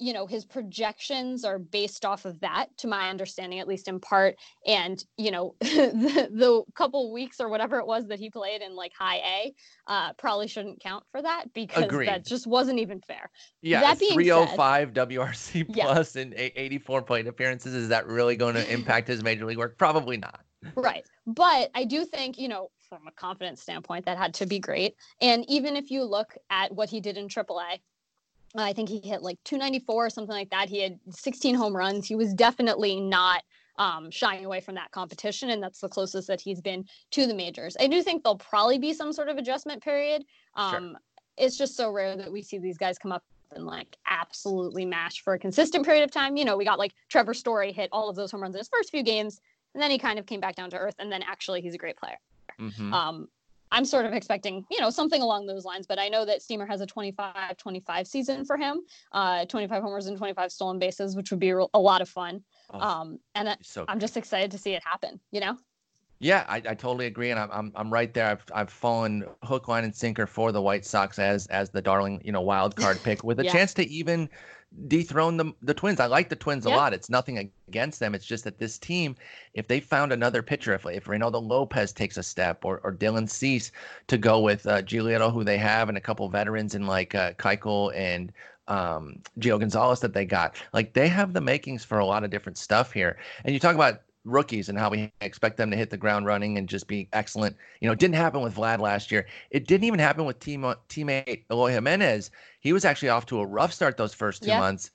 you 0.03 0.11
know 0.11 0.27
his 0.27 0.43
projections 0.43 1.45
are 1.45 1.57
based 1.57 2.03
off 2.03 2.25
of 2.25 2.37
that 2.41 2.67
to 2.77 2.87
my 2.87 3.09
understanding 3.09 3.59
at 3.59 3.67
least 3.67 3.87
in 3.87 3.99
part. 3.99 4.35
And 4.67 5.03
you 5.17 5.31
know 5.31 5.55
the, 5.61 6.29
the 6.31 6.63
couple 6.75 7.13
weeks 7.13 7.39
or 7.39 7.47
whatever 7.47 7.79
it 7.79 7.87
was 7.87 8.07
that 8.07 8.19
he 8.19 8.29
played 8.29 8.61
in 8.61 8.75
like 8.75 8.91
high 8.97 9.17
a 9.17 9.53
uh, 9.87 10.13
probably 10.13 10.47
shouldn't 10.47 10.81
count 10.81 11.05
for 11.11 11.21
that 11.21 11.45
because 11.53 11.85
Agreed. 11.85 12.09
that 12.09 12.25
just 12.25 12.45
wasn't 12.45 12.79
even 12.79 12.99
fair. 12.99 13.29
Yeah 13.61 13.79
that 13.81 13.99
being 13.99 14.13
305 14.13 14.89
said, 14.89 15.09
wrc 15.09 15.73
plus 15.73 16.15
yeah. 16.15 16.21
and 16.21 16.33
84 16.35 17.01
plate 17.03 17.27
appearances. 17.27 17.73
Is 17.73 17.87
that 17.89 18.05
really 18.05 18.35
going 18.35 18.55
to 18.55 18.71
impact 18.71 19.07
his 19.07 19.23
major 19.23 19.45
league 19.45 19.57
work? 19.57 19.77
Probably 19.77 20.17
not. 20.17 20.41
Right. 20.75 21.05
But 21.25 21.71
i 21.73 21.85
do 21.85 22.03
think 22.03 22.37
you 22.37 22.49
know 22.49 22.69
from 22.89 23.07
a 23.07 23.11
confidence 23.11 23.61
standpoint 23.61 24.05
that 24.05 24.17
had 24.17 24.33
to 24.35 24.45
be 24.45 24.59
great. 24.59 24.95
And 25.21 25.45
even 25.49 25.75
if 25.75 25.89
you 25.89 26.03
look 26.03 26.35
at 26.49 26.73
what 26.73 26.89
he 26.89 26.99
did 26.99 27.17
in 27.17 27.27
aaa 27.27 27.79
I 28.55 28.73
think 28.73 28.89
he 28.89 28.99
hit 28.99 29.21
like 29.21 29.37
294 29.43 30.05
or 30.05 30.09
something 30.09 30.35
like 30.35 30.49
that. 30.51 30.69
He 30.69 30.81
had 30.81 30.99
16 31.09 31.55
home 31.55 31.75
runs. 31.75 32.07
He 32.07 32.15
was 32.15 32.33
definitely 32.33 32.99
not 32.99 33.43
um, 33.77 34.11
shying 34.11 34.45
away 34.45 34.59
from 34.59 34.75
that 34.75 34.91
competition, 34.91 35.49
and 35.49 35.61
that's 35.61 35.79
the 35.79 35.89
closest 35.89 36.27
that 36.27 36.39
he's 36.39 36.61
been 36.61 36.85
to 37.11 37.25
the 37.25 37.33
majors. 37.33 37.75
I 37.79 37.87
do 37.87 38.03
think 38.03 38.23
there'll 38.23 38.37
probably 38.37 38.77
be 38.77 38.93
some 38.93 39.11
sort 39.11 39.29
of 39.29 39.37
adjustment 39.37 39.83
period. 39.83 40.25
Um, 40.55 40.91
sure. 40.91 40.99
It's 41.37 41.57
just 41.57 41.75
so 41.75 41.89
rare 41.89 42.15
that 42.15 42.31
we 42.31 42.43
see 42.43 42.59
these 42.59 42.77
guys 42.77 42.99
come 42.99 43.11
up 43.11 43.23
and 43.55 43.65
like 43.65 43.97
absolutely 44.07 44.85
mash 44.85 45.21
for 45.21 45.33
a 45.33 45.39
consistent 45.39 45.85
period 45.85 46.03
of 46.03 46.11
time. 46.11 46.37
You 46.37 46.45
know, 46.45 46.57
we 46.57 46.65
got 46.65 46.77
like 46.77 46.93
Trevor 47.09 47.33
Story 47.33 47.71
hit 47.71 47.89
all 47.91 48.09
of 48.09 48.15
those 48.15 48.31
home 48.31 48.41
runs 48.41 48.55
in 48.55 48.59
his 48.59 48.69
first 48.69 48.91
few 48.91 49.03
games, 49.03 49.41
and 49.73 49.81
then 49.81 49.89
he 49.89 49.97
kind 49.97 50.19
of 50.19 50.27
came 50.27 50.39
back 50.39 50.55
down 50.55 50.69
to 50.69 50.77
earth, 50.77 50.95
and 50.99 51.11
then 51.11 51.23
actually 51.23 51.61
he's 51.61 51.73
a 51.73 51.79
great 51.79 51.97
player. 51.97 52.17
Mm-hmm. 52.59 52.93
Um, 52.93 53.27
I'm 53.73 53.86
sort 53.86 54.05
of 54.05 54.13
expecting, 54.13 54.65
you 54.69 54.79
know, 54.79 54.89
something 54.89 55.21
along 55.21 55.47
those 55.47 55.65
lines. 55.65 55.88
But 55.88 55.99
I 55.99 56.07
know 56.07 56.25
that 56.25 56.41
Steamer 56.41 56.65
has 56.65 56.79
a 56.79 56.86
25 56.86 57.57
25 57.57 58.07
season 58.07 58.45
for 58.45 58.55
him 58.55 58.81
uh, 59.12 59.45
25 59.45 59.81
homers 59.81 60.07
and 60.07 60.17
25 60.17 60.51
stolen 60.51 60.79
bases, 60.79 61.15
which 61.15 61.31
would 61.31 61.39
be 61.39 61.49
a 61.49 61.79
lot 61.79 62.01
of 62.01 62.07
fun. 62.07 62.43
Oh, 62.71 62.79
um, 62.79 63.19
and 63.36 63.57
so 63.62 63.86
I'm 63.88 63.99
just 63.99 64.15
excited 64.15 64.51
to 64.51 64.57
see 64.57 64.73
it 64.73 64.83
happen, 64.86 65.19
you 65.31 65.39
know? 65.39 65.57
Yeah, 66.19 66.45
I, 66.47 66.57
I 66.57 66.73
totally 66.75 67.07
agree, 67.07 67.31
and 67.31 67.39
I'm, 67.39 67.49
I'm 67.51 67.71
I'm 67.75 67.91
right 67.91 68.13
there. 68.13 68.27
I've 68.27 68.45
I've 68.53 68.69
fallen 68.69 69.25
hook, 69.43 69.67
line, 69.67 69.83
and 69.83 69.93
sinker 69.93 70.25
for 70.25 70.53
the 70.53 70.62
White 70.62 70.86
Sox 70.86 71.19
as 71.19 71.47
as 71.47 71.69
the 71.69 71.81
darling, 71.81 72.21
you 72.23 72.31
know, 72.31 72.39
wild 72.39 72.77
card 72.77 72.97
pick 73.03 73.25
with 73.25 73.41
a 73.41 73.43
yeah. 73.45 73.51
chance 73.51 73.73
to 73.73 73.89
even 73.89 74.29
dethrone 74.88 75.38
the 75.38 75.53
the 75.62 75.73
Twins. 75.73 75.99
I 75.99 76.05
like 76.05 76.29
the 76.29 76.36
Twins 76.36 76.65
yeah. 76.65 76.73
a 76.73 76.75
lot. 76.75 76.93
It's 76.93 77.09
nothing 77.09 77.51
against 77.67 77.99
them. 77.99 78.15
It's 78.15 78.25
just 78.25 78.43
that 78.43 78.57
this 78.57 78.77
team, 78.77 79.15
if 79.53 79.67
they 79.67 79.79
found 79.79 80.12
another 80.12 80.41
pitcher, 80.41 80.73
if 80.73 80.86
if 80.86 81.05
Reynaldo 81.05 81.41
Lopez 81.41 81.91
takes 81.91 82.17
a 82.17 82.23
step, 82.23 82.65
or 82.65 82.79
or 82.83 82.93
Dylan 82.93 83.29
Cease 83.29 83.71
to 84.07 84.17
go 84.17 84.39
with 84.39 84.65
uh, 84.65 84.81
who 84.83 85.43
they 85.43 85.57
have, 85.57 85.89
and 85.89 85.97
a 85.97 86.01
couple 86.01 86.27
veterans 86.29 86.75
in 86.75 86.88
like 86.88 87.15
uh, 87.15 87.33
Keuchel 87.33 87.95
and 87.95 88.31
um, 88.67 89.19
Gio 89.39 89.59
Gonzalez 89.59 89.99
that 90.01 90.13
they 90.13 90.25
got, 90.25 90.55
like 90.73 90.93
they 90.93 91.07
have 91.07 91.33
the 91.33 91.41
makings 91.41 91.83
for 91.83 91.99
a 91.99 92.05
lot 92.05 92.23
of 92.23 92.31
different 92.31 92.57
stuff 92.57 92.93
here. 92.93 93.17
And 93.43 93.53
you 93.53 93.59
talk 93.59 93.75
about 93.75 94.01
rookies 94.25 94.69
and 94.69 94.77
how 94.77 94.89
we 94.89 95.12
expect 95.21 95.57
them 95.57 95.69
to 95.71 95.77
hit 95.77 95.89
the 95.89 95.97
ground 95.97 96.25
running 96.25 96.57
and 96.57 96.69
just 96.69 96.88
be 96.88 97.09
excellent. 97.13 97.55
You 97.81 97.88
know, 97.88 97.93
it 97.93 97.99
didn't 97.99 98.15
happen 98.15 98.41
with 98.41 98.55
Vlad 98.55 98.79
last 98.79 99.12
year. 99.12 99.27
It 99.51 99.67
didn't 99.67 99.86
even 99.86 99.99
happen 99.99 100.25
with 100.25 100.39
team, 100.39 100.62
teammate 100.89 101.43
Eloy 101.51 101.71
Jimenez. 101.71 102.31
He 102.59 102.73
was 102.73 102.86
actually 102.86 103.09
off 103.09 103.25
to 103.27 103.39
a 103.39 103.45
rough 103.45 103.73
start 103.73 103.97
those 103.97 104.13
first 104.13 104.43
two 104.43 104.49
yeah. 104.49 104.59
months, 104.59 104.91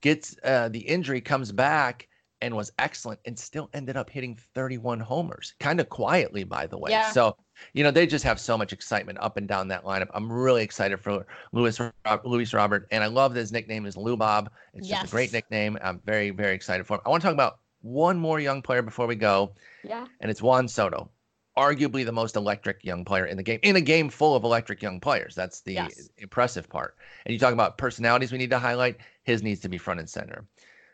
gets 0.00 0.36
uh, 0.44 0.68
the 0.68 0.80
injury, 0.80 1.20
comes 1.20 1.52
back, 1.52 2.08
and 2.42 2.56
was 2.56 2.72
excellent 2.78 3.20
and 3.26 3.38
still 3.38 3.68
ended 3.74 3.96
up 3.96 4.08
hitting 4.08 4.38
31 4.54 5.00
homers, 5.00 5.54
kind 5.60 5.80
of 5.80 5.88
quietly, 5.88 6.44
by 6.44 6.66
the 6.66 6.78
way. 6.78 6.90
Yeah. 6.90 7.10
So, 7.10 7.36
you 7.74 7.84
know, 7.84 7.90
they 7.90 8.06
just 8.06 8.24
have 8.24 8.40
so 8.40 8.56
much 8.56 8.72
excitement 8.72 9.18
up 9.20 9.36
and 9.36 9.46
down 9.46 9.68
that 9.68 9.84
lineup. 9.84 10.08
I'm 10.14 10.32
really 10.32 10.62
excited 10.62 10.98
for 11.00 11.26
Luis 11.52 11.78
Luis 12.24 12.54
Robert, 12.54 12.88
and 12.90 13.04
I 13.04 13.08
love 13.08 13.34
that 13.34 13.40
his 13.40 13.52
nickname 13.52 13.84
is 13.84 13.96
Lou 13.96 14.16
Bob. 14.16 14.50
It's 14.72 14.88
yes. 14.88 15.00
just 15.00 15.12
a 15.12 15.14
great 15.14 15.32
nickname. 15.32 15.76
I'm 15.82 16.00
very 16.04 16.30
very 16.30 16.54
excited 16.54 16.86
for 16.86 16.94
him. 16.94 17.00
I 17.04 17.10
want 17.10 17.22
to 17.22 17.26
talk 17.26 17.34
about 17.34 17.58
one 17.82 18.18
more 18.18 18.40
young 18.40 18.62
player 18.62 18.82
before 18.82 19.06
we 19.06 19.16
go. 19.16 19.52
Yeah. 19.84 20.06
And 20.20 20.30
it's 20.30 20.42
Juan 20.42 20.68
Soto, 20.68 21.10
arguably 21.56 22.04
the 22.04 22.12
most 22.12 22.36
electric 22.36 22.84
young 22.84 23.04
player 23.04 23.26
in 23.26 23.36
the 23.36 23.42
game, 23.42 23.60
in 23.62 23.76
a 23.76 23.80
game 23.80 24.08
full 24.08 24.34
of 24.34 24.44
electric 24.44 24.82
young 24.82 25.00
players. 25.00 25.34
That's 25.34 25.60
the 25.60 25.74
yes. 25.74 26.10
impressive 26.18 26.68
part. 26.68 26.96
And 27.24 27.32
you 27.32 27.38
talk 27.38 27.52
about 27.52 27.78
personalities 27.78 28.32
we 28.32 28.38
need 28.38 28.50
to 28.50 28.58
highlight, 28.58 28.98
his 29.24 29.42
needs 29.42 29.60
to 29.60 29.68
be 29.68 29.78
front 29.78 30.00
and 30.00 30.08
center. 30.08 30.44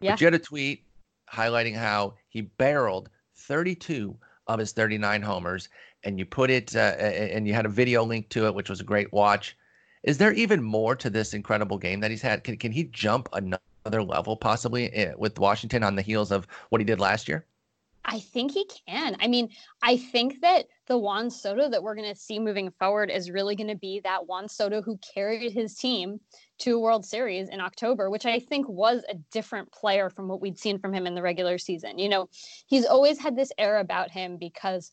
Yeah. 0.01 0.13
But 0.13 0.21
you 0.21 0.27
had 0.27 0.35
a 0.35 0.39
tweet 0.39 0.85
highlighting 1.33 1.75
how 1.75 2.15
he 2.29 2.43
barreled 2.43 3.11
32 3.35 4.17
of 4.47 4.59
his 4.59 4.73
39 4.73 5.23
homers, 5.23 5.69
and 6.05 6.19
you 6.19 6.25
put 6.25 6.51
it, 6.51 6.75
uh, 6.77 6.79
and 6.79 7.47
you 7.49 7.55
had 7.55 7.67
a 7.67 7.71
video 7.71 8.05
link 8.05 8.29
to 8.29 8.47
it, 8.47 8.55
which 8.55 8.71
was 8.71 8.81
a 8.81 8.85
great 8.85 9.13
watch. 9.13 9.57
Is 10.05 10.19
there 10.19 10.33
even 10.33 10.63
more 10.63 10.95
to 10.95 11.11
this 11.11 11.35
incredible 11.35 11.79
game 11.79 11.99
that 12.01 12.13
he's 12.13 12.23
had? 12.23 12.45
Can, 12.45 12.57
can 12.57 12.71
he 12.71 12.85
jump 12.85 13.29
another? 13.33 13.61
Other 13.87 14.03
level 14.03 14.37
possibly 14.37 14.93
eh, 14.93 15.13
with 15.17 15.39
Washington 15.39 15.83
on 15.83 15.97
the 15.97 16.03
heels 16.03 16.33
of 16.33 16.47
what 16.69 16.81
he 16.81 16.85
did 16.85 17.01
last 17.01 17.29
year? 17.29 17.47
I 18.07 18.21
think 18.21 18.53
he 18.53 18.65
can. 18.87 19.17
I 19.21 19.27
mean, 19.27 19.51
I 19.83 19.97
think 19.97 20.41
that 20.41 20.67
the 20.87 20.97
Juan 20.97 21.29
Soto 21.29 21.69
that 21.69 21.83
we're 21.83 21.97
going 21.97 22.13
to 22.13 22.19
see 22.19 22.39
moving 22.39 22.71
forward 22.79 23.11
is 23.11 23.33
really 23.33 23.57
going 23.57 23.69
to 23.69 23.77
be 23.77 24.01
that 24.05 24.27
Juan 24.27 24.49
Soto 24.49 24.81
who 24.81 24.99
carried 24.99 25.53
his 25.53 25.75
team 25.75 26.21
to 26.59 26.77
a 26.77 26.79
World 26.79 27.05
Series 27.05 27.49
in 27.49 27.61
October, 27.61 28.09
which 28.09 28.25
I 28.25 28.39
think 28.39 28.69
was 28.69 29.03
a 29.09 29.15
different 29.33 29.73
player 29.73 30.09
from 30.09 30.29
what 30.29 30.41
we'd 30.41 30.59
seen 30.59 30.79
from 30.79 30.95
him 30.95 31.07
in 31.07 31.17
the 31.17 31.23
regular 31.23 31.59
season. 31.59 31.99
You 31.99 32.09
know, 32.09 32.29
he's 32.67 32.87
always 32.87 33.19
had 33.19 33.37
this 33.37 33.51
air 33.59 33.79
about 33.79 34.13
him 34.13 34.37
because 34.37 34.93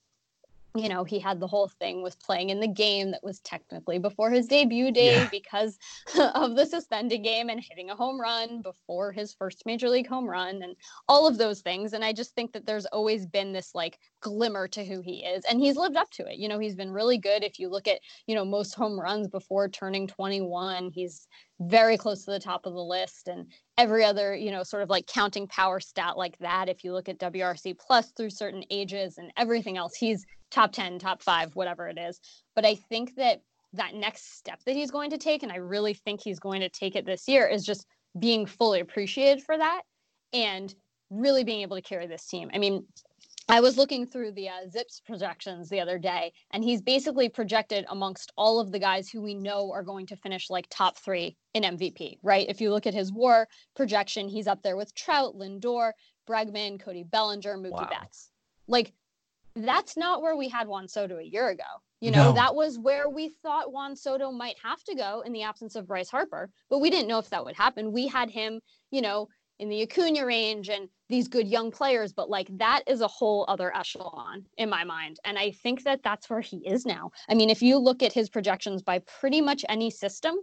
you 0.76 0.90
know, 0.90 1.04
he 1.04 1.20
had 1.20 1.40
the 1.40 1.48
whole 1.48 1.68
thing 1.68 2.02
with 2.02 2.20
playing 2.20 2.50
in 2.50 2.60
the 2.60 2.68
game 2.68 3.12
that 3.12 3.24
was 3.24 3.40
technically 3.42 4.00
before 4.00 4.32
his 4.32 4.48
debut 4.48 4.92
day 4.92 5.16
yeah. 5.16 5.30
because 5.30 5.78
of 6.34 6.56
the 6.56 6.66
suspended 6.66 7.24
game 7.24 7.50
and 7.50 7.62
hitting 7.62 7.92
a 7.92 7.96
home 7.96 8.20
run 8.20 8.62
before 8.64 9.12
his 9.12 9.34
first 9.34 9.64
major 9.68 9.88
league 9.88 10.08
home 10.08 10.28
run 10.28 10.64
and 10.64 10.76
all 11.08 11.28
of 11.28 11.38
those 11.38 11.62
things. 11.62 11.94
And 11.94 12.04
I 12.04 12.12
just 12.12 12.34
think 12.34 12.54
that 12.54 12.66
there's 12.66 12.88
always 12.88 13.28
been 13.28 13.54
this 13.54 13.76
like 13.76 14.00
glimmer 14.20 14.68
to 14.70 14.84
who 14.84 15.02
he 15.02 15.24
is. 15.24 15.46
And 15.46 15.60
he's 15.60 15.76
lived 15.76 15.96
up 15.96 16.10
to 16.12 16.26
it. 16.26 16.38
You 16.38 16.48
know, 16.48 16.58
he's 16.58 16.76
been 16.76 16.92
really 16.92 17.20
good. 17.20 17.44
If 17.44 17.60
you 17.60 17.70
look 17.70 17.88
at, 17.88 18.00
you 18.26 18.34
know, 18.34 18.46
most 18.46 18.74
home 18.74 19.00
runs 19.00 19.28
before 19.28 19.70
turning 19.70 20.08
21, 20.08 20.90
he's 20.92 21.28
very 21.60 21.98
close 21.98 22.26
to 22.26 22.32
the 22.32 22.40
top 22.40 22.66
of 22.66 22.74
the 22.74 22.84
list. 22.84 23.28
And 23.28 23.46
every 23.78 24.04
other, 24.04 24.36
you 24.36 24.50
know, 24.50 24.64
sort 24.64 24.82
of 24.82 24.90
like 24.90 25.06
counting 25.06 25.48
power 25.48 25.80
stat 25.80 26.18
like 26.18 26.38
that, 26.40 26.68
if 26.68 26.84
you 26.84 26.94
look 26.94 27.10
at 27.10 27.20
WRC 27.20 27.78
plus 27.78 28.12
through 28.12 28.32
certain 28.32 28.64
ages 28.72 29.18
and 29.18 29.32
everything 29.38 29.78
else, 29.78 29.96
he's 29.96 30.26
top 30.54 30.72
10, 30.72 31.00
top 31.00 31.22
five, 31.22 31.56
whatever 31.56 31.88
it 31.88 31.98
is. 31.98 32.20
But 32.56 32.66
I 32.66 32.76
think 32.76 33.16
that 33.16 33.42
that 33.74 33.96
next 33.96 34.38
step 34.38 34.60
that 34.66 34.76
he's 34.76 34.92
going 34.92 35.10
to 35.10 35.18
take, 35.18 35.44
and 35.44 35.52
I 35.52 35.58
really 35.58 35.94
think 35.94 36.22
he's 36.24 36.40
going 36.40 36.62
to 36.62 36.70
take 36.70 36.96
it 36.96 37.06
this 37.06 37.28
year, 37.28 37.48
is 37.48 37.66
just 37.66 37.86
being 38.20 38.46
fully 38.46 38.80
appreciated 38.80 39.44
for 39.44 39.58
that 39.58 39.82
and 40.32 40.74
really 41.10 41.44
being 41.44 41.62
able 41.62 41.76
to 41.76 41.82
carry 41.82 42.06
this 42.08 42.28
team. 42.28 42.50
I 42.54 42.60
mean, 42.60 42.86
I 43.50 43.60
was 43.60 43.78
looking 43.78 44.06
through 44.06 44.32
the 44.32 44.48
uh, 44.48 44.70
Zips 44.70 45.02
projections 45.06 45.70
the 45.70 45.82
other 45.82 46.00
day, 46.00 46.32
and 46.52 46.64
he's 46.64 46.82
basically 46.82 47.28
projected 47.28 47.86
amongst 47.90 48.32
all 48.38 48.60
of 48.60 48.72
the 48.72 48.80
guys 48.80 49.10
who 49.10 49.22
we 49.22 49.34
know 49.34 49.72
are 49.74 49.84
going 49.84 50.06
to 50.08 50.16
finish 50.16 50.50
like 50.50 50.68
top 50.70 50.98
three 50.98 51.36
in 51.54 51.64
MVP, 51.64 52.20
right? 52.24 52.48
If 52.48 52.62
you 52.62 52.72
look 52.72 52.88
at 52.88 52.94
his 52.94 53.12
WAR 53.12 53.48
projection, 53.76 54.30
he's 54.30 54.48
up 54.48 54.62
there 54.62 54.78
with 54.78 54.96
Trout, 54.96 55.36
Lindor, 55.36 55.92
Bregman, 56.28 56.80
Cody 56.80 57.04
Bellinger, 57.04 57.58
Mookie 57.58 57.72
wow. 57.72 57.90
Betts. 57.90 58.30
Like 58.68 58.94
that's 59.56 59.96
not 59.98 60.22
where 60.22 60.36
we 60.36 60.50
had 60.50 60.68
Juan 60.68 60.88
Soto 60.88 61.18
a 61.18 61.24
year 61.24 61.50
ago. 61.50 61.64
You 62.02 62.12
know, 62.12 62.30
no. 62.30 62.34
that 62.34 62.54
was 62.54 62.78
where 62.78 63.08
we 63.10 63.30
thought 63.30 63.72
Juan 63.72 63.96
Soto 63.96 64.32
might 64.32 64.58
have 64.62 64.84
to 64.84 64.96
go 64.96 65.24
in 65.26 65.32
the 65.32 65.44
absence 65.44 65.76
of 65.76 65.88
Bryce 65.88 66.10
Harper, 66.10 66.50
but 66.70 66.80
we 66.80 66.90
didn't 66.90 67.08
know 67.08 67.20
if 67.20 67.30
that 67.30 67.46
would 67.46 67.56
happen. 67.56 67.94
We 67.94 68.08
had 68.08 68.30
him, 68.30 68.60
you 68.92 69.02
know, 69.02 69.30
in 69.60 69.70
the 69.70 69.84
Acuna 69.84 70.26
range 70.26 70.70
and 70.70 70.90
these 71.08 71.28
good 71.28 71.48
young 71.48 71.72
players, 71.72 72.12
but 72.12 72.30
like 72.30 72.50
that 72.58 72.82
is 72.88 73.02
a 73.02 73.08
whole 73.08 73.46
other 73.48 73.74
echelon 73.76 74.46
in 74.58 74.70
my 74.70 74.84
mind. 74.84 75.18
And 75.24 75.38
I 75.38 75.52
think 75.52 75.84
that 75.84 76.02
that's 76.04 76.30
where 76.30 76.42
he 76.42 76.58
is 76.58 76.86
now. 76.86 77.12
I 77.30 77.36
mean, 77.36 77.50
if 77.50 77.62
you 77.62 77.78
look 77.78 78.04
at 78.04 78.12
his 78.12 78.30
projections 78.30 78.82
by 78.82 79.00
pretty 79.00 79.40
much 79.40 79.64
any 79.70 79.90
system, 79.90 80.36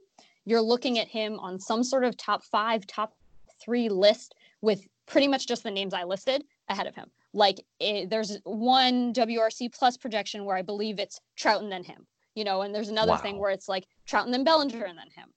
you're 0.46 0.62
looking 0.62 0.98
at 0.98 1.08
him 1.08 1.38
on 1.40 1.60
some 1.60 1.82
sort 1.82 2.04
of 2.04 2.16
top 2.16 2.42
five, 2.44 2.86
top 2.86 3.14
three 3.62 3.88
list 3.88 4.34
with 4.62 4.86
pretty 5.06 5.28
much 5.28 5.46
just 5.46 5.64
the 5.64 5.70
names 5.70 5.92
I 5.92 6.04
listed 6.04 6.44
ahead 6.68 6.86
of 6.86 6.94
him. 6.94 7.10
Like 7.32 7.64
it, 7.78 8.10
there's 8.10 8.38
one 8.44 9.12
WRC 9.12 9.72
plus 9.72 9.96
projection 9.96 10.44
where 10.44 10.56
I 10.56 10.62
believe 10.62 10.98
it's 10.98 11.20
Trout 11.36 11.62
and 11.62 11.70
then 11.70 11.84
him, 11.84 12.06
you 12.34 12.44
know, 12.44 12.62
and 12.62 12.74
there's 12.74 12.88
another 12.88 13.12
wow. 13.12 13.18
thing 13.18 13.38
where 13.38 13.50
it's 13.50 13.68
like 13.68 13.86
Trout 14.06 14.24
and 14.24 14.34
then 14.34 14.44
Bellinger 14.44 14.84
and 14.84 14.98
then 14.98 15.10
him. 15.14 15.28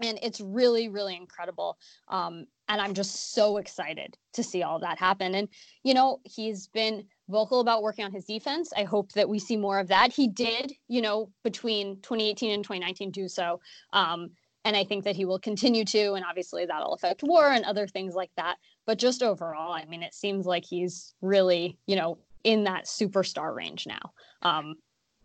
And 0.00 0.18
it's 0.22 0.40
really, 0.40 0.88
really 0.88 1.16
incredible. 1.16 1.78
Um, 2.08 2.46
and 2.68 2.80
I'm 2.80 2.94
just 2.94 3.34
so 3.34 3.58
excited 3.58 4.16
to 4.32 4.42
see 4.42 4.62
all 4.62 4.80
that 4.80 4.98
happen. 4.98 5.34
And, 5.34 5.48
you 5.84 5.94
know, 5.94 6.20
he's 6.24 6.66
been 6.68 7.04
vocal 7.28 7.60
about 7.60 7.82
working 7.82 8.04
on 8.04 8.12
his 8.12 8.24
defense. 8.24 8.72
I 8.76 8.84
hope 8.84 9.12
that 9.12 9.28
we 9.28 9.38
see 9.38 9.56
more 9.56 9.78
of 9.78 9.88
that. 9.88 10.12
He 10.12 10.26
did, 10.26 10.72
you 10.88 11.02
know, 11.02 11.30
between 11.44 11.96
2018 12.00 12.50
and 12.50 12.64
2019 12.64 13.10
do 13.10 13.28
so. 13.28 13.60
Um, 13.92 14.30
and 14.64 14.76
I 14.76 14.84
think 14.84 15.04
that 15.04 15.16
he 15.16 15.24
will 15.24 15.38
continue 15.38 15.84
to, 15.86 16.14
and 16.14 16.24
obviously 16.24 16.66
that'll 16.66 16.94
affect 16.94 17.22
war 17.22 17.48
and 17.48 17.64
other 17.64 17.86
things 17.86 18.14
like 18.14 18.30
that. 18.36 18.56
But 18.86 18.98
just 18.98 19.22
overall, 19.22 19.72
I 19.72 19.84
mean, 19.84 20.02
it 20.02 20.14
seems 20.14 20.46
like 20.46 20.64
he's 20.64 21.14
really, 21.20 21.78
you 21.86 21.96
know, 21.96 22.18
in 22.44 22.64
that 22.64 22.86
superstar 22.86 23.54
range 23.54 23.86
now. 23.86 24.12
Um, 24.42 24.76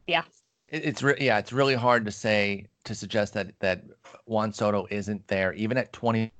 yeah. 0.07 0.23
It's 0.69 1.01
re- 1.01 1.17
yeah, 1.19 1.37
it's 1.37 1.53
really 1.53 1.75
hard 1.75 2.05
to 2.05 2.11
say 2.11 2.65
to 2.83 2.93
suggest 2.93 3.33
that 3.35 3.51
that 3.59 3.83
Juan 4.25 4.51
Soto 4.51 4.85
isn't 4.89 5.27
there, 5.27 5.53
even 5.53 5.77
at 5.77 5.93
20. 5.93 6.31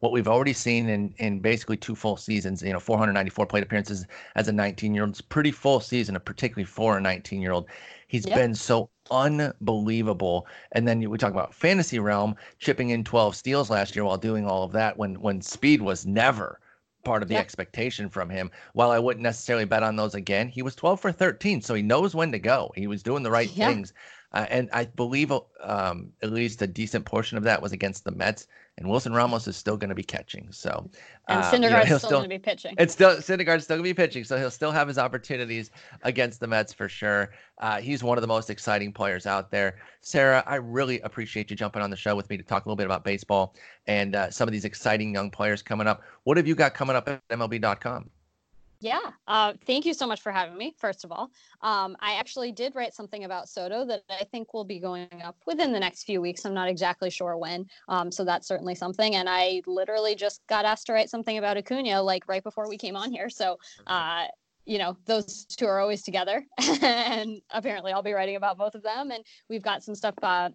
What 0.00 0.12
we've 0.12 0.28
already 0.28 0.52
seen 0.52 0.88
in 0.88 1.14
in 1.18 1.40
basically 1.40 1.76
two 1.76 1.94
full 1.94 2.16
seasons, 2.16 2.62
you 2.62 2.72
know, 2.72 2.80
494 2.80 3.46
plate 3.46 3.62
appearances 3.62 4.06
as 4.34 4.48
a 4.48 4.52
19 4.52 4.94
year 4.94 5.04
old, 5.04 5.10
it's 5.10 5.20
pretty 5.20 5.50
full 5.50 5.80
season, 5.80 6.18
particularly 6.24 6.66
for 6.66 6.98
a 6.98 7.00
19 7.00 7.40
year 7.40 7.52
old. 7.52 7.68
He's 8.08 8.26
yep. 8.26 8.36
been 8.36 8.54
so 8.54 8.90
unbelievable. 9.10 10.46
And 10.72 10.86
then 10.86 11.08
we 11.08 11.18
talk 11.18 11.32
about 11.32 11.54
fantasy 11.54 11.98
realm 11.98 12.36
chipping 12.58 12.90
in 12.90 13.04
12 13.04 13.34
steals 13.36 13.70
last 13.70 13.96
year 13.96 14.04
while 14.04 14.18
doing 14.18 14.46
all 14.46 14.64
of 14.64 14.72
that 14.72 14.96
when 14.96 15.20
when 15.20 15.40
speed 15.40 15.82
was 15.82 16.06
never 16.06 16.60
part 17.04 17.22
of 17.22 17.28
the 17.28 17.36
expectation 17.36 18.08
from 18.08 18.30
him. 18.30 18.50
While 18.72 18.90
I 18.90 18.98
wouldn't 18.98 19.22
necessarily 19.22 19.66
bet 19.66 19.82
on 19.82 19.96
those 19.96 20.14
again, 20.14 20.48
he 20.48 20.62
was 20.62 20.74
12 20.74 21.00
for 21.00 21.12
13, 21.12 21.60
so 21.60 21.74
he 21.74 21.82
knows 21.82 22.14
when 22.14 22.32
to 22.32 22.38
go. 22.38 22.72
He 22.74 22.86
was 22.86 23.02
doing 23.02 23.22
the 23.22 23.30
right 23.30 23.50
yeah. 23.54 23.68
things. 23.68 23.92
Uh, 24.34 24.46
and 24.50 24.68
I 24.72 24.84
believe 24.84 25.32
um, 25.62 26.10
at 26.20 26.32
least 26.32 26.60
a 26.60 26.66
decent 26.66 27.04
portion 27.04 27.38
of 27.38 27.44
that 27.44 27.62
was 27.62 27.70
against 27.70 28.02
the 28.02 28.10
Mets. 28.10 28.48
And 28.76 28.88
Wilson 28.88 29.12
Ramos 29.12 29.46
is 29.46 29.56
still 29.56 29.76
going 29.76 29.90
to 29.90 29.94
be 29.94 30.02
catching. 30.02 30.50
So, 30.50 30.90
and 31.28 31.38
uh, 31.38 31.52
Syndergaard's 31.52 31.60
you 31.60 31.68
know, 31.68 31.84
still, 31.84 31.98
still 31.98 32.10
going 32.18 32.30
to 32.30 32.34
be 32.34 32.38
pitching. 32.40 32.74
It's 32.76 32.92
still 32.92 33.16
Syndergaard's 33.18 33.62
still 33.62 33.76
going 33.76 33.88
to 33.88 33.94
be 33.94 33.94
pitching, 33.94 34.24
so 34.24 34.36
he'll 34.36 34.50
still 34.50 34.72
have 34.72 34.88
his 34.88 34.98
opportunities 34.98 35.70
against 36.02 36.40
the 36.40 36.48
Mets 36.48 36.72
for 36.72 36.88
sure. 36.88 37.30
Uh, 37.58 37.80
he's 37.80 38.02
one 38.02 38.18
of 38.18 38.22
the 38.22 38.28
most 38.28 38.50
exciting 38.50 38.92
players 38.92 39.24
out 39.24 39.52
there. 39.52 39.76
Sarah, 40.00 40.42
I 40.44 40.56
really 40.56 41.00
appreciate 41.02 41.50
you 41.50 41.56
jumping 41.56 41.82
on 41.82 41.90
the 41.90 41.96
show 41.96 42.16
with 42.16 42.28
me 42.28 42.36
to 42.36 42.42
talk 42.42 42.66
a 42.66 42.68
little 42.68 42.76
bit 42.76 42.86
about 42.86 43.04
baseball 43.04 43.54
and 43.86 44.16
uh, 44.16 44.30
some 44.32 44.48
of 44.48 44.52
these 44.52 44.64
exciting 44.64 45.14
young 45.14 45.30
players 45.30 45.62
coming 45.62 45.86
up. 45.86 46.02
What 46.24 46.36
have 46.36 46.48
you 46.48 46.56
got 46.56 46.74
coming 46.74 46.96
up 46.96 47.08
at 47.08 47.26
MLB.com? 47.28 48.10
Yeah. 48.80 49.00
Uh, 49.26 49.54
thank 49.66 49.86
you 49.86 49.94
so 49.94 50.06
much 50.06 50.20
for 50.20 50.30
having 50.30 50.58
me, 50.58 50.74
first 50.78 51.04
of 51.04 51.12
all. 51.12 51.30
Um, 51.62 51.96
I 52.00 52.14
actually 52.14 52.52
did 52.52 52.74
write 52.74 52.92
something 52.92 53.24
about 53.24 53.48
Soto 53.48 53.84
that 53.86 54.02
I 54.10 54.24
think 54.24 54.52
will 54.52 54.64
be 54.64 54.78
going 54.78 55.08
up 55.24 55.36
within 55.46 55.72
the 55.72 55.80
next 55.80 56.04
few 56.04 56.20
weeks. 56.20 56.44
I'm 56.44 56.54
not 56.54 56.68
exactly 56.68 57.08
sure 57.08 57.36
when. 57.38 57.66
Um, 57.88 58.12
so 58.12 58.24
that's 58.24 58.46
certainly 58.46 58.74
something. 58.74 59.14
And 59.14 59.28
I 59.28 59.62
literally 59.66 60.14
just 60.14 60.46
got 60.48 60.64
asked 60.64 60.86
to 60.86 60.92
write 60.92 61.08
something 61.08 61.38
about 61.38 61.56
Acuna 61.56 62.02
like 62.02 62.28
right 62.28 62.42
before 62.42 62.68
we 62.68 62.76
came 62.76 62.96
on 62.96 63.10
here. 63.10 63.30
So, 63.30 63.58
uh, 63.86 64.26
you 64.66 64.78
know, 64.78 64.96
those 65.06 65.44
two 65.44 65.66
are 65.66 65.80
always 65.80 66.02
together. 66.02 66.44
and 66.82 67.40
apparently 67.50 67.92
I'll 67.92 68.02
be 68.02 68.12
writing 68.12 68.36
about 68.36 68.58
both 68.58 68.74
of 68.74 68.82
them. 68.82 69.10
And 69.10 69.24
we've 69.48 69.62
got 69.62 69.82
some 69.82 69.94
stuff 69.94 70.14
uh, 70.22 70.50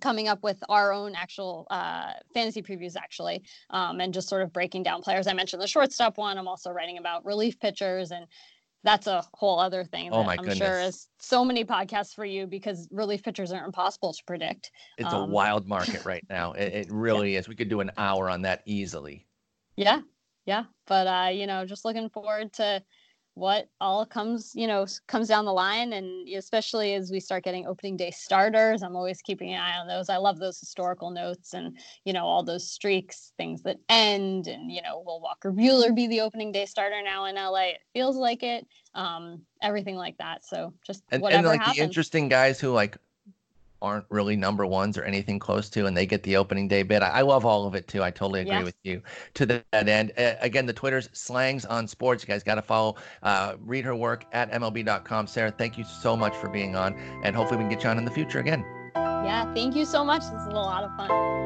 coming 0.00 0.28
up 0.28 0.42
with 0.42 0.58
our 0.68 0.92
own 0.92 1.14
actual 1.14 1.66
uh, 1.70 2.12
fantasy 2.32 2.62
previews 2.62 2.96
actually 2.96 3.42
um, 3.70 4.00
and 4.00 4.14
just 4.14 4.28
sort 4.28 4.42
of 4.42 4.52
breaking 4.52 4.82
down 4.82 5.02
players. 5.02 5.26
I 5.26 5.32
mentioned 5.32 5.60
the 5.60 5.66
shortstop 5.66 6.16
one. 6.16 6.38
I'm 6.38 6.48
also 6.48 6.70
writing 6.70 6.98
about 6.98 7.24
relief 7.24 7.58
pitchers 7.58 8.12
and 8.12 8.26
that's 8.82 9.06
a 9.06 9.22
whole 9.34 9.60
other 9.60 9.84
thing 9.84 10.08
oh 10.10 10.24
my 10.24 10.32
i'm 10.32 10.38
goodness. 10.38 10.56
sure 10.56 10.80
is 10.80 11.08
so 11.18 11.44
many 11.44 11.64
podcasts 11.64 12.14
for 12.14 12.24
you 12.24 12.46
because 12.46 12.88
relief 12.90 13.22
pitchers 13.22 13.52
are 13.52 13.64
impossible 13.64 14.12
to 14.12 14.22
predict. 14.26 14.70
It's 14.96 15.12
um, 15.12 15.22
a 15.22 15.26
wild 15.26 15.68
market 15.68 16.04
right 16.06 16.24
now. 16.30 16.52
It, 16.60 16.72
it 16.74 16.86
really 16.90 17.34
yeah. 17.34 17.40
is. 17.40 17.48
We 17.48 17.54
could 17.54 17.68
do 17.68 17.80
an 17.80 17.90
hour 17.98 18.30
on 18.30 18.42
that 18.42 18.62
easily. 18.64 19.26
Yeah. 19.76 20.00
Yeah. 20.46 20.64
But 20.86 21.06
uh 21.06 21.28
you 21.30 21.46
know 21.46 21.66
just 21.66 21.84
looking 21.84 22.08
forward 22.08 22.52
to 22.54 22.82
what 23.34 23.68
all 23.80 24.04
comes 24.04 24.52
you 24.54 24.66
know 24.66 24.86
comes 25.06 25.28
down 25.28 25.44
the 25.44 25.52
line. 25.52 25.92
And 25.92 26.28
especially 26.28 26.94
as 26.94 27.10
we 27.10 27.20
start 27.20 27.44
getting 27.44 27.66
opening 27.66 27.96
day 27.96 28.10
starters 28.10 28.82
i'm 28.82 28.96
always 28.96 29.22
keeping 29.22 29.52
an 29.52 29.60
eye 29.60 29.78
on 29.78 29.86
those. 29.86 30.08
I 30.08 30.16
love 30.16 30.38
those 30.38 30.58
historical 30.58 31.10
notes 31.10 31.54
and 31.54 31.78
you 32.04 32.12
know 32.12 32.24
all 32.24 32.42
those 32.42 32.70
streaks 32.70 33.32
things 33.36 33.62
that 33.62 33.78
end 33.88 34.46
and 34.46 34.70
you 34.70 34.82
know 34.82 35.02
will 35.04 35.20
walker 35.20 35.52
buehler 35.52 35.94
be 35.94 36.06
the 36.06 36.20
opening 36.20 36.52
day 36.52 36.66
starter 36.66 37.02
now 37.02 37.24
in 37.26 37.36
la 37.36 37.54
it 37.60 37.80
feels 37.92 38.16
like 38.16 38.42
it 38.42 38.66
um 38.94 39.42
everything 39.62 39.96
like 39.96 40.16
that. 40.18 40.44
So 40.44 40.72
just 40.86 41.02
and, 41.10 41.22
whatever 41.22 41.38
and 41.38 41.46
like 41.46 41.60
happens. 41.60 41.76
the 41.76 41.82
interesting 41.82 42.28
guys 42.28 42.60
who 42.60 42.70
like 42.72 42.96
aren't 43.82 44.04
really 44.10 44.36
number 44.36 44.66
ones 44.66 44.96
or 44.98 45.04
anything 45.04 45.38
close 45.38 45.68
to, 45.70 45.86
and 45.86 45.96
they 45.96 46.06
get 46.06 46.22
the 46.22 46.36
opening 46.36 46.68
day 46.68 46.82
bid. 46.82 47.02
I, 47.02 47.08
I 47.08 47.20
love 47.22 47.44
all 47.44 47.66
of 47.66 47.74
it 47.74 47.88
too. 47.88 48.02
I 48.02 48.10
totally 48.10 48.40
agree 48.40 48.62
with 48.62 48.76
you 48.82 49.02
to 49.34 49.46
that 49.46 49.64
end. 49.72 50.12
Uh, 50.16 50.34
again, 50.40 50.66
the 50.66 50.72
Twitter's 50.72 51.08
slangs 51.12 51.64
on 51.64 51.86
sports. 51.86 52.22
You 52.22 52.28
guys 52.28 52.42
got 52.42 52.56
to 52.56 52.62
follow, 52.62 52.96
uh, 53.22 53.56
read 53.60 53.84
her 53.84 53.94
work 53.94 54.24
at 54.32 54.50
MLB.com. 54.52 55.26
Sarah, 55.26 55.50
thank 55.50 55.78
you 55.78 55.84
so 55.84 56.16
much 56.16 56.34
for 56.36 56.48
being 56.48 56.76
on, 56.76 56.94
and 57.24 57.34
hopefully 57.34 57.58
we 57.58 57.64
can 57.64 57.70
get 57.70 57.84
you 57.84 57.90
on 57.90 57.98
in 57.98 58.04
the 58.04 58.10
future 58.10 58.38
again. 58.38 58.64
Yeah, 58.94 59.52
thank 59.54 59.76
you 59.76 59.84
so 59.84 60.04
much. 60.04 60.22
This 60.22 60.40
is 60.40 60.46
a 60.46 60.50
lot 60.50 60.84
of 60.84 60.96
fun. 60.96 61.40